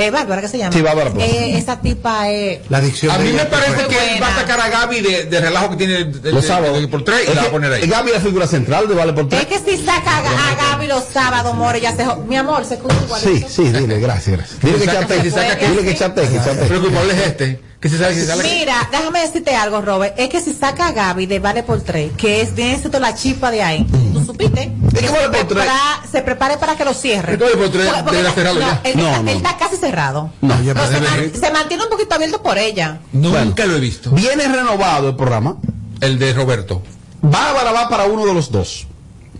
Eh, 0.00 0.10
Bárbara, 0.10 0.40
¿qué 0.40 0.46
se 0.46 0.58
llama? 0.58 0.72
Sí, 0.72 0.80
Bárbara 0.80 1.10
Plaza. 1.12 1.26
Eh, 1.28 1.58
esa 1.58 1.80
tipa 1.80 2.30
es. 2.30 2.60
La 2.68 2.80
dicción 2.80 3.10
A 3.12 3.18
mí 3.18 3.24
me 3.24 3.30
ella. 3.30 3.50
parece 3.50 3.84
que 3.88 4.14
él 4.14 4.22
va 4.22 4.28
a 4.28 4.36
sacar 4.36 4.60
a 4.60 4.68
Gaby 4.68 5.00
de, 5.00 5.24
de 5.24 5.40
relajo 5.40 5.70
que 5.70 5.76
tiene 5.76 5.92
de- 6.04 6.20
de- 6.20 6.32
Los 6.32 6.44
sábados. 6.44 6.86
por 6.86 7.02
tres 7.04 7.22
y 7.24 7.28
la 7.30 7.34
va 7.34 7.40
a 7.40 7.44
que 7.46 7.50
poner 7.50 7.72
ahí. 7.72 7.88
Gaby 7.88 8.10
es 8.10 8.14
la 8.14 8.20
figura 8.20 8.46
central 8.46 8.86
de 8.86 8.94
Vale 8.94 9.12
por 9.12 9.28
tres. 9.28 9.42
Es 9.42 9.46
que 9.48 9.58
si 9.76 9.84
saca 9.84 10.18
a, 10.18 10.20
a 10.20 10.54
Gaby 10.54 10.86
los 10.86 11.02
sábados, 11.12 11.52
more, 11.56 11.80
ya 11.80 11.96
se. 11.96 12.04
Mi 12.28 12.36
amor, 12.36 12.64
se 12.64 12.74
escucha 12.74 12.94
Sí, 12.94 13.04
igualito. 13.06 13.48
sí, 13.48 13.62
dile, 13.72 13.98
gracias, 13.98 14.36
gracias. 14.36 14.60
Dile 14.60 14.78
que 14.78 14.84
saca- 14.86 15.00
chate, 15.00 15.22
si 15.22 15.30
saca 15.32 15.56
dile 15.68 15.82
que 15.84 15.94
chate, 15.96 16.22
que 16.28 16.36
chate. 16.36 16.56
Pero 16.60 16.74
el 16.76 16.80
culpable 16.82 17.12
es 17.14 17.26
este. 17.26 17.60
Que 17.80 17.88
se 17.88 17.96
sabe 17.96 18.14
que 18.14 18.24
sale. 18.24 18.42
Mira, 18.42 18.88
déjame 18.90 19.20
decirte 19.20 19.54
algo, 19.54 19.80
Robert. 19.80 20.14
Es 20.18 20.28
que 20.28 20.40
si 20.40 20.52
saca 20.52 20.88
a 20.88 20.92
Gaby 20.92 21.26
de 21.26 21.38
Vale 21.38 21.62
por 21.62 21.80
tres, 21.80 22.10
que 22.16 22.40
es 22.40 22.52
bien 22.54 22.76
siendo 22.80 22.98
la 22.98 23.14
chispa 23.14 23.52
de 23.52 23.62
ahí, 23.62 23.86
¿tú 24.12 24.24
supiste? 24.24 24.72
¿De 24.76 24.98
qué 25.00 25.06
Que 25.06 25.12
Vale 25.12 25.22
se, 25.22 25.28
por 25.28 25.46
tres? 25.46 25.64
prepara- 25.64 26.02
se 26.10 26.22
prepare 26.22 26.56
para 26.58 26.76
que 26.76 26.84
lo 26.84 26.92
cierre. 26.92 27.32
¿De 27.32 27.38
qué 27.38 27.44
Vale 27.44 27.56
por 27.56 27.68
tres? 27.70 27.86
Porque- 27.86 28.02
porque 28.02 28.16
Debería 28.16 28.28
él- 28.30 28.34
cerrarlo 28.34 28.60
no, 28.60 28.66
ya. 28.66 28.80
Él, 28.82 28.96
No, 28.96 29.06
está, 29.06 29.22
no. 29.22 29.30
él 29.30 29.36
está 29.36 29.56
casi 29.58 29.76
cerrado. 29.76 30.30
No, 30.40 30.62
ya 30.62 30.74
Pero 30.74 30.86
se, 30.88 31.00
man- 31.00 31.32
se 31.40 31.50
mantiene 31.52 31.84
un 31.84 31.90
poquito 31.90 32.14
abierto 32.16 32.42
por 32.42 32.58
ella. 32.58 32.98
Nunca 33.12 33.64
lo 33.66 33.76
he 33.76 33.80
visto. 33.80 34.10
Viene 34.10 34.48
renovado 34.48 35.10
el 35.10 35.16
programa. 35.16 35.56
El 36.00 36.18
de 36.18 36.32
Roberto. 36.32 36.82
Bárbara 37.22 37.70
va 37.70 37.88
para 37.88 38.06
uno 38.06 38.26
de 38.26 38.34
los 38.34 38.50
dos. 38.50 38.88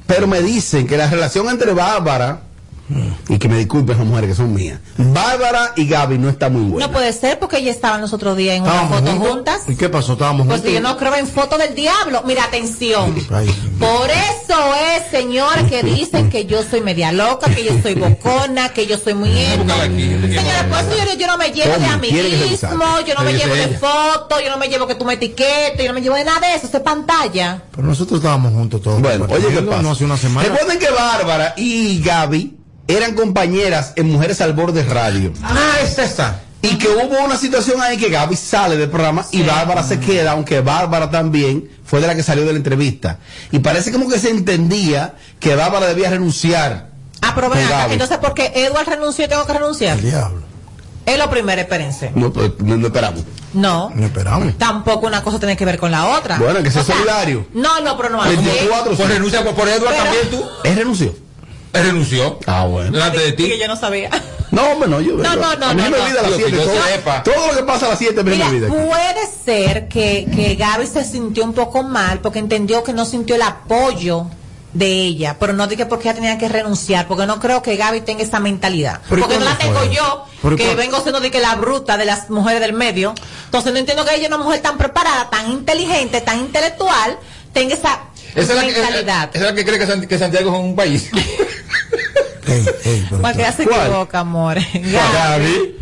Pero 0.06 0.28
me 0.28 0.42
dicen 0.42 0.86
que 0.86 0.96
la 0.96 1.08
relación 1.08 1.48
entre 1.48 1.72
Bárbara 1.72 2.42
Y 3.28 3.38
que 3.38 3.48
me 3.48 3.58
disculpen 3.58 3.98
las 3.98 4.06
mujeres 4.06 4.30
que 4.30 4.36
son 4.36 4.54
mías. 4.54 4.80
Bárbara 4.96 5.72
y 5.76 5.86
Gaby 5.86 6.18
no 6.18 6.28
está 6.30 6.48
muy 6.48 6.62
buena. 6.62 6.86
No 6.86 6.92
puede 6.92 7.12
ser 7.12 7.38
porque 7.38 7.58
ella 7.58 7.70
estaban 7.70 8.00
los 8.00 8.12
otros 8.12 8.36
días 8.36 8.56
en 8.56 8.62
una 8.62 8.70
¿Estábamos 8.72 8.98
foto 9.00 9.10
juntos? 9.12 9.28
juntas. 9.34 9.62
¿Y 9.68 9.76
qué 9.76 9.88
pasó? 9.88 10.12
¿Estábamos 10.14 10.46
Pues 10.46 10.60
juntos? 10.60 10.74
yo 10.74 10.80
no 10.80 10.96
creo 10.96 11.14
en 11.16 11.26
fotos 11.26 11.58
del 11.58 11.74
diablo. 11.74 12.22
Mira, 12.26 12.44
atención. 12.44 13.14
Ay, 13.30 13.46
Por 13.78 14.08
eso 14.10 14.74
es, 14.96 15.10
señores, 15.10 15.64
que 15.68 15.82
dicen 15.82 16.30
que 16.30 16.46
yo 16.46 16.62
soy 16.62 16.80
media 16.80 17.12
loca, 17.12 17.54
que 17.54 17.64
yo 17.64 17.72
soy 17.82 17.94
bocona, 17.94 18.70
que 18.70 18.86
yo 18.86 18.96
soy 18.98 19.14
muy 19.14 19.30
esto. 19.38 19.64
Señores, 19.82 20.64
por 20.70 20.78
eso 20.80 21.04
yo, 21.12 21.18
yo 21.18 21.26
no 21.26 21.36
me 21.36 21.50
llevo 21.50 21.76
de 21.78 21.86
amiguismo, 21.86 23.00
yo 23.06 23.14
no 23.14 23.22
me 23.24 23.32
llevo 23.34 23.54
de 23.54 23.68
fotos, 23.78 24.42
yo 24.42 24.50
no 24.50 24.56
me 24.58 24.68
llevo 24.68 24.86
que 24.86 24.94
tú 24.94 25.04
me 25.04 25.14
etiquetes, 25.14 25.78
yo 25.80 25.88
no 25.88 25.94
me 25.94 26.00
llevo 26.00 26.16
de 26.16 26.24
nada 26.24 26.40
de 26.40 26.54
eso, 26.54 26.66
eso 26.66 26.76
es 26.78 26.82
pantalla. 26.82 27.62
Pero 27.74 27.86
nosotros 27.86 28.18
estábamos 28.20 28.52
juntos 28.52 28.80
todos. 28.82 29.00
Bueno, 29.00 29.26
oye, 29.30 29.48
¿qué 29.48 29.62
pasa? 29.62 29.82
No 29.82 29.90
hace 29.92 30.04
una 30.04 30.16
semana. 30.16 30.48
Recuerden 30.48 30.78
que 30.78 30.90
Bárbara 30.90 31.54
y 31.56 32.00
Gaby 32.02 32.57
eran 32.88 33.14
compañeras 33.14 33.92
en 33.96 34.10
Mujeres 34.10 34.40
al 34.40 34.52
Borde 34.54 34.82
Radio. 34.82 35.32
Ah, 35.42 35.76
es 35.82 35.98
esa. 35.98 36.40
Y 36.60 36.76
que 36.76 36.88
hubo 36.88 37.24
una 37.24 37.36
situación 37.36 37.80
ahí 37.80 37.96
que 37.96 38.08
Gaby 38.08 38.34
sale 38.34 38.76
del 38.76 38.90
programa 38.90 39.24
y 39.30 39.42
Bárbara 39.44 39.84
se 39.84 40.00
queda, 40.00 40.32
aunque 40.32 40.60
Bárbara 40.60 41.08
también 41.08 41.70
fue 41.84 42.00
de 42.00 42.08
la 42.08 42.16
que 42.16 42.24
salió 42.24 42.44
de 42.44 42.52
la 42.52 42.58
entrevista. 42.58 43.18
Y 43.52 43.60
parece 43.60 43.92
como 43.92 44.08
que 44.08 44.18
se 44.18 44.30
entendía 44.30 45.14
que 45.38 45.54
Bárbara 45.54 45.86
debía 45.86 46.10
renunciar. 46.10 46.88
Ah, 47.22 47.32
pero 47.34 47.48
ven 47.50 47.64
acá, 47.64 47.86
entonces 47.90 48.18
porque 48.20 48.50
Edward 48.54 48.88
renunció 48.88 49.24
y 49.24 49.28
tengo 49.28 49.46
que 49.46 49.52
renunciar. 49.52 50.00
diablo. 50.00 50.42
Es 51.06 51.16
lo 51.18 51.30
primero, 51.30 51.60
espérense. 51.60 52.10
No, 52.14 52.32
pues, 52.32 52.50
no, 52.58 52.76
no 52.76 52.86
esperamos. 52.88 53.22
No. 53.54 53.90
No 53.94 54.04
esperamos. 54.06 54.58
Tampoco 54.58 55.06
una 55.06 55.22
cosa 55.22 55.38
tiene 55.38 55.56
que 55.56 55.64
ver 55.64 55.78
con 55.78 55.90
la 55.90 56.06
otra. 56.18 56.38
Bueno, 56.38 56.62
que 56.62 56.70
sea 56.70 56.82
O 56.82 56.84
sea, 56.84 56.96
solidario. 56.96 57.46
No, 57.54 57.80
no, 57.80 57.96
pero 57.96 58.10
no 58.10 58.20
así. 58.22 58.36
24, 58.36 58.94
Pues 58.94 59.08
renuncia 59.08 59.42
por, 59.44 59.54
por 59.54 59.68
Edward 59.68 59.90
Pero- 59.92 60.04
también 60.04 60.30
tú. 60.30 60.44
¿Él 60.64 60.76
renunció? 60.76 61.14
Él 61.72 61.84
renunció. 61.84 62.38
Ah, 62.46 62.64
bueno. 62.66 62.90
Delante 62.92 63.18
de 63.20 63.32
ti. 63.32 63.48
Que 63.48 63.58
yo 63.58 63.68
no 63.68 63.76
sabía. 63.76 64.10
No, 64.50 64.62
hombre, 64.72 64.88
no, 64.88 65.00
yo. 65.00 65.16
No, 65.16 65.36
no, 65.36 65.54
no, 65.56 65.66
A 65.66 65.74
mí 65.74 65.82
no, 65.82 65.90
me 65.90 65.98
no. 65.98 66.04
olvida 66.04 66.20
a 66.20 66.22
las 66.22 66.36
Digo, 66.36 66.48
que 66.48 66.56
7. 66.56 66.56
yo 66.56 66.62
Todo, 66.72 66.82
sepa. 66.86 67.22
todo 67.22 67.46
lo 67.48 67.56
que 67.56 67.62
pasa 67.64 67.86
a 67.86 67.88
las 67.90 67.98
7 67.98 68.24
me 68.24 68.42
olvida. 68.42 68.68
puede 68.68 69.26
ser 69.44 69.88
que, 69.88 70.26
que 70.34 70.54
Gaby 70.54 70.86
se 70.86 71.04
sintió 71.04 71.44
un 71.44 71.52
poco 71.52 71.82
mal 71.82 72.20
porque 72.20 72.38
entendió 72.38 72.82
que 72.82 72.92
no 72.94 73.04
sintió 73.04 73.36
el 73.36 73.42
apoyo 73.42 74.26
de 74.72 74.86
ella, 75.02 75.36
pero 75.40 75.52
no 75.54 75.66
dije 75.66 75.86
porque 75.86 76.08
ella 76.08 76.14
tenía 76.14 76.38
que 76.38 76.48
renunciar, 76.48 77.06
porque 77.08 77.26
no 77.26 77.40
creo 77.40 77.62
que 77.62 77.76
Gaby 77.76 78.02
tenga 78.02 78.22
esa 78.22 78.38
mentalidad. 78.40 79.00
¿Pero 79.08 79.20
y 79.20 79.22
Porque 79.24 79.38
no 79.38 79.44
la 79.44 79.58
tengo 79.58 79.78
fue? 79.78 79.94
yo, 79.94 80.24
¿Pero 80.42 80.54
y 80.54 80.58
que 80.58 80.74
vengo 80.74 81.00
siendo 81.00 81.20
de 81.20 81.30
que 81.30 81.40
la 81.40 81.54
bruta 81.56 81.96
de 81.98 82.04
las 82.06 82.28
mujeres 82.30 82.60
del 82.60 82.72
medio. 82.74 83.14
Entonces 83.46 83.72
no 83.72 83.78
entiendo 83.78 84.04
que 84.04 84.14
ella, 84.14 84.28
una 84.28 84.38
mujer 84.38 84.60
tan 84.60 84.76
preparada, 84.78 85.28
tan 85.30 85.50
inteligente, 85.50 86.20
tan 86.20 86.38
intelectual, 86.40 87.18
tenga 87.52 87.74
esa 87.74 88.00
Esa 88.34 88.52
es 88.52 88.56
la 88.56 88.60
que, 88.66 88.72
mentalidad. 88.80 89.30
esa 89.32 89.44
es 89.44 89.50
la 89.50 89.54
que 89.56 89.64
cree 89.64 89.78
que, 89.78 89.86
San- 89.86 90.06
que 90.06 90.18
Santiago 90.18 90.52
es 90.54 90.60
un 90.60 90.76
país. 90.76 91.10
Ey, 92.46 92.64
ey, 92.84 93.06
pero 93.10 93.20
Porque 93.22 93.38
ella 93.40 93.52
se 93.52 93.64
¿Cuál? 93.66 93.88
equivoca, 93.88 94.20
amor. 94.20 94.56
Gaby, 94.72 95.76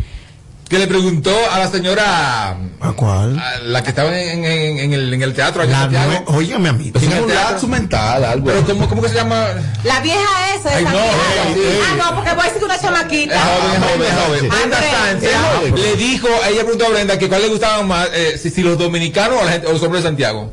que 0.68 0.78
le 0.80 0.88
preguntó 0.88 1.32
a 1.52 1.60
la 1.60 1.70
señora, 1.70 2.56
¿A 2.80 2.92
cuál? 2.96 3.38
a 3.38 3.60
la 3.60 3.84
que 3.84 3.90
estaba 3.90 4.08
en, 4.18 4.44
en- 4.44 4.78
en 4.78 4.92
el, 4.92 5.14
en 5.14 5.22
el 5.22 5.32
teatro 5.32 5.62
allá 5.62 5.88
Óigame 6.26 6.68
a 6.70 6.72
mí. 6.72 6.90
Pues 6.90 7.04
Es 7.04 7.10
en 7.12 7.18
el 7.18 7.24
un 7.24 7.32
lapso 7.34 7.68
mental, 7.68 8.24
algo. 8.24 8.46
Pero 8.46 8.64
¿cómo, 8.66 8.88
¿cómo 8.88 9.00
que 9.02 9.08
se 9.10 9.14
llama? 9.14 9.46
La 9.84 10.00
vieja 10.00 10.56
esa 10.56 10.70
Ay, 10.76 10.82
no, 10.84 10.90
Santiago. 10.90 11.12
ey, 11.54 11.60
ey. 11.62 11.78
Ah, 11.88 11.94
no, 12.10 12.16
porque 12.16 12.30
voy 12.32 12.40
a 12.40 12.44
decir 12.44 12.58
que 12.58 12.64
una 12.64 12.80
chamaquita. 12.80 13.34
Es 13.36 13.40
joven, 13.42 13.72
es 13.72 13.78
joven, 13.78 14.02
es 14.08 14.14
joven. 14.26 14.48
Brenda 14.48 14.76
Andrés. 14.76 15.32
Sánchez 15.32 15.80
le 15.80 15.96
dijo, 15.96 16.28
ella 16.50 16.60
preguntó 16.62 16.86
a 16.86 16.88
Brenda 16.88 17.16
que 17.16 17.28
cuál 17.28 17.42
le 17.42 17.48
gustaba 17.48 17.82
más, 17.84 18.08
eh, 18.12 18.36
si, 18.42 18.50
si 18.50 18.64
los 18.64 18.76
dominicanos 18.76 19.40
o, 19.40 19.44
la 19.44 19.52
gente, 19.52 19.68
o 19.68 19.72
los 19.72 19.82
hombres 19.84 20.02
de 20.02 20.08
Santiago. 20.08 20.52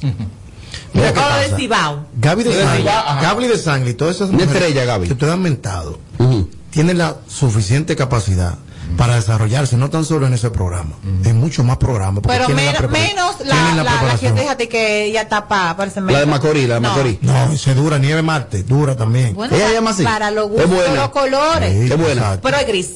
Mira 0.92 1.12
pasa. 1.14 1.56
Cibao. 1.56 2.06
Gaby 2.14 2.42
de 2.44 2.52
Cibao, 2.52 2.98
ajá. 3.06 3.20
Gaby 3.22 3.46
de 3.48 3.58
Sangre 3.58 3.90
y 3.90 3.94
todas 3.94 4.16
esas 4.16 4.30
mujeres 4.30 4.52
estrella, 4.54 4.84
Gaby. 4.84 5.06
que 5.06 5.12
ustedes 5.12 5.32
han 5.32 5.42
mentado 5.42 5.98
Ujú. 6.18 6.48
tienen 6.70 6.98
la 6.98 7.16
suficiente 7.28 7.94
capacidad 7.96 8.54
para 8.96 9.14
desarrollarse, 9.14 9.76
no 9.76 9.88
tan 9.88 10.04
solo 10.04 10.26
en 10.26 10.32
ese 10.34 10.50
programa, 10.50 10.96
en 11.24 11.38
muchos 11.38 11.64
más 11.64 11.76
programas. 11.76 12.24
Pero 12.26 12.46
tienen 12.46 12.74
la 12.74 12.88
menos, 12.88 13.36
la, 13.44 13.54
la, 13.54 13.74
la, 13.74 13.82
que 13.84 13.88
preparación. 13.98 14.34
déjate 14.34 14.68
que 14.68 15.04
ella 15.04 15.28
tapa, 15.28 15.76
parece 15.76 16.00
La 16.00 16.18
de 16.20 16.26
Macorís, 16.26 16.68
la 16.68 16.74
de 16.76 16.80
No. 16.80 16.88
Macorís. 16.88 17.18
No, 17.22 17.56
se 17.56 17.74
dura, 17.74 17.98
Nieve 17.98 18.22
Marte, 18.22 18.64
dura 18.64 18.96
también. 18.96 19.34
Bueno, 19.34 19.54
Ella 19.54 19.72
llama 19.74 19.90
así. 19.90 20.02
para 20.02 20.32
los 20.32 20.46
Es 20.46 20.50
gustos, 20.52 20.70
buena. 20.70 20.94
los 20.94 21.08
colores. 21.10 21.72
Sí, 21.82 21.88
Qué 21.88 21.94
buena. 21.94 22.12
exacto. 22.20 22.40
Pero 22.42 22.56
es 22.56 22.66
gris. 22.66 22.90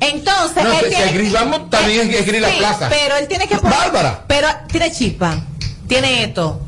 Entonces, 0.00 0.62
No, 0.62 0.72
él 0.72 0.78
si- 0.80 0.84
si 0.84 0.90
tiene 0.90 1.04
es 1.06 1.14
gris, 1.14 1.32
vamos, 1.32 1.70
también 1.70 2.10
es- 2.10 2.20
es 2.20 2.26
gris 2.26 2.40
la 2.42 2.48
sí, 2.50 2.56
plaza. 2.58 2.88
Pero 2.90 3.16
él 3.16 3.28
tiene 3.28 3.48
que 3.48 3.56
poner. 3.56 3.78
Bárbara. 3.78 4.24
Pero 4.28 4.48
tiene 4.68 4.92
chispa. 4.92 5.38
Tiene 5.88 6.24
esto. 6.24 6.60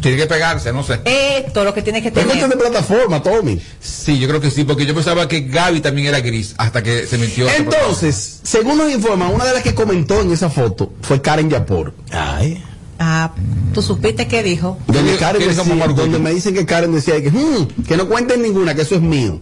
Tiene 0.00 0.16
que 0.16 0.26
pegarse, 0.26 0.72
no 0.72 0.84
sé. 0.84 1.00
Esto, 1.04 1.64
lo 1.64 1.74
que 1.74 1.82
tiene 1.82 2.00
que 2.00 2.08
Es 2.08 2.14
cuestión 2.14 2.50
de 2.50 2.56
tener. 2.56 2.70
plataforma, 2.70 3.20
Tommy. 3.20 3.60
Sí, 3.80 4.18
yo 4.18 4.28
creo 4.28 4.40
que 4.40 4.50
sí, 4.50 4.62
porque 4.62 4.86
yo 4.86 4.94
pensaba 4.94 5.26
que 5.26 5.40
Gaby 5.40 5.80
también 5.80 6.06
era 6.06 6.20
gris 6.20 6.54
hasta 6.56 6.82
que 6.82 7.04
se 7.06 7.18
metió. 7.18 7.48
Entonces, 7.50 8.40
según 8.44 8.78
nos 8.78 8.92
informan, 8.92 9.34
una 9.34 9.44
de 9.44 9.54
las 9.54 9.62
que 9.62 9.74
comentó 9.74 10.20
en 10.20 10.32
esa 10.32 10.50
foto 10.50 10.92
fue 11.02 11.20
Karen 11.20 11.50
Yapor. 11.50 11.94
Ay. 12.12 12.62
Ah, 12.98 13.30
tú 13.72 13.80
supiste 13.82 14.26
qué 14.26 14.42
dijo. 14.42 14.76
Donde, 14.86 15.16
Karen 15.16 15.40
decía- 15.46 15.62
donde 15.94 16.18
me 16.18 16.32
dicen 16.32 16.52
que 16.54 16.66
Karen 16.66 16.92
decía 16.92 17.22
que, 17.22 17.30
"Hmm, 17.30 17.84
que 17.86 17.96
no 17.96 18.08
cuenten 18.08 18.42
ninguna, 18.42 18.74
que 18.74 18.82
eso 18.82 18.96
es 18.96 19.00
mío. 19.00 19.40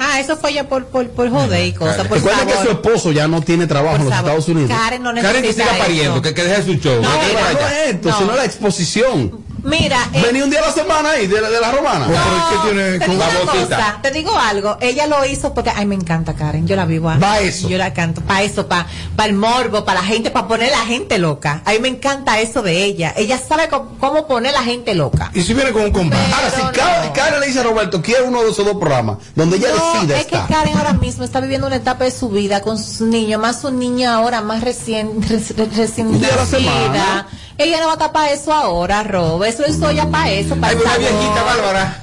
Ah, 0.00 0.20
eso 0.20 0.36
fue 0.36 0.52
ya 0.54 0.68
por, 0.68 0.86
por, 0.86 1.08
por 1.10 1.28
joder 1.30 1.66
y 1.66 1.72
cosas. 1.72 2.06
Por 2.06 2.18
Recuerda 2.18 2.46
que 2.46 2.52
su 2.64 2.70
esposo 2.70 3.10
ya 3.12 3.26
no 3.28 3.40
tiene 3.42 3.66
trabajo 3.66 3.96
Por 3.96 4.00
en 4.02 4.06
los 4.06 4.14
favor. 4.14 4.30
Estados 4.30 4.48
Unidos. 4.48 4.70
Karen 4.70 5.02
no 5.02 5.12
necesita 5.12 5.32
Karen 5.34 5.42
que 5.42 5.52
siga 5.62 5.78
pariendo, 5.78 6.22
que, 6.22 6.34
que 6.34 6.44
deje 6.44 6.62
su 6.64 6.74
show. 6.74 7.02
No, 7.02 7.08
No, 7.08 7.16
no 7.16 7.66
es 7.68 7.94
esto, 7.94 8.08
No. 8.10 8.18
sino 8.18 8.36
la 8.36 8.44
exposición. 8.44 9.47
Mira, 9.68 9.98
eh, 10.14 10.22
Venía 10.22 10.44
un 10.44 10.50
día 10.50 10.60
a 10.60 10.66
la 10.66 10.72
semana 10.72 11.10
ahí 11.10 11.26
de 11.26 11.40
la, 11.40 11.50
de 11.50 11.60
la 11.60 11.70
romana. 11.72 12.06
No, 12.06 12.12
¿qué 12.14 12.68
tiene 12.70 12.98
te 12.98 13.06
con 13.06 13.14
digo 13.16 13.24
la 13.26 13.52
cosa, 13.52 13.98
te 14.02 14.10
digo 14.10 14.36
algo, 14.38 14.78
ella 14.80 15.06
lo 15.06 15.24
hizo 15.26 15.52
porque, 15.52 15.70
ay, 15.74 15.84
me 15.86 15.94
encanta 15.94 16.34
Karen, 16.34 16.66
yo 16.66 16.74
la 16.76 16.86
vivo. 16.86 17.12
Va 17.22 17.38
eso. 17.40 17.68
Yo 17.68 17.76
la 17.78 17.92
canto, 17.92 18.20
para 18.22 18.42
eso, 18.42 18.66
para 18.66 18.86
el 19.24 19.34
morbo, 19.34 19.84
para 19.84 20.00
la 20.00 20.06
gente, 20.06 20.30
para 20.30 20.48
poner 20.48 20.72
a 20.72 20.78
la 20.78 20.84
gente 20.86 21.18
loca. 21.18 21.62
A 21.64 21.72
mí 21.72 21.78
me 21.80 21.88
encanta 21.88 22.40
eso 22.40 22.62
de 22.62 22.82
ella. 22.84 23.12
Ella 23.16 23.38
sabe 23.38 23.68
cómo, 23.68 23.96
cómo 23.98 24.26
poner 24.26 24.54
a 24.54 24.58
la 24.60 24.64
gente 24.64 24.94
loca. 24.94 25.30
Y 25.34 25.42
si 25.42 25.52
viene 25.54 25.72
con 25.72 25.82
un 25.82 25.90
combate. 25.92 26.22
Ahora, 26.34 26.50
si 26.50 26.62
no. 26.62 27.12
Karen, 27.12 27.40
le 27.40 27.46
dice 27.46 27.60
a 27.60 27.62
Roberto, 27.64 28.00
quiero 28.02 28.26
uno 28.26 28.42
de 28.42 28.50
esos 28.50 28.64
dos 28.64 28.76
programas, 28.76 29.18
donde 29.34 29.56
ella 29.58 29.68
No, 29.76 29.94
decida 30.00 30.18
es 30.18 30.26
que. 30.26 30.38
Karen 30.48 30.76
ahora 30.78 30.92
mismo 30.94 31.24
está 31.24 31.40
viviendo 31.40 31.66
una 31.66 31.76
etapa 31.76 32.04
de 32.04 32.10
su 32.10 32.28
vida 32.30 32.62
con 32.62 32.78
sus 32.78 33.02
niños, 33.02 33.40
más 33.40 33.60
su 33.60 33.70
niña 33.70 34.14
ahora, 34.14 34.40
más 34.40 34.62
recién, 34.62 35.20
reci- 35.22 35.54
recién 35.76 36.06
Un 36.08 36.20
día 36.20 36.32
a 36.32 36.36
la 36.36 36.46
semana. 36.46 37.26
Ella 37.58 37.80
no 37.80 37.86
va 37.86 37.92
a 37.92 37.94
estar 37.94 38.12
para 38.12 38.30
eso 38.30 38.52
ahora, 38.52 39.02
Rob. 39.02 39.42
Eso 39.44 39.64
hizo 39.68 39.90
ella 39.90 40.06
para 40.06 40.30
eso, 40.30 40.54
para 40.56 40.68
Hay 40.68 40.76
una 40.76 40.84
sabor. 40.90 41.00
viejita 41.00 41.42
bárbara. 41.42 42.02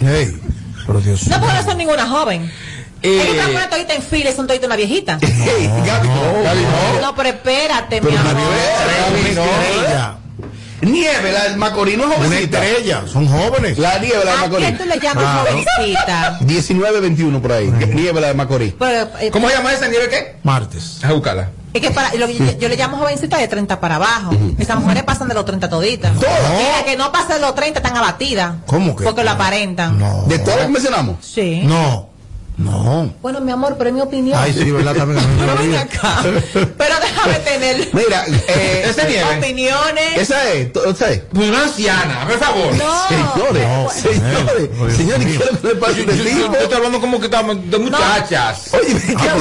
Hey, 0.00 0.40
pero 0.86 1.00
Dios 1.00 1.26
No, 1.28 1.38
porque 1.40 1.54
no 1.54 1.62
son 1.62 1.78
ninguna 1.78 2.06
joven. 2.08 2.52
Eh, 3.02 3.08
Ellos 3.22 3.26
están 3.34 3.46
poniendo 3.52 3.68
todita 3.76 3.94
en 3.94 4.02
fila 4.02 4.30
y 4.30 4.34
son 4.34 4.46
todita 4.46 4.66
una 4.66 4.76
viejita. 4.76 5.18
No, 5.80 6.54
no. 6.54 7.00
No, 7.00 7.14
pero 7.14 7.28
espérate, 7.30 8.00
mi 8.00 8.08
Pero 8.08 8.20
una 8.20 8.30
amor. 8.30 8.42
Gaby, 9.14 9.34
no. 9.34 10.19
Nieve, 10.82 11.32
la 11.32 11.44
del 11.44 11.56
Macorís 11.56 11.96
no 11.96 12.04
es 12.04 12.16
Una 12.18 12.26
jovencita. 12.26 12.64
estrella, 12.64 13.02
son 13.06 13.26
jóvenes. 13.28 13.78
La 13.78 13.98
Nieve, 13.98 14.24
la 14.24 14.30
de 14.32 14.36
¿A 14.38 14.40
Macorís. 14.42 14.66
quién 14.66 14.78
tú 14.78 14.84
le 14.86 14.98
llamas 14.98 15.24
Claro. 15.24 15.40
jovencita? 15.50 16.38
19, 16.42 17.00
21 17.00 17.42
por 17.42 17.52
ahí. 17.52 17.66
Nieve, 17.68 18.20
la 18.20 18.28
de 18.28 18.34
Macorís. 18.34 18.74
Pero, 18.78 19.08
eh, 19.20 19.30
¿Cómo 19.30 19.48
se 19.48 19.54
llama 19.56 19.72
esa 19.72 19.88
nieve 19.88 20.08
qué? 20.08 20.36
Martes. 20.42 20.98
A 21.04 21.12
buscarla. 21.12 21.50
Es 21.72 21.80
que 21.80 21.90
para, 21.92 22.12
lo 22.14 22.28
yo, 22.28 22.58
yo 22.58 22.68
le 22.68 22.76
llamo 22.76 22.96
jovencita 22.96 23.38
de 23.38 23.46
30 23.46 23.78
para 23.78 23.94
abajo. 23.96 24.32
Esas 24.58 24.80
mujeres 24.80 25.04
pasan 25.04 25.28
de 25.28 25.34
los 25.34 25.44
30 25.44 25.68
toditas. 25.70 26.12
Mira, 26.14 26.84
que 26.84 26.96
no 26.96 27.12
pasan 27.12 27.34
de 27.36 27.40
los 27.40 27.54
30 27.54 27.78
están 27.78 27.96
abatidas. 27.96 28.54
¿Cómo 28.66 28.96
que? 28.96 29.04
Porque 29.04 29.22
lo 29.22 29.30
aparentan. 29.30 29.96
No. 29.96 30.24
De 30.24 30.40
todas 30.40 30.56
las 30.56 30.66
que 30.66 30.72
mencionamos. 30.72 31.16
Sí. 31.24 31.60
No. 31.64 32.09
No. 32.60 33.12
Bueno, 33.22 33.40
mi 33.40 33.50
amor, 33.52 33.76
pero 33.78 33.88
es 33.90 33.94
mi 33.94 34.00
opinión. 34.02 34.38
Ay, 34.40 34.52
sí, 34.52 34.70
¿verdad? 34.70 34.94
También 34.94 35.18
Pero 35.38 35.56
ven 35.58 35.74
acá. 35.76 36.22
Pero 36.52 36.94
déjame 37.00 37.34
tener 37.40 37.88
Mira, 37.92 38.24
eh, 38.48 38.92
nieve. 39.08 39.38
opiniones. 39.38 40.16
esa 40.18 40.52
es, 40.52 40.68
es. 41.10 41.22
Pues 41.32 41.48
una 41.48 41.62
anciana, 41.62 42.26
por 42.28 42.38
favor. 42.38 42.74
No. 42.74 43.08
Señores, 43.08 43.66
No, 43.66 43.90
señores, 43.90 44.78
Dios 44.78 44.92
señores, 44.94 45.26
mío. 45.26 45.38
¿qué 45.38 45.44
es 45.44 45.52
lo 45.52 45.60
que 45.60 45.68
le 45.68 45.74
pasa 45.76 45.92
a 45.92 46.00
este 46.00 46.16
Yo, 46.16 46.52
estoy 46.52 46.76
hablando 46.76 47.00
como 47.00 47.18
que 47.18 47.26
estamos 47.26 47.70
de 47.70 47.78
muchachas. 47.78 48.70
Oye, 48.74 48.86
¿qué 48.86 49.12
es 49.12 49.34
lo 49.34 49.40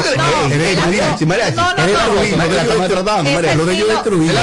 que 3.66 3.78
yo 3.78 3.88
la 3.88 3.94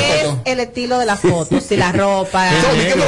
es 0.00 0.28
el 0.44 0.60
estilo 0.60 0.98
de 0.98 1.06
la 1.06 1.16
foto, 1.16 1.60
si 1.60 1.76
la 1.76 1.92
ropa, 1.92 2.48
Tommy, 2.62 2.84
¿qué 2.84 2.96
la 2.96 3.06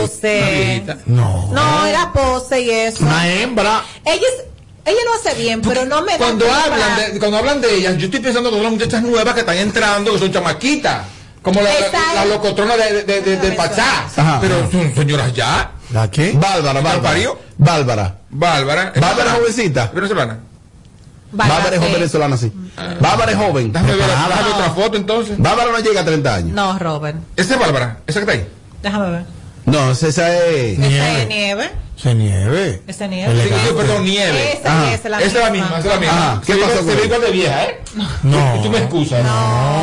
pose. 0.00 0.84
No. 1.06 1.48
No, 1.52 1.86
era 1.86 2.12
pose 2.12 2.60
y 2.62 2.70
eso. 2.70 3.04
Una 3.04 3.28
hembra. 3.28 3.82
Ella, 4.04 4.16
es- 4.16 4.44
ella 4.84 4.98
lo 5.04 5.14
hace 5.14 5.40
bien, 5.40 5.60
pero 5.62 5.84
no 5.84 6.02
me 6.02 6.12
da 6.12 6.18
Cuando 6.18 6.46
hablan, 6.52 6.78
para- 6.80 7.08
de, 7.10 7.18
cuando 7.18 7.36
hablan 7.38 7.60
de 7.60 7.74
ellas, 7.74 7.96
yo 7.96 8.06
estoy 8.06 8.20
pensando 8.20 8.48
en 8.48 8.54
todas 8.54 8.64
las 8.64 8.72
muchachas 8.72 9.02
nuevas 9.02 9.34
que 9.34 9.40
están 9.40 9.56
entrando, 9.56 10.12
que 10.12 10.18
son 10.18 10.32
chamaquitas. 10.32 11.02
Como 11.42 11.60
la, 11.60 11.70
la, 11.70 12.14
la 12.14 12.24
locotrona 12.24 12.74
de, 12.76 13.02
de, 13.04 13.20
de, 13.20 13.36
de 13.36 13.52
Pachá. 13.52 14.06
Ajá. 14.16 14.38
Pero 14.40 14.70
son 14.70 14.94
señoras 14.94 15.32
ya. 15.34 15.72
¿La 15.92 16.10
qué? 16.10 16.32
Bárbara, 16.32 16.78
¿Está 16.80 16.90
Bárbara. 17.00 17.28
Bárbara. 17.58 18.14
Bárbara. 18.30 18.92
Bárbara 18.98 19.30
jovencita. 19.32 19.90
Venezolana. 19.94 20.38
Bárbara 21.32 21.70
es 21.74 21.78
joven 21.78 21.92
venezolana, 21.94 22.36
sí. 22.36 22.52
Bárbara 23.00 23.32
es 23.32 23.36
joven. 23.38 23.72
Déjame 23.72 23.94
ver, 23.94 24.04
otra 24.54 24.70
foto 24.74 24.96
entonces. 24.96 25.36
Bárbara 25.38 25.72
no 25.72 25.78
llega 25.80 26.00
a 26.00 26.04
30 26.04 26.34
años. 26.34 26.52
No, 26.52 26.78
Robert, 26.78 27.16
Esa 27.36 27.54
es 27.54 27.60
Bárbara, 27.60 27.98
esa 28.06 28.20
que 28.20 28.30
está 28.30 28.32
ahí. 28.32 28.48
déjame 28.82 29.10
ver. 29.10 29.24
No, 29.66 29.90
esa 29.92 30.08
es. 30.08 30.18
Esa 30.78 31.18
es 31.22 31.28
nieve. 31.28 31.70
Se 31.96 32.14
nieve. 32.14 32.82
Esa 32.86 33.04
es 33.04 33.10
nieve. 33.10 33.42
Sí, 33.44 33.50
yo, 33.66 33.76
perdón, 33.76 34.04
nieve. 34.04 34.52
Esa, 34.58 34.72
Ajá. 34.82 34.92
esa 34.94 35.04
es 35.04 35.10
la 35.10 35.18
Esa 35.20 35.26
es 35.38 35.44
la 35.44 35.50
misma. 35.50 35.68
esa 35.68 35.78
es 35.78 35.84
la 35.86 35.96
misma. 36.00 36.16
Ajá. 36.32 36.40
¿Qué 36.44 36.52
Se 36.52 36.58
ve- 36.58 36.64
pasó 36.64 36.76
con 36.78 36.88
Se 36.88 36.94
ve 36.96 37.04
igual 37.04 37.20
de 37.22 37.30
vieja, 37.30 37.64
¿eh? 37.64 37.80
No. 38.24 38.54
Tú, 38.56 38.62
tú 38.64 38.70
me 38.70 38.78
excusas. 38.78 39.18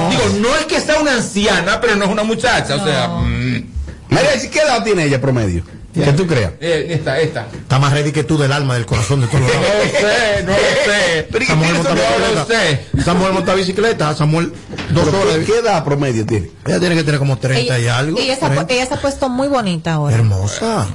Digo, 0.09 0.23
no 0.41 0.55
es 0.57 0.65
que 0.65 0.79
sea 0.81 0.99
una 0.99 1.13
anciana, 1.15 1.79
pero 1.81 1.95
no 1.95 2.05
es 2.05 2.11
una 2.11 2.23
muchacha. 2.23 2.75
O 2.75 2.85
sea, 2.85 3.07
mm, 3.07 3.63
Mira, 4.09 4.23
¿qué 4.51 4.59
edad 4.59 4.83
tiene 4.83 5.05
ella 5.05 5.21
promedio? 5.21 5.63
¿Qué 5.93 6.13
tú 6.13 6.25
creas? 6.27 6.51
eh, 6.61 6.87
esta, 6.91 7.19
esta. 7.19 7.47
Está 7.53 7.77
más 7.79 7.91
ready 7.91 8.11
que 8.13 8.23
tú 8.23 8.37
del 8.37 8.51
alma, 8.53 8.75
del 8.75 8.85
corazón, 8.85 9.19
de 9.21 9.27
todo 9.27 9.39
lo 9.39 9.47
No 9.47 9.53
lo 9.53 9.59
sé, 9.59 10.43
no 10.45 10.51
lo 10.51 10.57
sé. 10.57 11.27
Pero 11.31 11.43
¿y 11.43 11.47
Samuel 11.47 11.73
monta 11.73 11.89
No 11.89 11.95
bicicleta. 11.95 12.33
lo 12.33 12.45
sé. 12.45 13.03
Samuel 13.03 13.33
monta 13.33 13.53
bicicleta. 13.55 14.15
Samuel, 14.15 14.53
dos 14.93 15.05
¿Pero 15.05 15.19
horas. 15.21 15.33
qué- 15.33 15.39
de- 15.39 15.45
¿Qué 15.45 15.59
edad 15.59 15.83
promedio 15.83 16.25
tiene? 16.25 16.51
Ella 16.65 16.79
tiene 16.79 16.95
que 16.95 17.03
tener 17.03 17.19
como 17.19 17.37
30 17.37 17.79
y 17.79 17.87
algo. 17.87 18.19
y 18.19 18.23
ella, 18.23 18.35
se 18.37 18.45
ha 18.45 18.49
pu- 18.49 18.53
30. 18.53 18.73
ella 18.73 18.85
se 18.87 18.93
ha 18.95 19.01
puesto 19.01 19.29
muy 19.29 19.47
bonita 19.47 19.93
ahora. 19.93 20.15
Hermosa. 20.15 20.87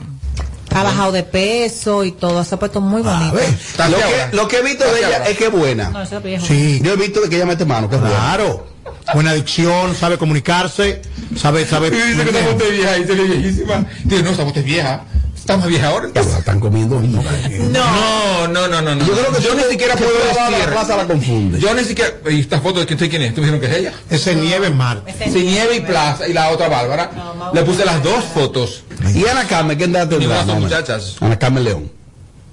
Ha 0.74 0.82
bajado 0.82 1.12
de 1.12 1.22
peso 1.22 2.04
y 2.04 2.12
todo. 2.12 2.44
Se 2.44 2.54
ha 2.54 2.58
puesto 2.58 2.80
muy 2.82 3.00
bonita. 3.02 3.32
Está 3.42 3.88
Lo 3.88 3.96
que, 3.96 4.36
lo 4.36 4.48
que 4.48 4.58
he 4.58 4.62
visto 4.62 4.84
de 4.84 4.98
ella 4.98 5.24
es 5.26 5.38
que 5.38 5.46
es 5.46 5.52
buena. 5.52 5.88
No, 5.90 6.02
eso 6.02 6.18
es 6.18 6.22
viejo. 6.22 6.44
Sí. 6.46 6.80
Yo 6.82 6.92
he 6.92 6.96
visto 6.96 7.20
de 7.22 7.28
que 7.30 7.36
ella 7.36 7.46
mete 7.46 7.64
mano, 7.64 7.88
que 7.88 7.94
es 7.96 8.00
buena. 8.02 8.16
Claro. 8.16 8.66
Buena 9.14 9.30
adicción, 9.30 9.94
sabe 9.94 10.18
comunicarse, 10.18 11.00
sabe, 11.36 11.64
sabe. 11.66 11.88
Y 11.88 11.90
dice 11.92 12.24
que 12.24 12.30
esta 12.38 12.52
bote 12.52 12.64
es 12.66 12.72
vieja, 12.72 12.92
dice 12.94 13.14
que 13.16 13.22
es 13.22 13.28
viejísima. 13.30 13.86
Dice, 14.04 14.22
no, 14.22 14.32
bote 14.44 14.60
es 14.60 14.66
vieja. 14.66 15.02
Está 15.46 15.58
más 15.58 15.68
vieja 15.68 15.86
ahora. 15.88 16.08
Ya 16.12 16.22
la 16.24 16.38
están 16.38 16.58
comiendo 16.58 16.98
viva. 16.98 17.22
No, 17.70 18.48
no, 18.48 18.66
no, 18.66 18.82
no, 18.82 18.94
no. 18.96 19.06
Yo 19.06 19.12
creo 19.12 19.32
que 19.32 19.40
yo 19.42 19.54
ni 19.54 19.62
que- 19.62 19.70
siquiera 19.70 19.94
que 19.94 20.02
puedo 20.04 20.18
decir. 20.18 20.58
La 20.58 20.72
plaza 20.72 20.96
la 20.96 21.06
confunde. 21.06 21.60
Yo 21.60 21.72
ni 21.72 21.84
siquiera. 21.84 22.10
¿Y 22.28 22.40
esta 22.40 22.60
foto 22.60 22.80
de 22.80 22.86
quién 22.86 22.98
sé 22.98 23.08
quién 23.08 23.22
es? 23.22 23.32
¿Tú 23.32 23.40
me 23.42 23.46
dijeron 23.46 23.60
que 23.60 23.66
es 23.72 23.80
ella? 23.80 23.92
Ese 24.10 24.34
nieve 24.34 24.70
Marte. 24.70 25.08
Esa 25.12 25.24
es 25.24 25.32
Sí, 25.32 25.42
nieve. 25.44 25.76
Y 25.76 25.80
Plaza 25.82 26.26
y 26.26 26.32
la 26.32 26.50
otra 26.50 26.68
Bárbara. 26.68 27.12
Le 27.54 27.62
puse 27.62 27.84
las 27.84 28.02
dos 28.02 28.24
fotos. 28.34 28.82
Y 29.14 29.24
Ana 29.26 29.46
Carmen, 29.46 29.78
¿qué 29.78 29.84
edad 29.84 30.08
tendrá? 30.08 30.18
Ninguna 30.18 30.38
son 30.38 30.46
más 30.46 30.56
o 30.56 30.60
menos? 30.60 30.62
muchachas. 30.72 31.16
Ana 31.20 31.38
Carmen 31.38 31.62
León. 31.64 31.92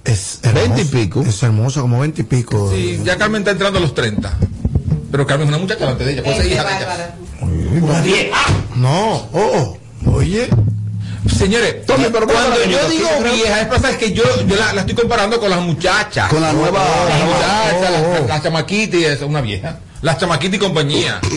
Es 0.05 0.39
Veinte 0.43 0.59
y 0.59 0.63
hermosa. 0.81 0.91
pico. 0.91 1.21
Es 1.27 1.41
hermosa, 1.43 1.81
como 1.81 1.99
20 1.99 2.21
y 2.21 2.25
pico. 2.25 2.71
Sí, 2.71 3.01
ya 3.03 3.17
Carmen 3.17 3.41
está 3.41 3.51
entrando 3.51 3.79
a 3.79 3.81
los 3.81 3.95
30. 3.95 4.37
Pero 5.09 5.25
Carmen 5.25 5.47
es 5.47 5.53
una 5.53 5.57
muchacha 5.63 5.79
delante 5.79 6.03
de 6.05 6.13
ella. 6.13 6.23
Puede 6.23 6.37
ser 6.37 6.45
Esa 6.45 6.53
hija 6.53 6.63
de 8.03 8.21
ella. 8.21 8.35
No, 8.75 9.29
oh, 9.33 9.77
oye. 10.07 10.49
Señores, 11.29 11.85
Tommy, 11.85 12.05
pero 12.11 12.27
cuando 12.27 12.55
yo 12.65 12.71
yo 12.71 12.89
digo 12.89 13.07
vieja, 13.23 13.61
es 13.61 13.67
pasa 13.67 13.91
es 13.91 13.97
que 13.97 14.11
yo, 14.13 14.23
yo 14.45 14.55
la, 14.55 14.73
la 14.73 14.81
estoy 14.81 14.95
comparando 14.95 15.39
con 15.39 15.49
las 15.49 15.61
muchachas. 15.61 16.29
Con 16.29 16.41
la 16.41 16.51
nueva. 16.53 16.83
Las 17.09 17.23
muchachas, 17.23 17.75
oh, 17.77 18.11
las 18.11 18.21
oh. 18.21 18.27
la 18.27 18.41
chamaquita 18.41 18.97
y 18.97 19.05
eso, 19.05 19.27
una 19.27 19.41
vieja. 19.41 19.79
Las 20.01 20.17
chamaquitas 20.17 20.55
y 20.57 20.59
compañía. 20.59 21.21
O 21.23 21.27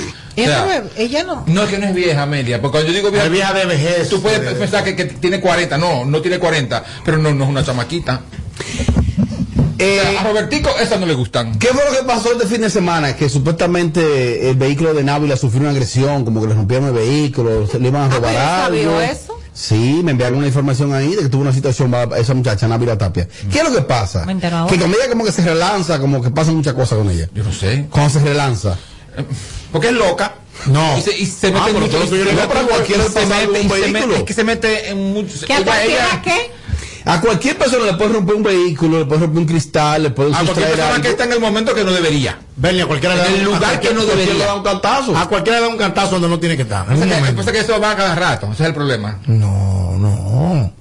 Ella, 0.40 0.66
sea, 0.66 0.82
ella 0.96 1.22
no. 1.24 1.44
no 1.46 1.62
es 1.62 1.70
que 1.70 1.78
no 1.78 1.86
es 1.86 1.94
vieja, 1.94 2.22
Amelia, 2.22 2.60
porque 2.60 2.72
cuando 2.78 2.90
yo 2.90 2.96
digo 2.98 3.10
vieja, 3.10 3.26
Es 3.26 3.32
vieja 3.32 3.52
de 3.54 3.64
vejez. 3.66 4.08
tú 4.08 4.20
puedes 4.20 4.40
De- 4.42 4.50
pensar 4.52 4.82
que, 4.84 4.96
que 4.96 5.04
tiene 5.04 5.40
40, 5.40 5.78
no, 5.78 6.04
no 6.04 6.20
tiene 6.20 6.38
40, 6.40 6.84
pero 7.04 7.16
no, 7.18 7.32
no 7.32 7.44
es 7.44 7.50
una 7.50 7.64
chamaquita. 7.64 8.22
Eh, 9.78 10.00
O 10.00 10.10
sea, 10.10 10.20
a 10.20 10.24
Robertico 10.24 10.70
esas 10.80 10.98
no 10.98 11.06
le 11.06 11.14
gustan. 11.14 11.58
¿Qué 11.58 11.68
fue 11.68 11.84
lo 11.84 11.96
que 11.96 12.02
pasó 12.04 12.32
este 12.32 12.46
fin 12.46 12.62
de 12.62 12.70
semana? 12.70 13.14
Que 13.14 13.28
supuestamente 13.28 14.48
el 14.50 14.56
vehículo 14.56 14.94
de 14.94 15.04
Návila 15.04 15.36
sufrió 15.36 15.60
una 15.62 15.70
agresión, 15.70 16.24
como 16.24 16.40
que 16.40 16.48
le 16.48 16.54
rompieron 16.54 16.86
el 16.88 16.94
vehículo, 16.94 17.66
se 17.66 17.78
le 17.78 17.88
iban 17.88 18.02
a 18.02 18.06
Ah, 18.06 18.16
robar 18.16 18.36
algo. 18.36 19.00
Sí, 19.58 20.02
me 20.04 20.10
enviaron 20.10 20.36
una 20.38 20.46
información 20.48 20.92
ahí 20.92 21.14
de 21.14 21.22
que 21.22 21.28
tuvo 21.30 21.40
una 21.40 21.52
situación 21.52 21.90
esa 22.18 22.34
muchacha, 22.34 22.68
Návila 22.68 22.98
Tapia. 22.98 23.26
¿Qué 23.50 23.58
es 23.60 23.64
lo 23.64 23.74
que 23.74 23.80
pasa? 23.80 24.26
Me 24.26 24.32
entero 24.32 24.58
ahora. 24.58 24.70
Que 24.70 24.78
con 24.78 24.90
ella 24.90 25.08
como 25.08 25.24
que 25.24 25.32
se 25.32 25.42
relanza, 25.42 25.98
como 25.98 26.20
que 26.20 26.30
pasan 26.30 26.56
muchas 26.56 26.74
cosas 26.74 26.98
con 26.98 27.10
ella. 27.10 27.26
Yo 27.34 27.42
no 27.42 27.50
sé. 27.52 27.86
Cuando 27.90 28.10
se 28.10 28.20
relanza. 28.20 28.76
Porque 29.72 29.86
es 29.88 29.94
loca. 29.94 30.34
No. 30.66 30.98
Y 30.98 31.00
se, 31.00 31.16
y 31.16 31.24
se 31.24 31.46
Ah, 31.48 31.50
mete 31.52 31.58
en 31.58 31.64
pero 31.74 31.80
mucho- 31.80 31.92
todo 31.92 32.04
lo 32.04 32.10
que 32.10 32.18
yo 32.18 32.24
le 32.24 32.30
y 32.30 32.34
digo 32.34 32.42
se 32.42 32.48
para 32.48 32.60
mete- 32.60 32.70
cualquiera 32.74 33.04
se 33.04 33.10
pasa 33.10 33.26
mete- 33.26 33.46
se 33.46 33.68
mete- 33.68 33.92
vehículo. 33.92 34.16
Es 34.16 34.22
que 34.24 34.34
se 34.34 34.44
mete 34.44 34.90
en 34.90 35.12
muchos. 35.14 35.44
¿Que 35.44 35.52
a 35.54 35.58
ella- 35.60 35.84
ella- 35.84 36.22
qué? 36.22 36.50
A 37.08 37.20
cualquier 37.20 37.56
persona 37.56 37.84
le 37.86 37.94
puede 37.94 38.14
romper 38.14 38.34
un 38.34 38.42
vehículo, 38.42 38.98
le 38.98 39.04
puede 39.04 39.20
romper 39.22 39.38
un 39.38 39.46
cristal, 39.46 40.02
le 40.02 40.10
puede 40.10 40.34
A 40.34 40.40
cualquier 40.42 40.70
persona 40.72 41.00
que 41.00 41.08
está 41.10 41.24
en 41.24 41.32
el 41.34 41.40
momento 41.40 41.72
que 41.72 41.84
no 41.84 41.92
debería. 41.92 42.38
Ven, 42.56 42.80
a 42.80 42.86
cualquiera 42.86 43.14
le 43.14 43.20
da 43.22 43.28
En 43.28 43.34
el 43.36 43.44
lugar 43.44 43.80
que 43.80 43.94
no 43.94 44.04
debería. 44.04 44.34
le 44.34 44.44
da 44.44 44.54
un 44.56 44.62
cantazo. 44.64 45.16
A 45.16 45.28
cualquiera 45.28 45.60
le 45.60 45.66
da 45.66 45.70
un 45.72 45.78
cantazo 45.78 46.10
donde 46.12 46.28
no 46.28 46.40
tiene 46.40 46.56
que 46.56 46.62
estar. 46.62 46.80
En 46.82 46.88
Pasa 46.94 47.02
un 47.04 47.08
que, 47.08 47.14
momento. 47.16 47.36
pasa 47.42 47.52
que 47.52 47.58
eso 47.60 47.80
va 47.80 47.94
cada 47.94 48.14
rato, 48.16 48.50
ese 48.52 48.62
es 48.64 48.68
el 48.68 48.74
problema. 48.74 49.18
No, 49.28 49.96
no. 49.98 50.72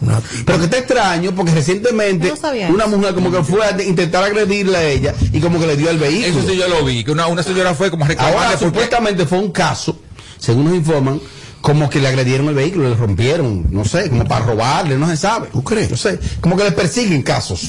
Una 0.00 0.20
Pero 0.44 0.58
que 0.58 0.64
está 0.64 0.76
extraño 0.78 1.30
porque 1.34 1.52
recientemente 1.52 2.30
No 2.68 2.74
una 2.74 2.86
mujer 2.86 3.14
como 3.14 3.30
que 3.30 3.42
fue 3.42 3.64
a 3.64 3.80
intentar 3.82 4.22
agredirle 4.24 4.76
a 4.76 4.82
ella 4.84 5.14
y 5.32 5.40
como 5.40 5.58
que 5.58 5.66
le 5.66 5.76
dio 5.78 5.88
el 5.88 5.96
vehículo. 5.98 6.40
Eso 6.40 6.50
sí 6.50 6.58
yo 6.58 6.68
lo 6.68 6.84
vi, 6.84 7.04
que 7.04 7.10
una, 7.12 7.26
una 7.28 7.42
señora 7.42 7.74
fue 7.74 7.90
como 7.90 8.04
a 8.04 8.08
reclamarle 8.08 8.36
Ahora 8.38 8.50
porque- 8.50 8.66
supuestamente 8.66 9.24
fue 9.24 9.38
un 9.38 9.50
caso, 9.50 9.96
según 10.36 10.64
nos 10.66 10.74
informan, 10.74 11.20
como 11.64 11.88
que 11.88 11.98
le 11.98 12.08
agredieron 12.08 12.46
el 12.48 12.54
vehículo, 12.54 12.90
le 12.90 12.94
rompieron, 12.94 13.68
no 13.70 13.86
sé, 13.86 14.10
como 14.10 14.26
para 14.26 14.44
robarle, 14.44 14.98
no 14.98 15.08
se 15.08 15.16
sabe. 15.16 15.48
¿Tú 15.50 15.64
crees? 15.64 15.90
No 15.90 15.96
sé, 15.96 16.20
como 16.42 16.58
que 16.58 16.64
le 16.64 16.72
persiguen 16.72 17.22
casos. 17.22 17.62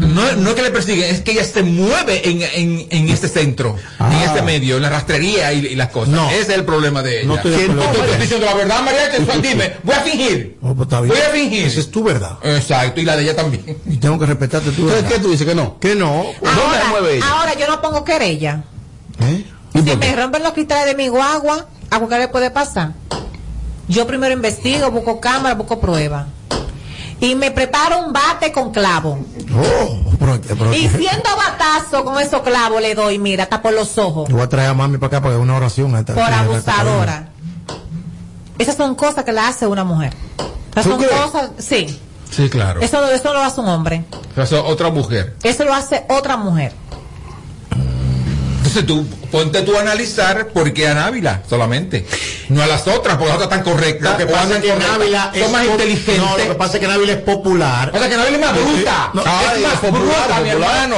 No, 0.00 0.32
no 0.32 0.48
es 0.50 0.54
que 0.56 0.62
le 0.62 0.72
persiguen, 0.72 1.14
es 1.14 1.20
que 1.20 1.30
ella 1.30 1.44
se 1.44 1.62
mueve 1.62 2.28
en, 2.28 2.42
en, 2.42 2.86
en 2.90 3.08
este 3.10 3.28
centro, 3.28 3.76
Ah. 4.00 4.10
en 4.12 4.22
este 4.28 4.42
medio, 4.42 4.74
en 4.78 4.82
la 4.82 4.90
rastrería 4.90 5.52
y, 5.52 5.64
y 5.64 5.74
las 5.76 5.90
cosas. 5.90 6.08
No. 6.12 6.28
Ese 6.28 6.40
es 6.40 6.48
el 6.48 6.64
problema 6.64 7.00
de 7.04 7.20
ella. 7.20 7.28
No 7.28 7.36
estoy 7.36 7.52
de 7.52 7.68
no, 7.68 7.80
estoy 7.84 8.20
diciendo 8.20 8.44
la 8.46 8.54
verdad, 8.54 8.82
María, 8.82 9.08
que- 9.12 9.48
dime, 9.48 9.76
voy 9.84 9.94
a 9.94 10.00
fingir. 10.00 10.58
Oh, 10.62 10.74
pues 10.74 10.86
está 10.88 11.00
bien. 11.00 11.14
Voy 11.14 11.22
a 11.24 11.30
fingir. 11.30 11.66
Esa 11.68 11.78
es 11.78 11.90
tu 11.92 12.02
verdad. 12.02 12.36
Exacto, 12.42 13.00
y 13.00 13.04
la 13.04 13.16
de 13.16 13.22
ella 13.22 13.36
también. 13.36 13.78
Y 13.88 13.98
tengo 13.98 14.18
que 14.18 14.26
respetarte 14.26 14.72
tu 14.72 14.86
verdad. 14.86 15.08
¿qué 15.08 15.20
tú 15.20 15.30
dices 15.30 15.46
que 15.46 15.54
no? 15.54 15.78
Que 15.78 15.94
no. 15.94 16.24
¿Dónde 16.24 16.40
se 16.42 16.60
Ahora, 16.60 16.84
mueve 16.90 17.16
ella? 17.18 17.26
ahora 17.30 17.54
yo 17.56 17.68
no 17.68 17.80
pongo 17.80 18.02
querella. 18.02 18.64
¿Eh? 19.20 19.44
¿Y 19.74 19.78
Si 19.78 19.96
me 19.96 20.16
rompen 20.16 20.42
los 20.42 20.52
cristales 20.54 20.86
de 20.86 20.94
mi 21.00 21.06
guagua, 21.08 21.68
¿a 21.90 21.98
cualquiera 21.98 22.24
le 22.24 22.28
puede 22.28 22.50
pasar? 22.50 22.92
Yo 23.88 24.06
primero 24.06 24.32
investigo, 24.32 24.90
busco 24.90 25.20
cámara, 25.20 25.54
busco 25.54 25.78
prueba. 25.80 26.26
Y 27.20 27.34
me 27.36 27.50
preparo 27.50 28.00
un 28.06 28.12
bate 28.12 28.52
con 28.52 28.72
clavo. 28.72 29.18
Oh, 29.56 30.10
pero- 30.18 30.40
pero- 30.40 30.74
Y 30.74 30.88
siendo 30.88 31.28
batazo 31.36 32.04
con 32.04 32.20
esos 32.20 32.42
clavos 32.42 32.80
le 32.82 32.94
doy, 32.94 33.18
mira, 33.18 33.44
hasta 33.44 33.62
por 33.62 33.72
los 33.72 33.96
ojos. 33.98 34.28
Yo 34.28 34.36
voy 34.36 34.44
a 34.44 34.48
traer 34.48 34.70
a 34.70 34.74
mami 34.74 34.98
para 34.98 35.08
acá 35.08 35.20
para 35.20 35.30
que 35.30 35.34
haga 35.36 35.42
una 35.42 35.56
oración. 35.56 35.92
Por 36.04 36.18
abusadora. 36.20 37.28
Esas 38.58 38.76
son 38.76 38.94
cosas 38.94 39.24
que 39.24 39.32
la 39.32 39.48
hace 39.48 39.66
una 39.66 39.84
mujer. 39.84 40.14
Esas 40.72 40.84
¿Tú 40.84 40.90
son 40.90 40.98
crees? 40.98 41.12
cosas, 41.20 41.50
sí. 41.58 42.00
Sí, 42.30 42.48
claro. 42.50 42.80
Eso, 42.80 43.04
eso 43.10 43.32
lo 43.32 43.40
hace 43.40 43.60
un 43.60 43.68
hombre. 43.68 44.04
O 44.36 44.46
sea, 44.46 44.62
otra 44.62 44.90
mujer. 44.90 45.36
Eso 45.42 45.64
lo 45.64 45.72
hace 45.74 46.04
otra 46.08 46.36
mujer. 46.36 46.72
Entonces 48.76 48.86
tú, 48.86 49.28
ponte 49.30 49.62
tú 49.62 49.76
a 49.76 49.82
analizar 49.82 50.48
por 50.48 50.72
qué 50.72 50.88
a 50.88 50.94
Návila 50.94 51.42
solamente. 51.48 52.04
No 52.48 52.60
a 52.60 52.66
las 52.66 52.86
otras, 52.88 53.16
porque 53.16 53.32
las 53.32 53.40
otras 53.42 53.50
están 53.58 53.62
correctas. 53.72 54.10
Lo 54.12 54.16
que 54.18 54.24
o 54.24 54.34
pasa 54.34 54.56
es 54.56 54.62
que 54.64 54.74
Návila 54.74 55.30
es 55.32 55.50
más 55.52 55.64
inteligentes. 55.64 56.18
No, 56.18 56.36
lo 56.38 56.44
que 56.44 56.54
pasa 56.54 56.74
es 56.74 56.80
que 56.80 56.88
Návila 56.88 57.12
es 57.12 57.18
popular. 57.22 57.92
Pasa 57.92 58.08
que 58.08 58.16
Návila 58.16 58.36
es 58.36 58.40
más 58.40 58.54
bruta. 58.64 59.10
No, 59.14 59.20
es 59.22 59.26
más 59.62 59.72
es 59.74 59.78
popular, 59.78 60.24
bruta, 60.26 60.40
mi 60.40 60.48
hermano. 60.48 60.96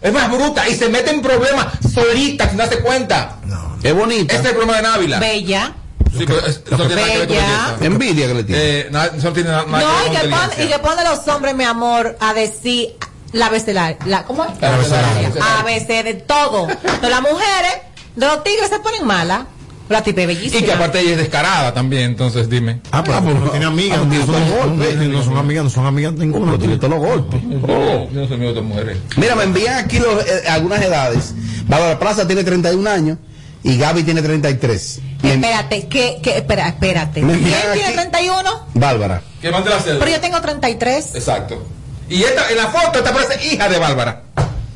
Es 0.00 0.12
más 0.12 0.30
bruta 0.30 0.68
y 0.68 0.74
se 0.74 0.88
mete 0.88 1.10
en 1.10 1.20
problemas 1.20 1.66
solita 1.92 2.48
sin 2.48 2.56
darse 2.56 2.78
cuenta. 2.80 3.36
Es 3.82 3.94
bonita. 3.94 4.32
Ese 4.32 4.42
es 4.44 4.48
el 4.48 4.56
problema 4.56 4.76
de 4.78 4.82
Návila. 4.84 5.18
Bella. 5.18 5.72
Sí, 6.16 6.24
pero 6.26 6.38
es- 6.46 6.62
eso 6.66 6.78
no 6.78 6.86
tiene 6.86 6.94
nada 7.02 7.12
que 7.12 7.18
ver 7.18 7.28
con 7.28 7.36
Bella. 7.36 7.48
belleza. 7.48 7.84
Envidia 7.84 8.26
que 8.28 8.34
le 8.34 8.44
tiene. 8.44 8.62
Eh, 8.62 8.90
eso 9.18 9.26
no 9.28 9.32
tiene 9.34 9.50
nada, 9.50 9.64
nada 9.66 9.84
No, 9.84 10.04
que 10.10 10.16
y 10.16 10.20
que, 10.22 10.28
pone, 10.28 10.64
y 10.64 10.68
que 10.68 10.78
pone 10.78 11.04
los 11.04 11.28
hombres, 11.28 11.54
mi 11.54 11.64
amor, 11.64 12.16
a 12.20 12.32
decir 12.32 12.96
la 13.32 13.46
abecedaria. 13.46 13.96
La, 14.06 14.24
¿Cómo 14.24 14.44
es? 14.44 14.50
La 14.60 14.74
abecedaria. 14.74 15.30
A 15.58 15.62
veces 15.64 16.04
de 16.04 16.14
todo. 16.14 16.66
De 16.66 17.10
las 17.10 17.20
mujeres, 17.20 17.78
de 18.16 18.26
los 18.26 18.42
tigres 18.44 18.68
se 18.68 18.78
ponen 18.80 19.06
malas. 19.06 19.42
La 19.88 20.02
tipa 20.02 20.20
es 20.20 20.26
bellísima. 20.26 20.60
Y 20.60 20.64
que 20.64 20.72
aparte 20.72 21.00
ella 21.00 21.12
es 21.12 21.16
descarada 21.16 21.72
también, 21.72 22.02
entonces 22.10 22.50
dime. 22.50 22.82
Ah, 22.90 23.02
pero 23.02 23.22
no 23.22 23.48
tiene 23.50 23.64
amigas. 23.64 23.98
ah, 24.02 24.04
no, 24.04 24.10
tiene 24.10 24.26
son, 24.26 24.34
los 24.34 25.08
no, 25.08 25.24
son 25.24 25.36
amigas, 25.38 25.64
no 25.64 25.70
son 25.70 25.86
amigas 25.86 26.12
ninguna. 26.12 26.44
Pero 26.52 26.58
tiene 26.58 26.76
todos 26.76 26.90
los 26.90 26.98
golpes. 27.00 27.40
Yo 27.42 28.08
no 28.12 28.26
soy 28.26 28.34
amigo 28.34 28.52
de 28.52 28.58
otras 28.58 28.64
mujeres. 28.66 28.98
Mira, 29.16 29.34
me 29.34 29.44
envían 29.44 29.82
aquí 29.82 29.98
los, 29.98 30.26
eh, 30.26 30.42
algunas 30.48 30.82
edades. 30.82 31.34
Bárbara 31.66 31.98
Plaza 31.98 32.26
tiene 32.26 32.44
31 32.44 32.86
años 32.90 33.16
y 33.62 33.78
Gaby 33.78 34.02
tiene 34.02 34.20
33. 34.20 35.00
Y 35.22 35.26
en- 35.30 35.42
Espérate, 35.42 35.88
que, 35.88 36.18
que, 36.22 36.36
espera, 36.36 36.68
espérate. 36.68 37.22
¿Quién 37.22 37.42
tiene 37.42 37.56
aquí- 37.86 37.92
31? 37.94 38.50
Bárbara. 38.74 39.22
Que 39.40 39.50
mande 39.50 39.70
la 39.70 39.80
cédula. 39.80 40.00
Pero 40.04 40.10
yo 40.16 40.20
tengo 40.20 40.40
33. 40.42 41.14
Exacto. 41.14 41.66
Y 42.08 42.22
esta, 42.22 42.50
en 42.50 42.56
la 42.56 42.68
foto 42.68 43.02
te 43.02 43.10
parece 43.10 43.46
hija 43.46 43.68
de 43.68 43.78
Bárbara. 43.78 44.22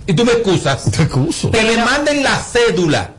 Y 0.07 0.14
tú 0.14 0.25
me 0.25 0.33
excusas. 0.33 0.90
Te 0.90 1.03
excuso. 1.03 1.51
Que 1.51 1.62
me 1.62 1.71
Pero- 1.75 1.85
manden 1.85 2.23
la 2.23 2.37
cédula. 2.38 3.11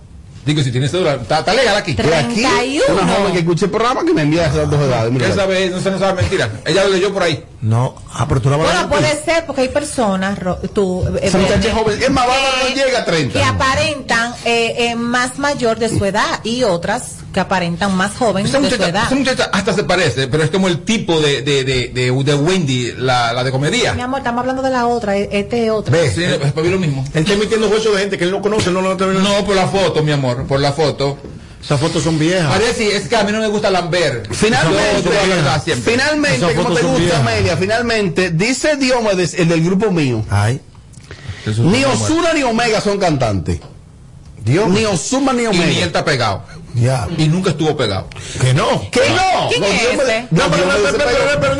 Digo, 0.45 0.61
si 0.61 0.71
tiene 0.71 0.89
cédula, 0.89 1.13
está, 1.13 1.53
legal 1.53 1.77
aquí. 1.77 1.91
Y 1.91 2.01
aquí, 2.01 2.41
31. 2.41 2.83
una 3.01 3.13
joven 3.13 3.31
que 3.33 3.39
escuché 3.39 3.65
el 3.65 3.71
programa 3.71 4.03
que 4.03 4.13
me 4.13 4.23
envía 4.23 4.47
esas 4.47 4.69
dos 4.69 4.81
edades. 4.81 5.11
Mira. 5.11 5.27
¿Qué 5.27 5.33
sabe? 5.33 5.69
No 5.69 5.79
se 5.79 5.89
no 5.89 5.97
sabe 5.99 6.21
mentira. 6.21 6.49
Ella 6.65 6.83
lo 6.83 6.89
leyó 6.89 7.13
por 7.13 7.23
ahí. 7.23 7.43
No, 7.63 7.95
ah, 8.11 8.25
pero 8.27 8.41
tú 8.41 8.49
la 8.49 8.57
vas 8.57 8.67
a 8.75 8.85
Bueno, 8.87 8.89
puede 8.89 9.23
ser 9.23 9.45
porque 9.45 9.61
hay 9.61 9.69
personas, 9.69 10.37
tú, 10.73 11.01
eh, 11.15 11.19
Esa 11.23 11.37
muchacha 11.37 11.69
es 11.69 11.73
joven. 11.73 12.03
Es 12.03 12.11
más, 12.11 12.27
Bárbara 12.27 12.49
no 12.61 12.67
que- 12.67 12.73
llega 12.75 12.99
a 12.99 13.05
30. 13.05 13.39
Que 13.39 13.45
aparentan 13.45 14.33
eh, 14.43 14.75
eh, 14.89 14.95
más 14.95 15.39
mayor 15.39 15.79
de 15.79 15.87
su 15.87 16.03
edad 16.03 16.41
y 16.43 16.63
otras 16.63 17.19
que 17.33 17.39
aparentan 17.39 17.95
más 17.95 18.17
joven 18.17 18.45
Esa 18.45 18.59
de 18.59 18.65
su 18.69 18.71
muchacha, 18.75 18.89
edad. 18.89 19.03
esa 19.05 19.15
muchacha 19.15 19.49
hasta 19.53 19.71
se 19.73 19.85
parece, 19.85 20.27
pero 20.27 20.43
es 20.43 20.49
como 20.49 20.67
el 20.67 20.83
tipo 20.83 21.21
de, 21.21 21.41
de, 21.41 21.63
de, 21.63 21.87
de, 21.87 22.11
de 22.11 22.35
Wendy, 22.35 22.91
la, 22.97 23.31
la 23.31 23.43
de 23.45 23.49
Mi 23.49 23.51
comedia. 23.53 23.91
amor, 23.93 24.19
estamos 24.19 24.41
hablando 24.41 24.61
de 24.61 24.69
la 24.69 24.85
otra, 24.85 25.15
e- 25.15 25.29
este 25.31 25.63
es 25.65 25.71
otra. 25.71 25.93
Ve, 25.97 26.11
Sí, 26.11 26.21
es 26.21 26.37
para 26.51 26.65
mí 26.67 26.69
lo 26.69 26.79
mismo. 26.79 27.05
Él 27.13 27.21
está 27.21 27.31
emitiendo 27.33 27.69
juicios 27.69 27.93
de 27.95 28.01
gente 28.01 28.17
que 28.17 28.25
él 28.25 28.31
no 28.31 28.41
conoce, 28.41 28.71
no 28.71 28.81
lo 28.81 28.91
está 28.91 29.05
viendo. 29.05 29.27
No, 29.27 29.45
por 29.45 29.55
la 29.55 29.67
foto, 29.69 30.03
mi 30.03 30.11
amor, 30.11 30.45
por 30.47 30.59
la 30.59 30.73
foto. 30.73 31.17
Esas 31.63 31.79
fotos 31.79 32.03
son 32.03 32.19
viejas. 32.19 32.51
Parece, 32.51 32.95
es 32.95 33.07
que 33.07 33.15
a 33.15 33.23
mí 33.23 33.31
no 33.31 33.39
me 33.39 33.47
gusta 33.47 33.69
Lambert. 33.69 34.27
Finalmente, 34.33 35.09
finalmente, 35.83 36.53
como 36.55 36.73
te 36.75 36.81
gusta, 36.81 36.97
viejas. 36.99 37.19
Amelia, 37.21 37.55
finalmente, 37.57 38.31
dice 38.31 38.75
Diomedes, 38.75 39.33
el 39.35 39.47
del 39.47 39.63
grupo 39.63 39.89
mío. 39.89 40.25
Ay. 40.29 40.59
Ni 41.57 41.83
Osuna 41.85 42.33
ni 42.33 42.43
Omega 42.43 42.81
son 42.81 42.99
cantantes. 42.99 43.59
Dios. 44.43 44.67
Ni 44.69 44.83
Osuna 44.83 45.31
ni 45.31 45.43
Y 45.43 45.47
ni 45.47 45.55
él 45.55 45.61
Omega. 45.61 45.85
está 45.85 46.03
pegado. 46.03 46.43
Ya. 46.75 47.07
Y 47.17 47.27
nunca 47.27 47.51
estuvo 47.51 47.77
pegado. 47.77 48.07
Que 48.41 48.53
no. 48.53 48.89
¿Qué 48.91 49.01
no? 49.09 49.47
¿Quién 49.49 49.61
No, 49.61 49.67
es 49.67 49.81
ese? 49.83 50.27
no, 50.31 50.43
No, 50.43 50.51
pero, 50.51 50.65
Diomedes 50.65 50.95
pero, 50.97 50.97
pero, 50.97 51.39
pegó. 51.39 51.39
pero. 51.39 51.53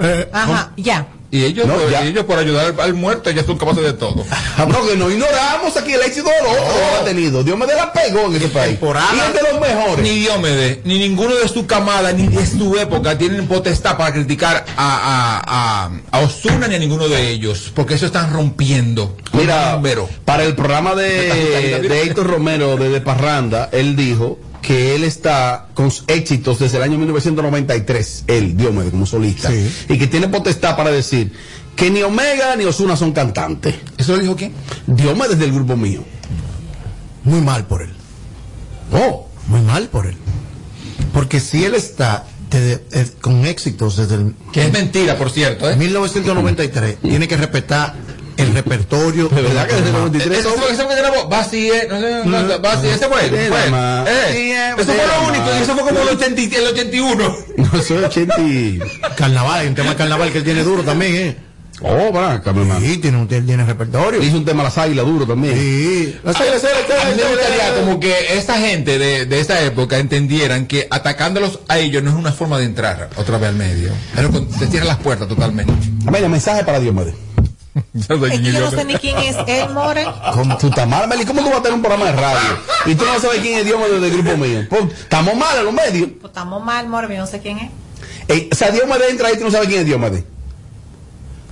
Eh, 0.00 0.28
Ajá, 0.32 0.72
ya. 0.76 1.06
Y 1.30 1.44
ellos, 1.44 1.66
No, 1.66 1.74
por, 1.74 1.90
ya. 1.90 2.04
ellos 2.04 2.24
por 2.24 2.38
ayudar 2.38 2.66
al, 2.66 2.80
al 2.80 2.94
muerto, 2.94 3.30
ya 3.30 3.44
son 3.44 3.58
capaces 3.58 3.82
de 3.82 3.92
todo. 3.92 4.24
Ah, 4.58 4.64
no, 4.66 4.86
que 4.86 4.96
no 4.96 5.10
ignoramos 5.10 5.76
aquí 5.76 5.92
el 5.92 6.00
éxito 6.00 6.30
de 6.30 6.42
los 6.42 6.50
otros 6.52 7.00
ha 7.00 7.04
tenido. 7.04 7.44
Diomedes 7.44 7.76
la 7.76 7.92
pegó 7.92 8.24
en 8.26 8.36
ese 8.36 8.48
país. 8.48 8.78
Y 8.80 9.18
es 9.18 9.34
de 9.34 9.52
los 9.52 9.60
mejores. 9.60 9.98
Ni 9.98 10.20
Diomedes, 10.20 10.78
ni 10.84 10.98
ninguno 10.98 11.34
de 11.34 11.46
su 11.46 11.66
camada, 11.66 12.10
ni 12.12 12.26
de 12.28 12.46
su 12.46 12.74
época 12.78 13.18
tienen 13.18 13.46
potestad 13.48 13.98
para 13.98 14.14
criticar 14.14 14.64
a, 14.78 15.42
a, 15.44 15.84
a, 15.86 15.90
a 16.10 16.20
Osuna 16.20 16.68
ni 16.68 16.76
a 16.76 16.78
ninguno 16.78 17.06
de 17.08 17.28
ellos, 17.28 17.70
porque 17.74 17.94
eso 17.94 18.06
están 18.06 18.32
rompiendo. 18.32 19.14
Mira, 19.34 19.78
para 20.24 20.44
el 20.44 20.54
programa 20.54 20.94
de, 20.94 21.82
de 21.86 22.02
Héctor 22.02 22.28
Romero 22.28 22.78
de, 22.78 22.88
de 22.88 23.00
Parranda, 23.02 23.68
él 23.72 23.94
dijo 23.94 24.38
que 24.66 24.96
él 24.96 25.04
está 25.04 25.68
con 25.74 25.90
éxitos 26.08 26.58
desde 26.58 26.78
el 26.78 26.82
año 26.82 26.98
1993, 26.98 28.24
él, 28.26 28.56
Diomedes, 28.56 28.90
como 28.90 29.06
solista, 29.06 29.48
Sí. 29.50 29.70
y 29.88 29.96
que 29.98 30.08
tiene 30.08 30.26
potestad 30.28 30.76
para 30.76 30.90
decir 30.90 31.32
que 31.76 31.88
ni 31.90 32.02
Omega 32.02 32.56
ni 32.56 32.64
Osuna 32.64 32.96
son 32.96 33.12
cantantes. 33.12 33.76
¿Eso 33.96 34.16
lo 34.16 34.22
dijo 34.22 34.34
quién? 34.34 34.52
Diomedes 34.88 35.38
del 35.38 35.52
grupo 35.52 35.76
mío. 35.76 36.02
Muy 37.22 37.40
mal 37.42 37.66
por 37.66 37.82
él. 37.82 37.90
Oh, 38.92 39.28
Muy 39.48 39.60
mal 39.60 39.88
por 39.88 40.06
él. 40.06 40.16
Porque 41.12 41.38
si 41.38 41.64
él 41.64 41.74
está 41.76 42.24
de- 42.50 42.84
eh, 42.92 43.06
con 43.20 43.46
éxitos 43.46 43.96
desde 43.96 44.16
el 44.16 44.34
Que 44.52 44.64
es 44.66 44.72
mentira, 44.72 45.16
por 45.16 45.30
cierto. 45.30 45.70
¿eh? 45.70 45.76
1993, 45.76 46.96
tiene 47.02 47.28
que 47.28 47.36
respetar 47.36 47.94
el 48.36 48.54
repertorio. 48.54 49.28
de 49.28 49.42
verdad 49.42 49.66
que 49.66 49.74
desde 49.74 49.88
el 49.88 49.92
93 49.94 50.38
Eso 50.38 50.50
fue 50.50 50.72
eso 50.72 50.88
que 50.88 50.94
grabó 50.96 51.28
Basie, 51.28 51.86
no 51.88 52.00
sé, 52.00 52.24
no, 52.24 52.58
Basie, 52.60 52.92
ese 52.92 53.06
fue. 53.06 53.26
Eh, 53.26 54.64
Eso 54.78 54.92
fue 54.92 55.06
lo 55.06 55.28
único, 55.28 55.50
eso 55.50 55.74
fue 55.74 55.82
como 55.84 56.00
el, 56.00 56.08
80, 56.16 56.40
y- 56.40 56.54
el 56.54 56.66
81. 56.66 57.36
no, 57.56 57.82
soy 57.82 57.98
80 58.04 58.40
y... 58.42 58.78
Carnaval, 59.16 59.60
hay 59.60 59.66
un 59.68 59.74
tema 59.74 59.90
de 59.90 59.96
carnaval 59.96 60.30
que 60.32 60.38
él 60.38 60.44
tiene 60.44 60.62
duro 60.62 60.82
también, 60.82 61.14
¿eh? 61.16 61.36
Oh, 61.82 62.10
para 62.10 62.36
hermano. 62.36 62.80
Sí, 62.80 62.96
tiene, 62.96 63.18
un- 63.18 63.28
tiene 63.28 63.62
repertorio. 63.64 64.22
Hizo 64.22 64.38
un 64.38 64.46
tema 64.46 64.62
Las 64.62 64.78
Águilas 64.78 65.04
duro 65.04 65.26
también. 65.26 65.54
Sí. 65.54 66.16
Las 66.24 66.36
Águilas, 66.40 66.62
las 66.62 66.72
Águilas, 66.72 66.88
las 66.88 67.04
A 67.04 67.08
mí 67.10 67.14
me 67.22 67.30
gustaría 67.36 67.74
como 67.80 68.00
que 68.00 68.38
esa 68.38 68.54
gente 68.58 68.98
de, 68.98 69.26
de 69.26 69.40
esa 69.40 69.60
época 69.60 69.98
entendieran 69.98 70.66
que 70.66 70.86
atacándolos 70.90 71.60
a 71.68 71.78
ellos 71.78 72.02
no 72.02 72.10
es 72.10 72.16
una 72.16 72.32
forma 72.32 72.58
de 72.58 72.64
entrar 72.64 73.10
otra 73.16 73.36
vez 73.36 73.50
al 73.50 73.56
medio. 73.56 73.90
Pero 74.14 74.30
te 74.30 74.66
cierran 74.68 74.88
las 74.88 74.96
puertas 74.98 75.28
totalmente. 75.28 75.72
Amelia, 76.06 76.30
mensaje 76.30 76.64
para 76.64 76.80
Diomedes. 77.92 78.34
Es 78.34 78.40
que 78.40 78.52
yo 78.52 78.60
no 78.60 78.70
sé 78.70 78.84
ni 78.84 78.94
quién 78.96 79.18
es 79.18 79.36
él, 79.46 79.68
More. 79.70 80.06
¿Cómo 80.32 80.56
tú 80.58 80.68
estás 80.68 80.88
mal, 80.88 81.06
Meli? 81.08 81.24
¿Cómo 81.24 81.42
tú 81.42 81.48
vas 81.50 81.58
a 81.58 81.62
tener 81.62 81.74
un 81.74 81.82
programa 81.82 82.06
de 82.06 82.12
radio? 82.12 82.38
Y 82.86 82.94
tú 82.94 83.04
no 83.04 83.18
sabes 83.20 83.40
quién 83.40 83.58
es 83.58 83.64
Diomedes 83.66 84.00
del 84.00 84.10
grupo 84.12 84.36
mío. 84.36 84.66
Pues, 84.68 84.84
estamos 84.98 85.34
mal 85.36 85.58
en 85.58 85.64
los 85.64 85.74
medios. 85.74 86.08
Pues 86.20 86.30
estamos 86.30 86.64
mal, 86.64 86.88
More, 86.88 87.08
yo 87.14 87.20
no 87.20 87.26
sé 87.26 87.40
quién 87.40 87.58
es. 87.58 87.70
Eh, 88.28 88.48
o 88.50 88.54
sea, 88.54 88.70
Diomedes 88.70 89.10
entra 89.10 89.28
ahí 89.28 89.34
y 89.34 89.38
tú 89.38 89.44
no 89.44 89.50
sabes 89.50 89.68
quién 89.68 89.80
es 89.80 89.86
Diomedes. 89.86 90.24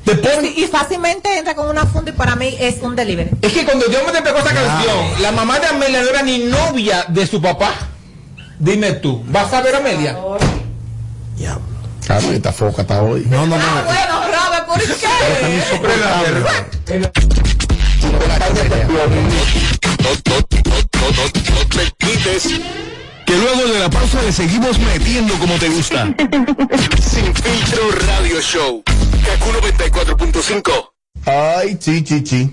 Te 0.05 0.17
ponen- 0.17 0.53
Y 0.57 0.67
fácilmente 0.67 1.39
entra 1.39 1.55
con 1.55 1.67
una 1.69 1.87
funda 1.87 2.11
y 2.11 2.15
para 2.15 2.37
mí 2.37 2.55
es 2.61 2.77
un 2.83 2.95
delivery. 2.95 3.31
Es 3.41 3.53
que 3.53 3.65
cuando 3.65 3.91
yo 3.91 3.99
me 4.05 4.21
pegó 4.21 4.39
esa 4.39 4.53
canción, 4.53 5.23
la 5.23 5.33
mamá 5.33 5.59
de 5.61 5.67
Amelia 5.67 6.03
no 6.03 6.09
era 6.11 6.23
ni 6.23 6.39
novia 6.41 7.07
de 7.09 7.27
su 7.27 7.41
papá. 7.41 7.73
Dime 8.59 8.93
tú, 8.93 9.23
¿vas 9.29 9.53
a 9.53 9.63
ver 9.63 9.75
a 9.75 9.79
Amelia? 9.79 10.19
Ya. 11.39 11.59
Claro, 12.05 12.31
esta 12.33 12.53
foca 12.53 12.83
está 12.83 13.03
hoy. 13.03 13.27
No, 13.31 13.47
no, 13.47 13.57
no. 13.57 13.63
Ah, 13.65 13.83
bueno, 13.87 14.34
¿por 14.75 14.83
qué? 14.83 15.09
No, 20.55 21.67
te 21.69 21.93
quites. 21.99 22.61
Que 23.27 23.37
luego 23.37 23.73
de 23.73 23.79
la 23.81 23.91
pausa 23.91 24.23
le 24.23 24.33
seguimos 24.33 24.79
metiendo 24.79 25.35
como 25.35 25.55
te 25.55 25.69
gusta. 25.69 26.15
Sin 27.01 27.35
filtro 27.35 27.91
radio 28.07 28.41
show. 28.41 28.83
Kaku 29.25 29.51
94.5. 29.53 30.91
Ay, 31.27 31.77
chi, 31.79 32.03
chi, 32.03 32.23
chi. 32.23 32.53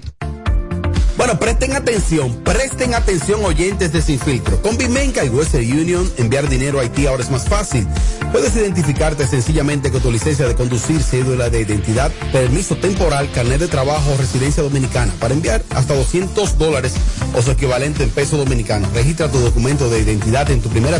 Bueno, 1.21 1.37
presten 1.37 1.73
atención, 1.73 2.35
presten 2.43 2.95
atención 2.95 3.45
oyentes 3.45 3.93
de 3.93 4.01
Sin 4.01 4.19
Filtro. 4.19 4.59
Con 4.63 4.75
Bimenca 4.75 5.23
y 5.23 5.29
Western 5.29 5.71
Union, 5.71 6.11
enviar 6.17 6.49
dinero 6.49 6.79
a 6.79 6.81
Haití 6.81 7.05
ahora 7.05 7.21
es 7.21 7.29
más 7.29 7.47
fácil. 7.47 7.87
Puedes 8.31 8.55
identificarte 8.55 9.27
sencillamente 9.27 9.91
con 9.91 10.01
tu 10.01 10.11
licencia 10.11 10.47
de 10.47 10.55
conducir, 10.55 10.99
cédula 11.03 11.51
de 11.51 11.61
identidad, 11.61 12.11
permiso 12.31 12.75
temporal, 12.75 13.29
carnet 13.35 13.59
de 13.59 13.67
trabajo 13.67 14.11
o 14.11 14.17
residencia 14.17 14.63
dominicana 14.63 15.13
para 15.19 15.35
enviar 15.35 15.61
hasta 15.75 15.93
200 15.93 16.57
dólares 16.57 16.93
o 17.35 17.41
su 17.43 17.51
equivalente 17.51 18.01
en 18.01 18.09
peso 18.09 18.37
dominicano. 18.37 18.89
Registra 18.91 19.29
tu 19.29 19.37
documento 19.37 19.91
de 19.91 20.01
identidad 20.01 20.49
en 20.49 20.59
tu 20.59 20.69
primera... 20.69 20.99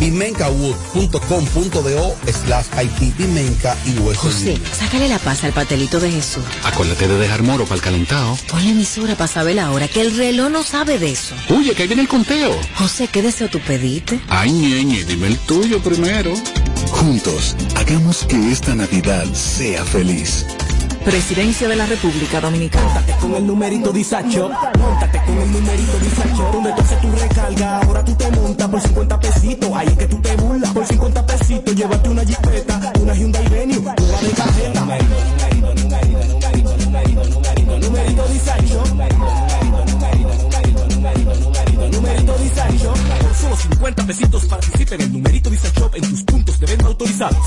bimencawood.com.do 0.00 2.16
slash 2.32 2.66
Haití, 2.72 3.12
Bimenca 3.16 3.76
y 3.86 3.98
Western 4.00 4.32
José, 4.32 4.58
sácale 4.72 5.08
la 5.08 5.18
paz 5.18 5.44
al 5.44 5.52
pastelito 5.52 6.00
de 6.00 6.10
Jesús. 6.10 6.42
Acuérdate 6.64 7.08
de 7.08 7.18
dejar 7.18 7.42
moro 7.42 7.64
para 7.64 7.76
el 7.76 7.82
calentado. 7.82 8.36
Ponle 8.50 8.70
emisora 8.70 9.14
para 9.16 9.28
saber 9.28 9.56
la 9.56 9.70
hora, 9.70 9.88
que 9.88 10.00
el 10.00 10.16
reloj 10.16 10.50
no 10.50 10.62
sabe 10.62 10.98
de 10.98 11.12
eso. 11.12 11.34
Oye, 11.50 11.74
que 11.74 11.82
ahí 11.82 11.88
viene 11.88 12.02
el 12.02 12.08
conteo. 12.08 12.54
José, 12.76 13.08
¿qué 13.08 13.22
deseo 13.22 13.48
tú 13.48 13.60
pediste? 13.60 14.20
Ay, 14.28 14.52
ñeñe, 14.52 15.04
dime 15.04 15.28
el 15.28 15.38
tuyo 15.38 15.80
primero. 15.82 16.34
Juntos, 16.90 17.56
hagamos 17.76 18.24
que 18.24 18.52
esta 18.52 18.74
Navidad 18.74 19.26
sea 19.34 19.84
feliz. 19.84 20.46
Presidencia 21.04 21.68
de 21.68 21.76
la 21.76 21.84
República 21.84 22.40
Dominicana. 22.40 23.04
con 23.20 23.34
el 23.34 23.46
numerito 23.46 23.92
disacho. 23.92 24.50
Móntate 24.78 25.20
con 25.26 25.38
el 25.38 25.52
numerito 25.52 25.98
disacho. 25.98 26.50
Donde 26.50 26.72
tú 26.72 26.80
haces 26.80 27.20
recarga, 27.20 27.80
ahora 27.80 28.04
tú 28.04 28.14
te 28.14 28.30
montas 28.30 28.68
por 28.68 28.80
50 28.80 29.20
pesitos. 29.20 29.70
Ahí 29.74 29.88
es 29.88 29.98
que 29.98 30.06
tú 30.06 30.20
te 30.22 30.34
burlas. 30.36 30.72
Por 30.72 30.86
50 30.86 31.26
pesitos, 31.26 31.74
llévate 31.74 32.08
una 32.08 32.24
jipeta, 32.24 32.92
una 33.00 33.14
Hyundai 33.14 33.48
Venue, 33.48 33.78
una 33.78 33.94
de 33.94 34.30
cajeta. 34.34 34.80
Numerito, 34.80 35.74
numerito, 35.74 35.74
numerito, 35.74 36.76
numerito, 36.78 37.24
numerito, 37.24 37.78
numerito, 37.78 38.28
disacho. 38.28 38.82
Numerito, 41.92 42.38
disacho. 42.38 42.94
Por 43.20 43.34
solo 43.34 43.56
50 43.56 44.06
pesitos 44.06 44.44
participa 44.46 44.94
en 44.94 45.00
el 45.02 45.12
numerito 45.12 45.50
disacho 45.50 45.90
en 45.94 46.02
tus 46.08 46.22
puntos 46.22 46.58
de 46.58 46.66
venta 46.66 46.86
autorizados. 46.86 47.46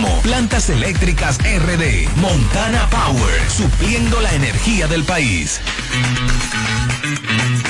como 0.00 0.20
Plantas 0.22 0.70
Eléctricas 0.70 1.38
RD. 1.38 2.08
Montana 2.16 2.88
Power. 2.90 3.50
Supliendo 3.50 4.20
la 4.20 4.32
energía 4.32 4.86
del 4.86 5.04
país. 5.04 5.60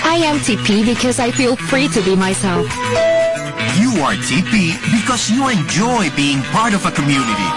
I 0.05 0.25
am 0.25 0.39
TP 0.41 0.85
because 0.85 1.19
I 1.19 1.33
feel 1.33 1.57
free 1.57 1.89
to 1.89 2.01
be 2.03 2.15
myself. 2.15 2.67
You 3.81 4.03
are 4.05 4.17
TP 4.17 4.77
because 4.93 5.31
you 5.31 5.49
enjoy 5.49 6.11
being 6.15 6.43
part 6.53 6.75
of 6.75 6.87
a 6.87 6.93
community. 6.93 7.49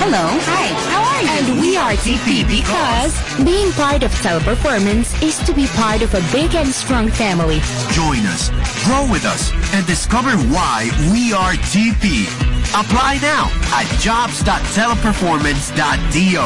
Hello. 0.00 0.26
Hi. 0.48 0.68
How 0.90 1.02
are 1.04 1.22
you? 1.22 1.28
And 1.28 1.60
we 1.60 1.76
are 1.76 1.92
TP 1.92 2.46
because 2.48 3.44
being 3.44 3.72
part 3.72 4.02
of 4.02 4.10
Teleperformance 4.22 5.22
is 5.22 5.38
to 5.46 5.52
be 5.52 5.66
part 5.76 6.02
of 6.02 6.14
a 6.14 6.22
big 6.32 6.54
and 6.54 6.68
strong 6.68 7.08
family. 7.08 7.60
Join 7.92 8.24
us, 8.26 8.50
grow 8.84 9.06
with 9.10 9.24
us, 9.24 9.52
and 9.74 9.86
discover 9.86 10.30
why 10.48 10.90
we 11.12 11.32
are 11.32 11.52
TP. 11.72 12.53
Apply 12.74 13.22
now 13.22 13.46
at 13.70 13.86
jobs.teleperformance.do. 14.00 16.44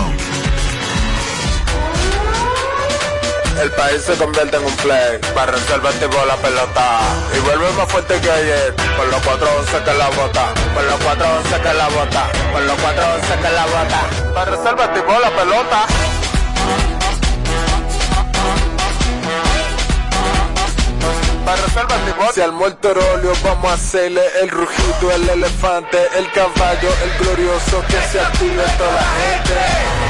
El 3.62 3.70
país 3.72 4.03
se 4.03 4.12
convierte 4.12 4.59
en 4.59 4.66
un 4.66 4.76
play. 4.76 5.18
Para 5.35 5.53
reservar 5.53 5.95
tipo 5.95 6.22
la 6.26 6.37
pelota. 6.37 7.01
Y 7.35 7.39
vuelve 7.41 7.72
más 7.72 7.91
fuerte 7.91 8.20
que 8.20 8.31
ayer. 8.31 8.74
Con 8.99 9.11
los 9.11 9.22
411 9.22 9.85
que 9.85 9.95
la 9.95 10.11
bota. 10.11 10.53
Con 10.74 10.87
los 10.87 11.01
411 11.01 11.61
que 11.62 11.72
la 11.72 11.89
bota. 11.89 12.31
Con 12.53 12.66
los 12.66 12.79
411 12.79 13.39
que 13.41 13.51
la 13.51 13.64
bota. 13.64 14.07
Para 14.35 14.51
reservar 14.51 14.93
tipo 14.93 15.18
la 15.18 15.31
pelota. 15.31 15.87
Si 22.34 22.42
al 22.42 22.53
muerto 22.53 22.90
óleo 22.90 23.32
vamos 23.42 23.70
a 23.70 23.74
hacerle 23.74 24.20
el 24.42 24.51
rugido, 24.51 25.11
el 25.14 25.28
elefante, 25.30 25.96
el 26.18 26.30
caballo, 26.32 26.90
el 27.05 27.24
glorioso 27.24 27.82
que 27.88 28.01
se 28.12 28.20
active 28.20 28.62
toda 28.76 28.92
la 28.92 29.03
gente. 29.03 30.08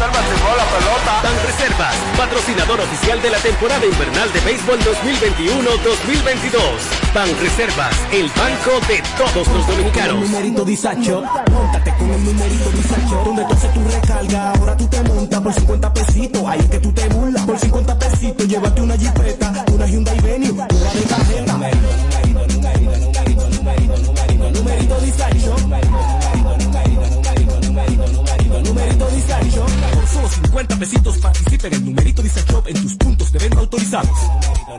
Reservas 0.00 0.24
llegó 0.30 0.56
la 0.56 0.64
pelota. 0.64 1.20
Ban 1.22 1.36
Reservas, 1.44 1.94
patrocinador 2.16 2.80
oficial 2.80 3.20
de 3.20 3.28
la 3.28 3.36
temporada 3.36 3.84
invernal 3.84 4.32
de 4.32 4.40
béisbol 4.40 4.80
2021-2022. 4.80 7.12
Ban 7.12 7.28
Reservas, 7.38 7.94
el 8.10 8.30
banco 8.30 8.80
de 8.88 9.02
todos 9.18 9.46
los 9.48 9.66
dominicanos. 9.66 10.22
El 10.22 10.30
numerito 10.30 10.64
disacho, 10.64 11.22
montate 11.52 11.92
con 11.98 12.10
el 12.12 12.24
numerito 12.24 12.70
disacho. 12.70 13.22
Donde 13.26 13.44
tú 13.44 13.52
haces 13.52 13.74
tu 13.74 13.84
recarga, 13.90 14.52
ahora 14.52 14.74
tú 14.74 14.86
te 14.86 15.02
montas 15.02 15.42
por 15.42 15.52
50 15.52 15.92
pesitos. 15.92 16.44
Ahí 16.46 16.60
es 16.60 16.70
que 16.70 16.78
tú 16.78 16.92
te 16.92 17.06
burlas. 17.10 17.44
Por 17.44 17.58
50 17.58 17.98
pesitos, 17.98 18.48
llévate 18.48 18.80
una 18.80 18.96
jipeta, 18.96 19.66
una 19.70 19.86
Hyundai 19.86 20.18
Venue, 20.20 20.52
una 20.52 20.66
de 20.66 21.02
tarjeta. 21.02 21.58
50 30.50 30.76
pesitos 30.78 31.18
participa 31.18 31.68
en 31.68 31.74
el 31.74 31.84
numerito 31.84 32.22
Disacho 32.22 32.64
en 32.66 32.82
tus 32.82 32.94
puntos 32.96 33.30
de 33.30 33.38
venta 33.38 33.60
autorizados. 33.60 34.18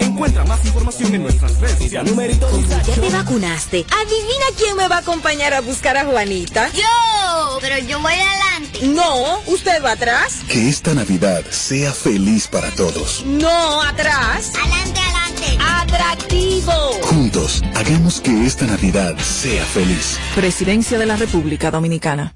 Encuentra 0.02 0.44
más 0.44 0.66
información 0.66 1.16
en 1.16 1.24
nuestras 1.24 1.58
redes 1.62 1.78
sociales. 1.78 2.12
Numerito 2.12 2.46
¿Ya 2.68 2.82
te 2.82 3.10
vacunaste? 3.10 3.86
Adivina 3.90 4.46
quién 4.58 4.76
me 4.76 4.90
va 4.90 4.98
a 4.98 5.00
acompañar 5.00 5.54
a 5.54 5.62
buscar 5.62 5.96
a 5.96 6.04
Juanita. 6.04 6.70
Yo, 6.74 7.58
pero 7.62 7.78
yo 7.88 8.02
voy 8.02 8.12
adelante. 8.12 8.86
No, 8.88 9.40
usted 9.48 9.82
va 9.82 9.94
atrás. 9.94 10.42
Que 10.50 10.68
esta 10.68 10.94
Navidad 10.94 11.42
sea 11.50 11.94
feliz 11.94 12.50
para 12.50 12.70
todos. 12.72 13.24
No, 13.26 13.82
atrás. 13.82 14.52
Adelante, 14.62 15.00
adelante. 15.00 15.58
Atractivo. 15.58 16.74
Juntos, 17.04 17.64
hagamos 17.76 18.20
que 18.20 18.46
esta 18.46 18.66
Navidad 18.68 19.18
sea 19.20 19.64
feliz. 19.64 20.20
Presidencia 20.36 21.00
de 21.00 21.06
la 21.06 21.16
República 21.16 21.72
Dominicana. 21.72 22.36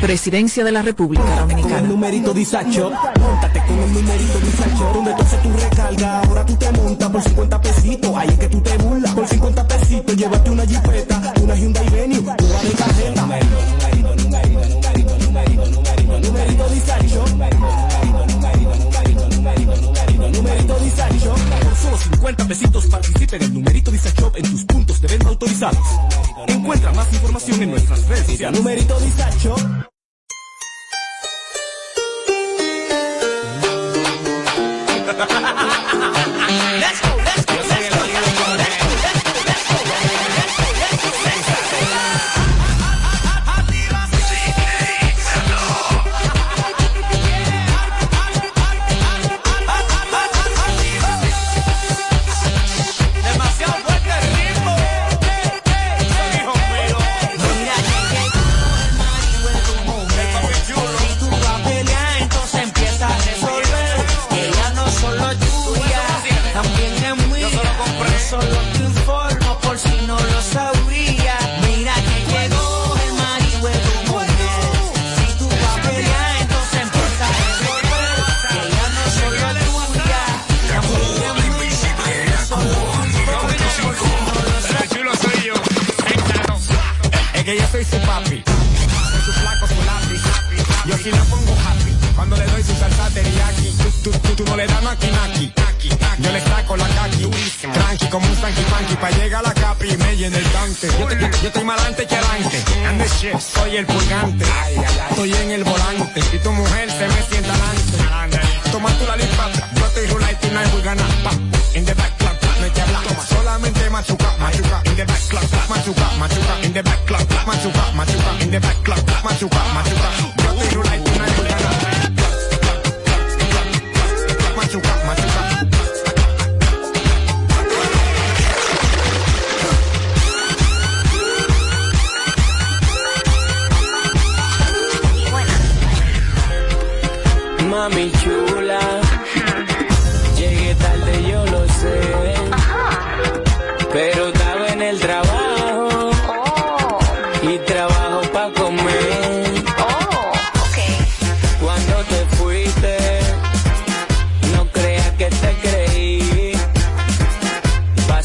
Presidencia 0.00 0.64
de 0.64 0.72
la 0.72 0.82
República 0.82 1.22
Con 1.22 1.32
el 1.32 1.38
Dominicana. 1.48 1.80
numerito 1.82 2.32
Disacho, 2.32 2.90
montate 3.20 3.62
con 3.66 3.78
el 3.78 3.92
numerito 3.92 4.38
Disacho. 4.40 4.90
Donde 4.94 5.14
tú 5.14 5.22
haces 5.22 5.42
tu 5.42 5.52
recarga, 5.52 6.20
ahora 6.22 6.46
tú 6.46 6.56
te 6.56 6.72
montas 6.72 7.10
por 7.10 7.22
50 7.22 7.60
pesitos. 7.60 8.16
Ahí 8.16 8.28
es 8.28 8.38
que 8.38 8.48
tú 8.48 8.60
te 8.62 8.76
burlas. 8.78 9.14
Por 9.14 9.28
50 9.28 9.68
pesitos, 9.68 10.16
llévate 10.16 10.50
una 10.50 10.66
jipeta, 10.66 11.34
una 11.42 11.54
Hyundai 11.54 11.88
Venue, 11.90 12.18
una 12.20 12.34
de 12.36 12.70
tarjeta. 12.70 13.22
Numerito, 13.22 13.58
numerito, 13.76 14.14
numerito, 14.16 15.18
numerito, 15.18 15.18
numerito, 15.18 15.66
numerito, 15.66 16.20
numerito 16.20 16.68
Disacho. 16.70 17.24
Numerito 20.32 20.78
Disacho. 20.78 21.34
Por 21.34 21.76
solo 21.76 21.98
50 21.98 22.48
pesitos 22.48 22.86
participa 22.86 23.36
en 23.36 23.42
el 23.42 23.54
numerito 23.54 23.90
Disacho 23.90 24.32
en 24.34 24.50
tus 24.50 24.64
puntos 24.64 25.00
de 25.00 25.08
venta 25.08 25.28
autorizados. 25.28 25.86
Encuentra 26.46 26.92
más 26.92 27.12
información 27.12 27.62
en 27.62 27.70
nuestras 27.70 28.06
redes 28.08 28.26
sociales. 28.26 28.58
Numerito 28.58 28.98
Disacho. 29.00 29.54
Ha 35.20 35.26
ha 35.26 36.12
ha. 36.14 36.19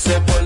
Pasé 0.06 0.22
por 0.22 0.45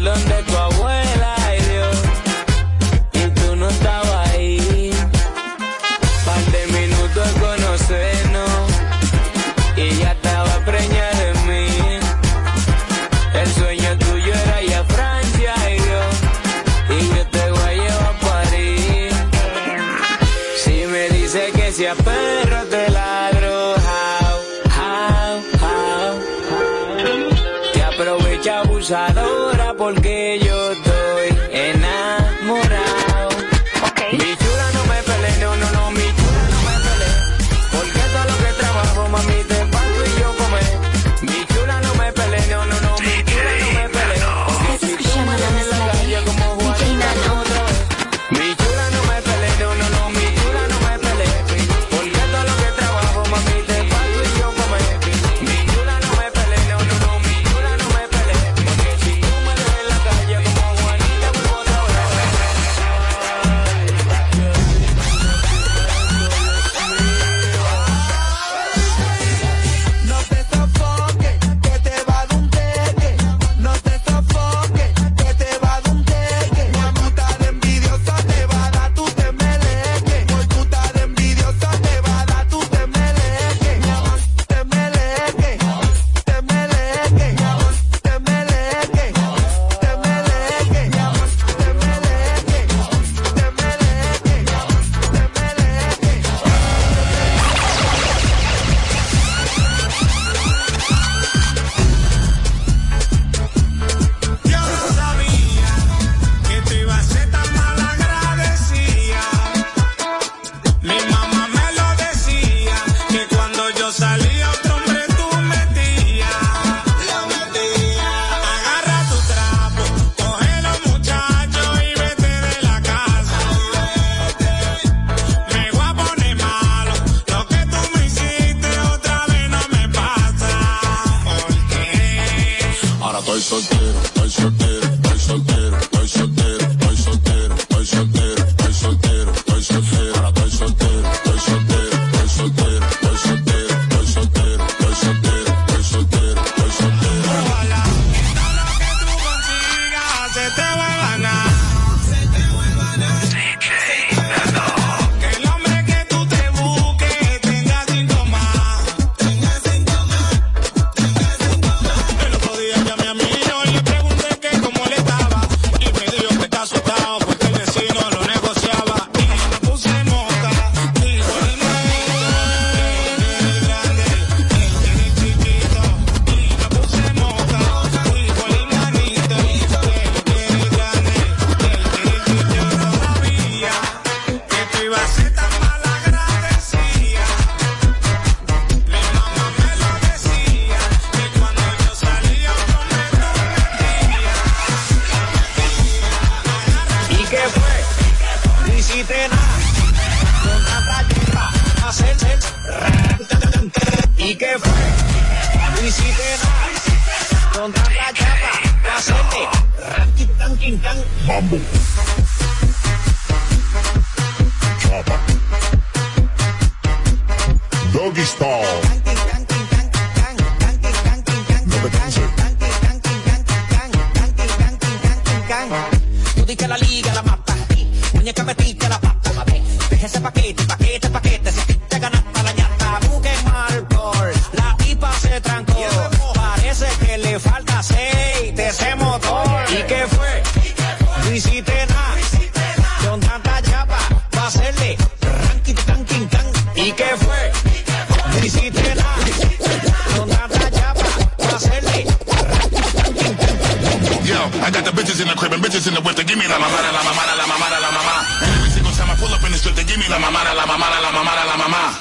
Bitches 255.19 255.27
in 255.27 255.35
the 255.35 255.35
crib 255.35 255.51
and 255.51 255.59
bitches 255.59 255.83
in 255.83 255.91
the 255.91 255.99
whip. 255.99 256.15
They 256.15 256.23
give 256.23 256.39
me 256.39 256.47
la 256.47 256.55
mamada, 256.55 256.95
la 256.95 257.03
mamada, 257.03 257.35
la 257.35 257.43
mamada, 257.43 257.75
la 257.83 257.91
mamada. 257.91 258.23
And 258.39 258.55
every 258.55 258.71
single 258.71 258.95
time 258.95 259.11
I 259.11 259.19
pull 259.19 259.27
up 259.35 259.43
in 259.43 259.51
the 259.51 259.59
strip, 259.59 259.75
they 259.75 259.83
give 259.83 259.99
me 259.99 260.07
la 260.07 260.15
mamada, 260.15 260.55
la 260.55 260.63
mamada, 260.63 260.95
la 261.03 261.11
mamada, 261.11 261.43
la 261.43 261.59
mamada. 261.59 261.91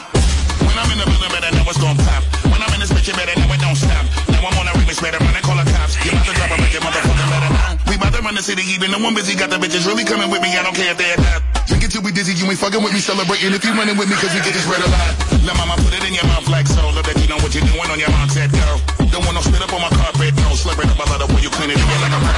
When 0.62 0.78
I'm 0.78 0.86
in 0.94 1.02
the 1.02 1.06
building, 1.10 1.26
better 1.34 1.50
know 1.50 1.66
it's 1.66 1.82
gon' 1.82 1.98
pop. 1.98 2.22
When 2.46 2.62
I'm 2.62 2.70
in 2.78 2.78
this 2.78 2.94
bitch, 2.94 3.10
better 3.10 3.34
know 3.34 3.50
it 3.50 3.58
don't 3.58 3.74
stop. 3.74 4.06
Now 4.30 4.46
I'm 4.46 4.54
on 4.54 4.70
a 4.70 4.72
remix, 4.78 5.02
better 5.02 5.18
run 5.18 5.34
and 5.34 5.42
call 5.42 5.58
the 5.58 5.66
cops. 5.66 5.98
You 5.98 6.14
about 6.14 6.30
to 6.30 6.32
drop 6.38 6.54
a 6.54 6.62
record, 6.62 6.82
motherfucker, 6.86 7.26
better 7.26 7.50
not. 7.58 7.74
We 7.90 7.98
about 7.98 8.14
to 8.14 8.22
run 8.22 8.38
the 8.38 8.44
city, 8.46 8.62
even 8.70 8.94
the 8.94 9.02
one 9.02 9.18
busy 9.18 9.34
got 9.34 9.50
the 9.50 9.58
bitches 9.58 9.82
really 9.82 10.06
coming 10.06 10.30
with 10.30 10.38
me. 10.38 10.54
I 10.54 10.62
don't 10.62 10.78
care 10.78 10.94
if 10.94 10.98
they're 11.02 11.18
not. 11.18 11.42
Drink 11.66 11.90
till 11.90 12.06
we 12.06 12.14
dizzy, 12.14 12.38
you 12.38 12.46
ain't 12.46 12.62
fucking 12.62 12.78
with 12.78 12.94
me, 12.94 13.02
celebrating 13.02 13.50
if 13.50 13.66
you 13.66 13.74
running 13.74 13.98
with 13.98 14.06
me, 14.06 14.14
cause 14.14 14.30
we 14.30 14.38
get 14.46 14.54
this 14.54 14.62
red 14.70 14.78
a 14.78 14.86
lot. 14.94 15.10
La 15.42 15.58
mama, 15.58 15.74
put 15.82 15.90
it 15.90 16.06
in 16.06 16.14
your 16.14 16.26
mouth 16.30 16.46
like 16.46 16.70
so, 16.70 16.86
look 16.94 17.02
that 17.10 17.18
you 17.18 17.26
know 17.26 17.42
what 17.42 17.50
you're 17.50 17.66
doing 17.66 17.90
on 17.90 17.98
your 17.98 18.14
mindset, 18.14 18.54
girl. 18.54 18.78
nigga 19.18 19.26
when 19.26 19.36
I'm 19.36 19.42
spit 19.42 19.62
up 19.62 19.72
on 19.72 19.80
my 19.80 19.88
carpet. 19.88 20.34
Don't 20.36 20.56
slip 20.56 20.78
up, 20.78 21.00
I 21.00 21.10
love 21.10 21.28
the 21.28 21.34
way 21.34 21.42
you 21.42 21.50
clean 21.50 21.70
it. 21.70 21.78
Yeah, 21.78 22.02
like 22.02 22.12
a 22.12 22.28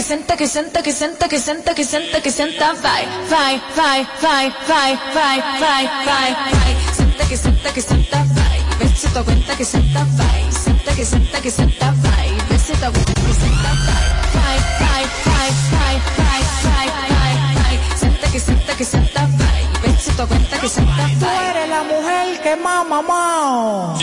que 0.00 0.06
senta, 0.06 0.34
que 0.34 0.46
senta, 0.46 0.82
que 0.82 0.92
senta, 0.92 1.28
que 1.28 1.38
senta, 1.38 1.74
que 1.74 1.84
senta, 1.84 2.20
que 2.22 2.30
senta, 2.30 2.72
vai, 2.72 3.06
vai, 3.28 3.62
vai, 3.76 4.08
vai, 4.22 4.50
vai, 4.66 4.96
vai, 5.12 5.42
vai, 5.60 5.86
vai, 6.06 6.32
vai, 6.32 6.76
senta, 6.94 7.26
que 7.26 7.36
senta, 7.36 7.70
que 7.70 7.82
senta, 7.82 8.16
vai, 8.16 8.60
ves 8.78 8.98
si 8.98 9.08
te 9.08 9.18
aguanta 9.18 9.54
que 9.56 9.64
senta, 9.66 10.06
vai, 10.16 10.52
senta, 10.52 10.94
que 10.94 11.04
senta, 11.04 11.40
que 11.42 11.50
senta, 11.50 11.92
vai, 12.00 12.30
ves 12.48 12.62
si 12.62 12.72
te 12.72 12.84
aguanta 12.86 13.12
que 13.12 13.34
senta, 13.34 13.70
vai, 13.84 14.58
vai, 14.80 15.04
vai, 15.26 15.50
vai, 15.70 15.96
vai, 16.16 16.40
vai, 16.64 16.88
vai, 16.88 16.88
vai, 17.12 17.54
vai, 17.60 17.98
senta, 17.98 18.26
que 18.32 18.40
senta, 18.40 18.74
que 18.74 18.84
senta, 18.86 19.20
vai, 19.20 19.62
ves 19.82 20.02
si 20.02 20.10
te 20.12 20.22
aguanta 20.22 20.58
que 20.60 20.68
senta, 20.70 20.96
vai. 20.96 21.14
Tú 21.16 21.26
eres 21.26 21.68
la 21.68 21.82
mujer 21.82 22.40
que 22.40 22.56
más 22.56 22.88
mamao, 22.88 23.98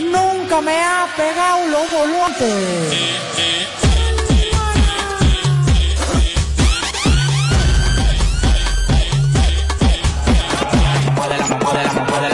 nunca 0.00 0.60
me 0.60 0.78
ha 0.84 1.08
pegado 1.16 1.66
los 1.68 1.90
volantes. 1.90 3.83
mueve, 11.56 11.84
la 11.84 12.04
mueve, 12.04 12.33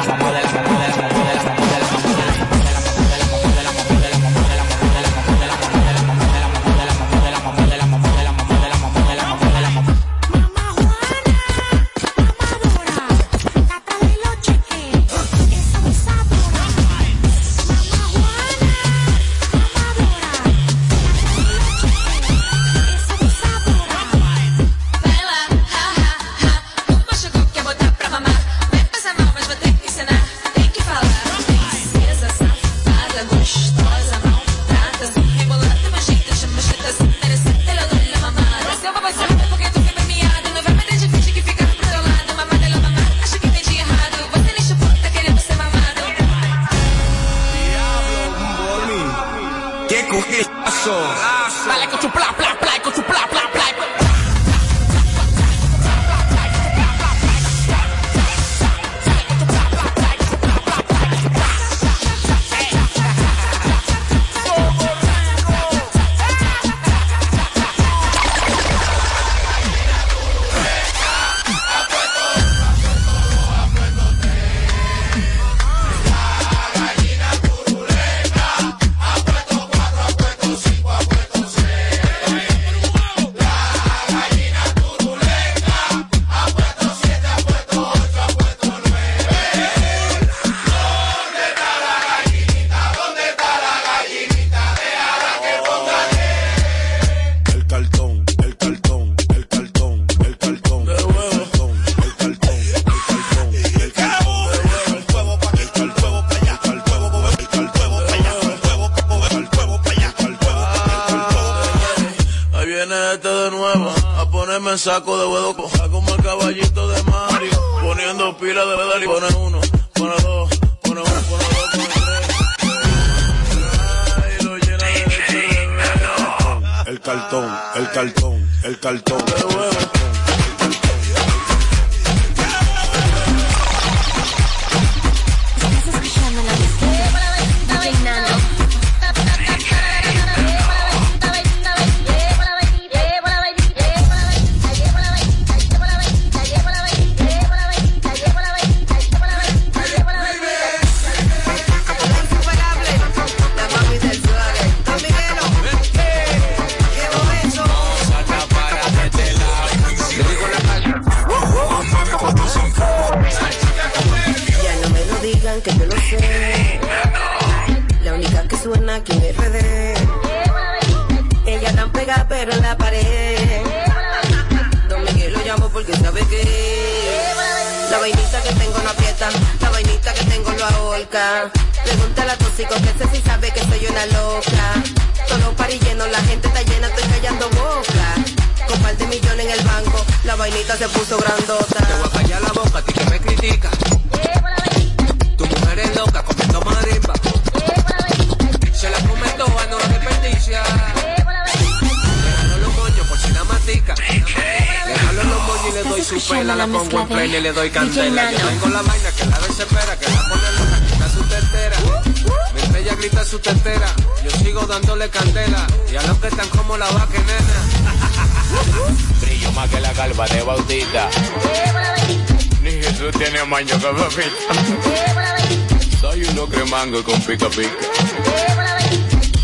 con 226.99 227.21
pica 227.23 227.49
pica. 227.49 227.71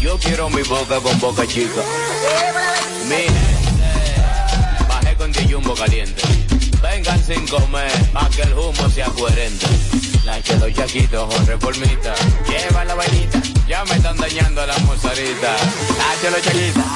Yo 0.01 0.18
quiero 0.18 0.51
mi 0.51 0.62
boca 0.62 0.99
con 1.01 1.18
boca 1.20 1.47
chica. 1.47 1.80
Mi 3.09 3.26
bajé 4.88 5.14
con 5.14 5.30
Dijumbo 5.30 5.74
caliente. 5.74 6.22
Vengan 6.82 7.22
sin 7.24 7.47
comer, 7.47 7.92
pa' 8.12 8.28
que 8.30 8.42
el 8.42 8.53
humo 8.53 8.90
sea 8.90 9.07
coherente. 9.07 9.66
Nacho, 10.24 10.57
los 10.57 10.72
chaquitos 10.72 11.34
o 11.34 11.44
reformita. 11.44 12.14
Lleva 12.49 12.84
la 12.84 12.94
vainita, 12.94 13.40
ya 13.68 13.84
me 13.84 13.94
están 13.94 14.16
dañando 14.16 14.62
a 14.62 14.66
la 14.66 14.78
mozarita. 14.80 15.57
Los 16.30 16.42
chaquitos. 16.42 16.95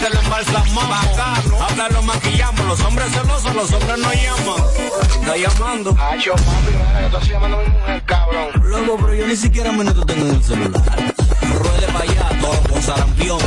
te 0.00 0.10
lo 0.10 0.20
embalsamamos. 0.20 0.88
Bacano. 0.88 1.62
Habla 1.62 1.88
lo 1.90 2.02
maquillamos, 2.02 2.66
los 2.66 2.80
hombres 2.80 3.10
celosos, 3.12 3.54
los 3.54 3.72
hombres 3.72 3.98
no 3.98 4.12
llaman. 4.12 4.64
Está 5.20 5.36
llamando. 5.36 5.96
Ay, 5.98 6.20
yo, 6.20 6.34
estoy 6.34 7.28
llamando 7.28 7.58
a 7.58 7.94
mi 7.94 8.00
cabrón. 8.02 8.48
Luego, 8.62 8.96
pero 8.96 9.14
yo 9.14 9.26
ni 9.26 9.36
siquiera 9.36 9.72
minuto 9.72 10.04
tengo 10.06 10.26
en 10.26 10.34
el 10.36 10.42
celular. 10.42 10.82
Ruede 11.58 11.86
para 11.92 12.04
allá, 12.04 12.28
todo 12.40 12.72
con 12.72 12.82
sarampión. 12.82 13.38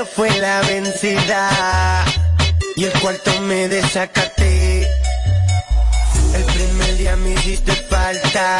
primero 0.00 0.06
fue 0.06 0.30
la 0.40 0.60
vencida 0.62 2.04
y 2.76 2.84
el 2.84 2.92
cuarto 3.00 3.40
me 3.42 3.68
desacaté. 3.68 4.88
El 6.34 6.44
primer 6.44 6.96
día 6.96 7.16
me 7.16 7.32
hiciste 7.32 7.72
falta, 7.72 8.58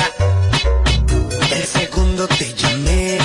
el 1.53 1.65
segundo 1.65 2.27
te 2.29 2.53
llamé. 2.55 3.19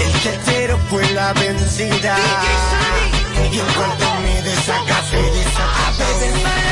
El 0.00 0.12
tercero 0.22 0.78
fue 0.90 1.08
la 1.10 1.32
vencida 1.34 2.16
y 3.52 3.58
el 3.58 3.66
cuarto 3.66 4.14
me 4.22 4.42
desacaté. 4.42 5.16
desacaté. 5.16 6.67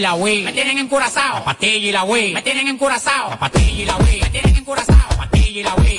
la 0.00 0.16
Me 0.16 0.52
tienen 0.52 0.78
encurazao. 0.78 1.34
La 1.34 1.44
patilla 1.44 1.88
y 1.88 1.92
la 1.92 2.04
Wii. 2.04 2.32
Me 2.34 2.42
tienen 2.42 2.68
encurazao. 2.68 3.30
La 3.30 3.38
patilla 3.38 3.82
y 3.82 3.84
la 3.84 3.96
Wii. 3.98 4.20
Me 4.22 4.30
tienen 4.30 4.56
encurazao. 4.56 4.96
La 5.10 5.16
patilla 5.16 5.60
y 5.60 5.62
la 5.62 5.74
Wii. 5.74 5.89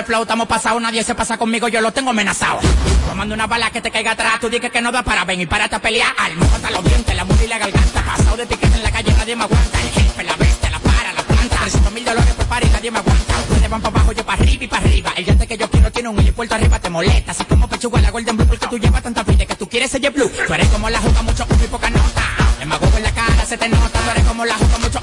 de 0.00 0.06
flow, 0.06 0.22
estamos 0.22 0.46
pasados, 0.46 0.80
nadie 0.80 1.04
se 1.04 1.14
pasa 1.14 1.36
conmigo, 1.36 1.68
yo 1.68 1.80
lo 1.80 1.92
tengo 1.92 2.10
amenazado. 2.10 2.60
Tomando 3.08 3.34
una 3.34 3.46
bala 3.46 3.70
que 3.70 3.80
te 3.80 3.90
caiga 3.90 4.12
atrás, 4.12 4.40
tú 4.40 4.48
dices 4.48 4.70
que 4.70 4.80
no 4.80 4.90
da 4.90 5.02
para 5.02 5.24
ven 5.24 5.40
y 5.40 5.46
párate 5.46 5.76
a 5.76 5.78
pelear. 5.78 6.12
Al 6.16 6.32
hasta 6.42 6.70
los 6.70 6.84
dientes, 6.84 7.14
la 7.14 7.24
mula 7.24 7.44
y 7.44 7.48
la 7.48 7.58
garganta, 7.58 8.02
pasado 8.02 8.36
de 8.36 8.44
etiqueta 8.44 8.76
en 8.76 8.82
la 8.82 8.90
calle, 8.90 9.12
nadie 9.12 9.36
me 9.36 9.44
aguanta. 9.44 9.80
El 9.80 9.90
jefe, 9.90 10.24
la 10.24 10.36
bestia, 10.36 10.70
la 10.70 10.78
para, 10.78 11.12
la 11.12 11.22
planta, 11.22 11.56
300 11.60 11.92
mil 11.92 12.04
dólares 12.04 12.34
por 12.34 12.46
par 12.46 12.64
y 12.64 12.68
nadie 12.70 12.90
me 12.90 12.98
aguanta. 12.98 13.34
Ustedes 13.40 13.70
van 13.70 13.80
para 13.82 13.96
abajo, 13.96 14.12
yo 14.12 14.24
para 14.24 14.42
arriba 14.42 14.64
y 14.64 14.68
para 14.68 14.82
arriba. 14.86 15.12
El 15.16 15.24
yate 15.26 15.46
que 15.46 15.58
yo 15.58 15.70
quiero 15.70 15.92
tiene 15.92 16.08
un 16.08 16.18
helipuerto 16.18 16.54
arriba, 16.54 16.78
te 16.78 16.88
molesta. 16.88 17.32
Así 17.32 17.44
como 17.44 17.68
pechuga 17.68 18.00
la 18.00 18.10
Golden 18.10 18.36
Blue, 18.36 18.46
porque 18.46 18.66
tú 18.68 18.78
llevas 18.78 19.02
tanta 19.02 19.22
vida 19.22 19.44
que 19.44 19.54
tú 19.56 19.68
quieres 19.68 19.90
ser 19.90 20.10
blue. 20.10 20.30
Tú 20.46 20.54
eres 20.54 20.68
como 20.68 20.88
la 20.88 20.98
juca, 20.98 21.22
mucho 21.22 21.44
humo 21.44 21.64
y 21.64 21.68
poca 21.68 21.90
nota. 21.90 22.22
El 22.60 22.68
mago 22.68 22.86
en 22.96 23.02
la 23.02 23.12
cara 23.12 23.44
se 23.44 23.58
te 23.58 23.68
nota, 23.68 23.98
tú 23.98 24.10
eres 24.10 24.24
como 24.24 24.44
la 24.46 24.54
juca, 24.54 24.78
mucho 24.78 24.99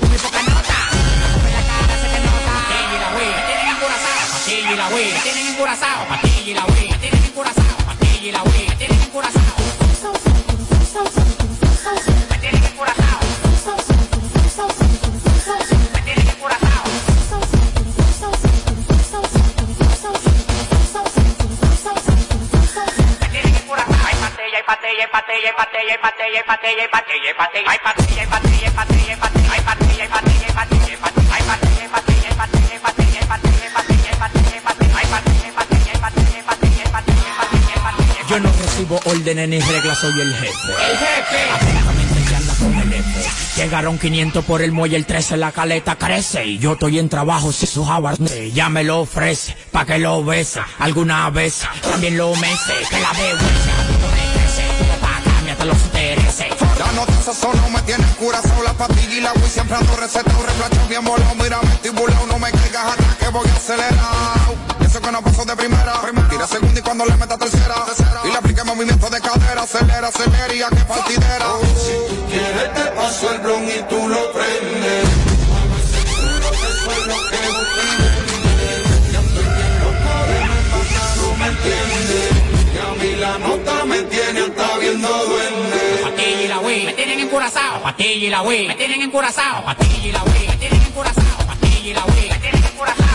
wey, 4.97 5.13
tienen 5.23 5.47
encorazado, 5.47 6.05
y 6.45 6.53
la 6.53 6.65
tienen 6.99 7.23
y 8.21 8.31
la. 8.31 8.67
Patella, 24.65 25.55
patella, 25.55 25.97
patella, 26.01 26.43
patella, 26.43 26.43
patella, 26.43 27.33
patella, 27.37 27.96
órdenes 39.27 39.49
ni 39.49 39.59
reglas, 39.59 39.97
soy 39.97 40.21
el 40.21 40.33
jefe. 40.33 40.71
El 40.89 40.97
jefe. 40.97 42.35
Anda 42.35 42.53
con 42.55 42.73
el 42.75 43.03
Llegaron 43.57 43.97
500 43.97 44.45
por 44.45 44.61
el 44.61 44.71
muelle, 44.71 44.95
el 44.95 45.05
13 45.05 45.35
la 45.35 45.51
caleta 45.51 45.97
crece. 45.97 46.45
Y 46.45 46.59
yo 46.59 46.73
estoy 46.73 46.99
en 46.99 47.09
trabajo, 47.09 47.51
si 47.51 47.65
su 47.65 47.83
jabarde 47.83 48.51
Ya 48.51 48.69
me 48.69 48.83
lo 48.83 49.01
ofrece, 49.01 49.57
pa' 49.71 49.85
que 49.85 49.97
lo 49.97 50.23
besa 50.23 50.65
Alguna 50.79 51.29
vez, 51.29 51.63
también 51.81 52.17
lo 52.17 52.35
mece 52.35 52.73
Que 52.89 52.99
la 53.01 53.11
bebé 53.13 53.96
noticias 56.97 57.37
son 57.37 57.55
no 57.61 57.69
me 57.69 57.81
tienes 57.83 58.07
cura, 58.15 58.41
son 58.41 58.63
la 58.63 58.73
patilla 58.73 59.15
y 59.15 59.21
la 59.21 59.31
Wii 59.33 59.49
siempre 59.49 59.75
ando 59.77 59.95
recetado, 59.95 60.43
replacho 60.43 60.87
bien 60.89 61.05
volado, 61.05 61.35
mira 61.35 61.59
vestibulado, 61.61 62.25
no 62.25 62.39
me 62.39 62.51
caigas 62.51 62.85
atrás 62.93 63.15
que 63.19 63.27
voy 63.29 63.47
acelerado. 63.49 64.55
Eso 64.81 64.99
que 65.01 65.11
no 65.11 65.21
pasó 65.21 65.45
de 65.45 65.55
primera, 65.55 66.01
primera. 66.01 66.29
tira 66.29 66.47
segunda 66.47 66.79
y 66.79 66.81
cuando 66.81 67.05
le 67.05 67.15
meta 67.17 67.37
tercera, 67.37 67.75
tercera. 67.85 68.21
y 68.25 68.31
le 68.31 68.37
aplique 68.37 68.63
movimiento 68.63 69.09
de 69.09 69.21
cadera, 69.21 69.61
acelera, 69.61 70.07
acelera 70.07 70.69
que 70.69 70.83
partidera. 70.85 71.45
Oh, 71.53 71.61
si 71.61 72.15
tú 72.15 72.25
quieres 72.29 72.73
te 72.73 72.91
paso 72.91 73.31
el 73.31 73.39
bron 73.41 73.63
y 73.67 73.79
tú 73.89 73.96
encurazao, 87.27 87.81
patilla 87.83 88.25
y 88.25 88.29
la 88.29 88.41
wey. 88.41 88.67
Me 88.67 88.75
tienen 88.75 89.01
encurazao, 89.01 89.63
patilla 89.65 90.07
y 90.07 90.11
la 90.13 90.23
wey. 90.23 90.47
Me 90.47 90.55
tienen 90.55 90.81
encurazao, 90.81 91.45
patilla 91.45 91.89
y 91.89 91.93
la 91.93 92.05
wey. 92.05 92.29
Me 92.29 92.37
tienen 92.39 92.63
encurazao. 92.63 93.07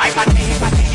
Ay, 0.00 0.91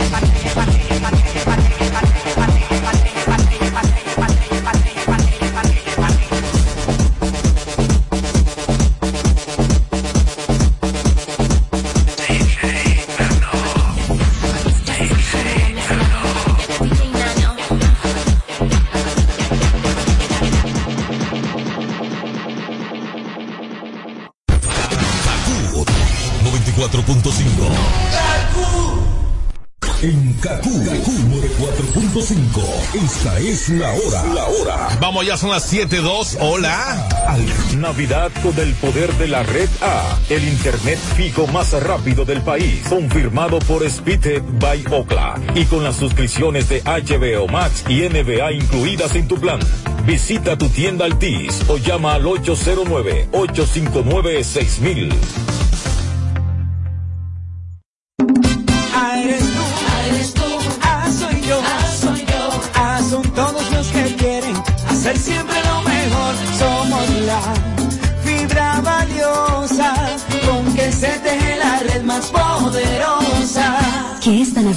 en 30.10 30.34
Kaku. 30.34 30.70
4.5. 30.70 33.04
Esta 33.04 33.40
es 33.40 33.70
la 33.70 33.92
hora. 33.94 34.24
La 34.34 34.46
hora. 34.46 34.98
Vamos, 35.02 35.26
ya 35.26 35.38
son 35.38 35.52
las 35.52 35.72
7.2. 35.72 36.38
Hola. 36.40 37.08
Navidad 37.78 38.32
con 38.42 38.58
el 38.60 38.74
poder 38.76 39.14
de 39.16 39.28
la 39.28 39.44
red 39.44 39.70
A. 39.82 40.18
El 40.30 40.48
internet 40.48 41.00
fijo 41.16 41.48
más 41.48 41.74
rápido 41.84 42.24
del 42.24 42.42
país. 42.42 42.82
Confirmado 42.88 43.60
por 43.60 43.88
Speedhead 43.90 44.44
by 44.60 44.86
Okla. 44.92 45.40
Y 45.56 45.66
con 45.66 45.84
las 45.84 45.98
suscripciones 45.98 46.70
de 46.70 46.82
HBO 46.84 47.48
Max 47.48 47.84
y 47.90 48.02
NBA 48.02 48.54
incluidas 48.54 49.16
en 49.16 49.28
tu 49.28 49.40
plan. 49.40 49.60
Visita 50.06 50.58
tu 50.58 50.70
tienda 50.70 51.06
Altis 51.06 51.64
o 51.68 51.78
llama 51.78 52.14
al 52.14 52.26
809 52.26 53.28
859 53.34 54.44
6000. 54.44 55.57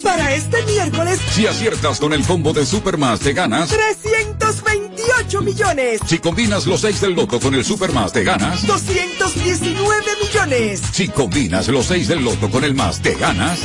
Para 0.00 0.32
este 0.32 0.62
miércoles, 0.62 1.18
Si 1.32 1.44
aciertas 1.44 1.98
con 1.98 2.12
el 2.12 2.24
combo 2.24 2.52
de 2.52 2.64
Supermas, 2.64 3.18
te 3.18 3.32
ganas. 3.32 3.68
328 3.68 5.42
millones. 5.42 6.00
Si 6.06 6.18
combinas 6.18 6.66
los 6.66 6.82
6 6.82 7.00
del 7.00 7.14
loto 7.14 7.40
con 7.40 7.52
el 7.52 7.64
Supermas, 7.64 8.12
te 8.12 8.22
ganas. 8.22 8.64
219 8.64 10.04
millones. 10.22 10.82
Si 10.92 11.08
combinas 11.08 11.66
los 11.66 11.86
6 11.86 12.06
del 12.06 12.22
loto 12.22 12.48
con 12.48 12.62
el 12.62 12.74
más, 12.74 13.02
te 13.02 13.16
ganas. 13.16 13.58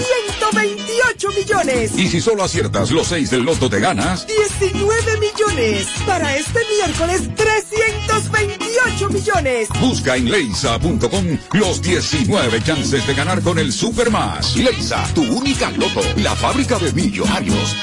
128 1.02 1.30
millones. 1.32 1.98
Y 1.98 2.08
si 2.08 2.22
solo 2.22 2.44
aciertas 2.44 2.92
los 2.92 3.08
6 3.08 3.32
del 3.32 3.44
loto, 3.44 3.70
te 3.70 3.80
ganas. 3.80 4.28
19 4.28 5.20
millones. 5.20 5.88
Para 6.06 6.36
este 6.36 6.60
miércoles, 6.78 7.30
328 7.36 9.10
millones. 9.10 9.70
Busca 9.80 10.16
en 10.16 10.30
leisa.com 10.30 11.38
los 11.54 11.82
19 11.82 12.62
chances 12.64 13.06
de 13.08 13.14
ganar 13.14 13.42
con 13.42 13.60
el 13.60 13.72
Supermas. 13.72 14.56
Leisa, 14.56 15.04
tu 15.14 15.24
única 15.24 15.72
loto, 15.72 16.02
la 16.18 16.36
fábrica 16.36 16.78
de 16.78 16.92
millonarios. 16.94 17.76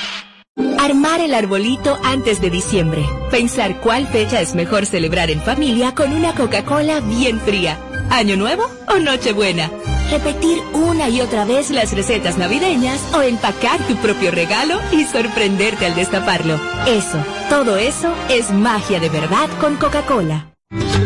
Armar 0.78 1.20
el 1.20 1.34
arbolito 1.34 1.98
antes 2.02 2.40
de 2.40 2.50
diciembre. 2.50 3.04
Pensar 3.30 3.80
cuál 3.80 4.08
fecha 4.08 4.40
es 4.40 4.54
mejor 4.54 4.86
celebrar 4.86 5.30
en 5.30 5.40
familia 5.42 5.94
con 5.94 6.12
una 6.12 6.34
Coca-Cola 6.34 7.00
bien 7.00 7.40
fría. 7.40 7.78
¿Año 8.10 8.36
Nuevo 8.36 8.68
o 8.88 8.98
Nochebuena? 8.98 9.70
Repetir 10.10 10.60
una 10.72 11.08
y 11.10 11.20
otra 11.20 11.44
vez 11.44 11.70
las 11.70 11.92
recetas 11.92 12.38
navideñas 12.38 13.00
o 13.14 13.22
empacar 13.22 13.78
tu 13.86 13.96
propio 13.96 14.30
regalo 14.30 14.80
y 14.90 15.04
sorprenderte 15.04 15.86
al 15.86 15.94
destaparlo. 15.94 16.58
Eso, 16.86 17.22
todo 17.50 17.76
eso 17.76 18.14
es 18.30 18.50
magia 18.50 19.00
de 19.00 19.10
verdad 19.10 19.48
con 19.60 19.76
Coca-Cola. 19.76 20.52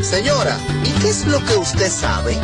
Señora, 0.03 0.57
¿y 0.85 1.01
qué 1.01 1.09
es 1.09 1.27
lo 1.27 1.45
que 1.45 1.57
usted 1.57 1.91
sabe? 1.91 2.37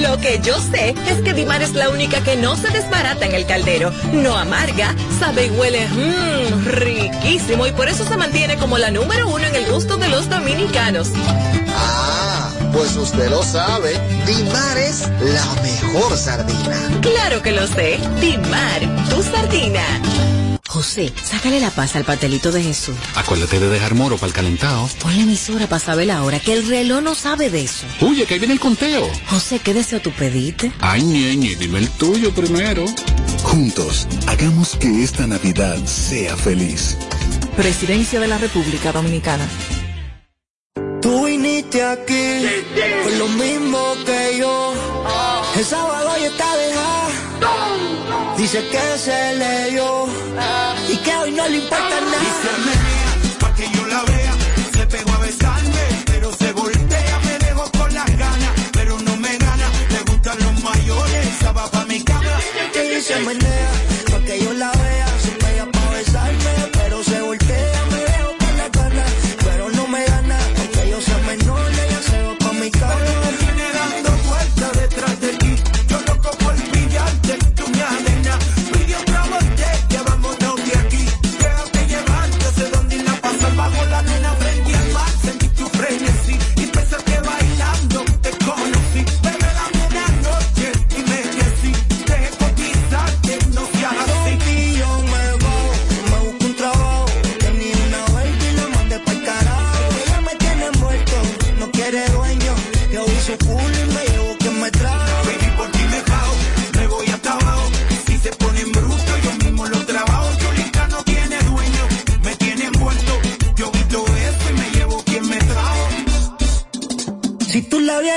Lo 0.00 0.18
que 0.18 0.40
yo 0.42 0.58
sé 0.58 0.94
es 1.08 1.20
que 1.22 1.32
Dimar 1.32 1.62
es 1.62 1.74
la 1.74 1.90
única 1.90 2.20
que 2.22 2.36
no 2.36 2.56
se 2.56 2.68
desbarata 2.70 3.24
en 3.24 3.34
el 3.34 3.46
caldero, 3.46 3.92
no 4.12 4.36
amarga, 4.36 4.94
sabe 5.20 5.46
y 5.46 5.50
huele 5.50 5.86
mmm, 5.86 6.64
riquísimo 6.64 7.66
y 7.66 7.72
por 7.72 7.88
eso 7.88 8.04
se 8.04 8.16
mantiene 8.16 8.56
como 8.56 8.78
la 8.78 8.90
número 8.90 9.28
uno 9.28 9.44
en 9.46 9.54
el 9.54 9.70
gusto 9.70 9.96
de 9.96 10.08
los 10.08 10.28
dominicanos. 10.28 11.12
Pues 12.76 12.94
usted 12.94 13.30
lo 13.30 13.42
sabe. 13.42 13.98
Dimar 14.26 14.76
es 14.76 15.08
la 15.22 15.62
mejor 15.62 16.14
sardina. 16.18 17.00
Claro 17.00 17.40
que 17.42 17.52
lo 17.52 17.66
sé, 17.66 17.98
Dimar, 18.20 19.08
tu 19.08 19.22
sardina. 19.22 19.80
José, 20.68 21.10
sácale 21.24 21.58
la 21.58 21.70
paz 21.70 21.96
al 21.96 22.04
pastelito 22.04 22.52
de 22.52 22.62
Jesús. 22.62 22.94
Acuérdate 23.14 23.58
de 23.60 23.70
dejar 23.70 23.94
moro 23.94 24.16
para 24.16 24.26
el 24.26 24.34
calentado. 24.34 24.90
Ponle 25.00 25.22
emisora 25.22 25.66
para 25.66 25.78
saber 25.78 26.08
la 26.08 26.22
hora, 26.22 26.38
que 26.38 26.52
el 26.52 26.68
reloj 26.68 27.00
no 27.00 27.14
sabe 27.14 27.48
de 27.48 27.62
eso. 27.62 27.86
Oye, 28.02 28.26
que 28.26 28.34
ahí 28.34 28.40
viene 28.40 28.52
el 28.52 28.60
conteo. 28.60 29.10
José, 29.30 29.58
¿qué 29.58 29.72
deseo 29.72 30.02
tú 30.02 30.10
pediste? 30.10 30.70
Ay, 30.80 31.02
ñeñe, 31.02 31.56
dime 31.56 31.78
el 31.78 31.88
tuyo 31.88 32.34
primero. 32.34 32.84
Juntos, 33.42 34.06
hagamos 34.26 34.76
que 34.76 35.02
esta 35.02 35.26
Navidad 35.26 35.82
sea 35.86 36.36
feliz. 36.36 36.98
Presidencia 37.56 38.20
de 38.20 38.28
la 38.28 38.36
República 38.36 38.92
Dominicana. 38.92 39.48
Aquí 41.74 42.46
con 43.04 43.18
lo 43.18 43.28
mismo 43.28 43.78
que 44.06 44.38
yo. 44.38 44.72
El 45.56 45.64
sábado 45.64 46.16
ya 46.18 46.26
está 46.28 46.56
dejada. 46.56 47.08
Dice 48.38 48.66
que 48.68 48.98
se 48.98 49.34
leyó 49.34 50.06
y 50.88 50.96
que 50.98 51.16
hoy 51.16 51.32
no 51.32 51.46
le 51.48 51.56
importa 51.56 52.00
nada. 52.00 53.38
Pa' 53.40 53.54
que 53.54 53.68
yo 53.74 53.84
la 53.86 54.02
vea, 54.04 54.32
se 54.72 54.86
pegó 54.86 55.12
a 55.12 55.18
besarme, 55.18 56.02
pero 56.06 56.32
se 56.32 56.52
voltea, 56.52 57.20
me 57.24 57.38
dejó 57.46 57.70
con 57.72 57.92
las 57.92 58.16
ganas, 58.16 58.52
pero 58.72 58.98
no 59.00 59.16
me 59.16 59.36
gana, 59.36 59.68
le 59.90 60.00
gustan 60.10 60.38
los 60.38 60.62
mayores, 60.62 61.26
esa 61.26 61.52
va 61.52 61.70
pa' 61.70 61.84
mi 61.84 62.02
cama. 62.02 62.38
Que 62.72 63.02
se 63.02 63.16
menea, 63.16 63.70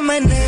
como 0.00 0.39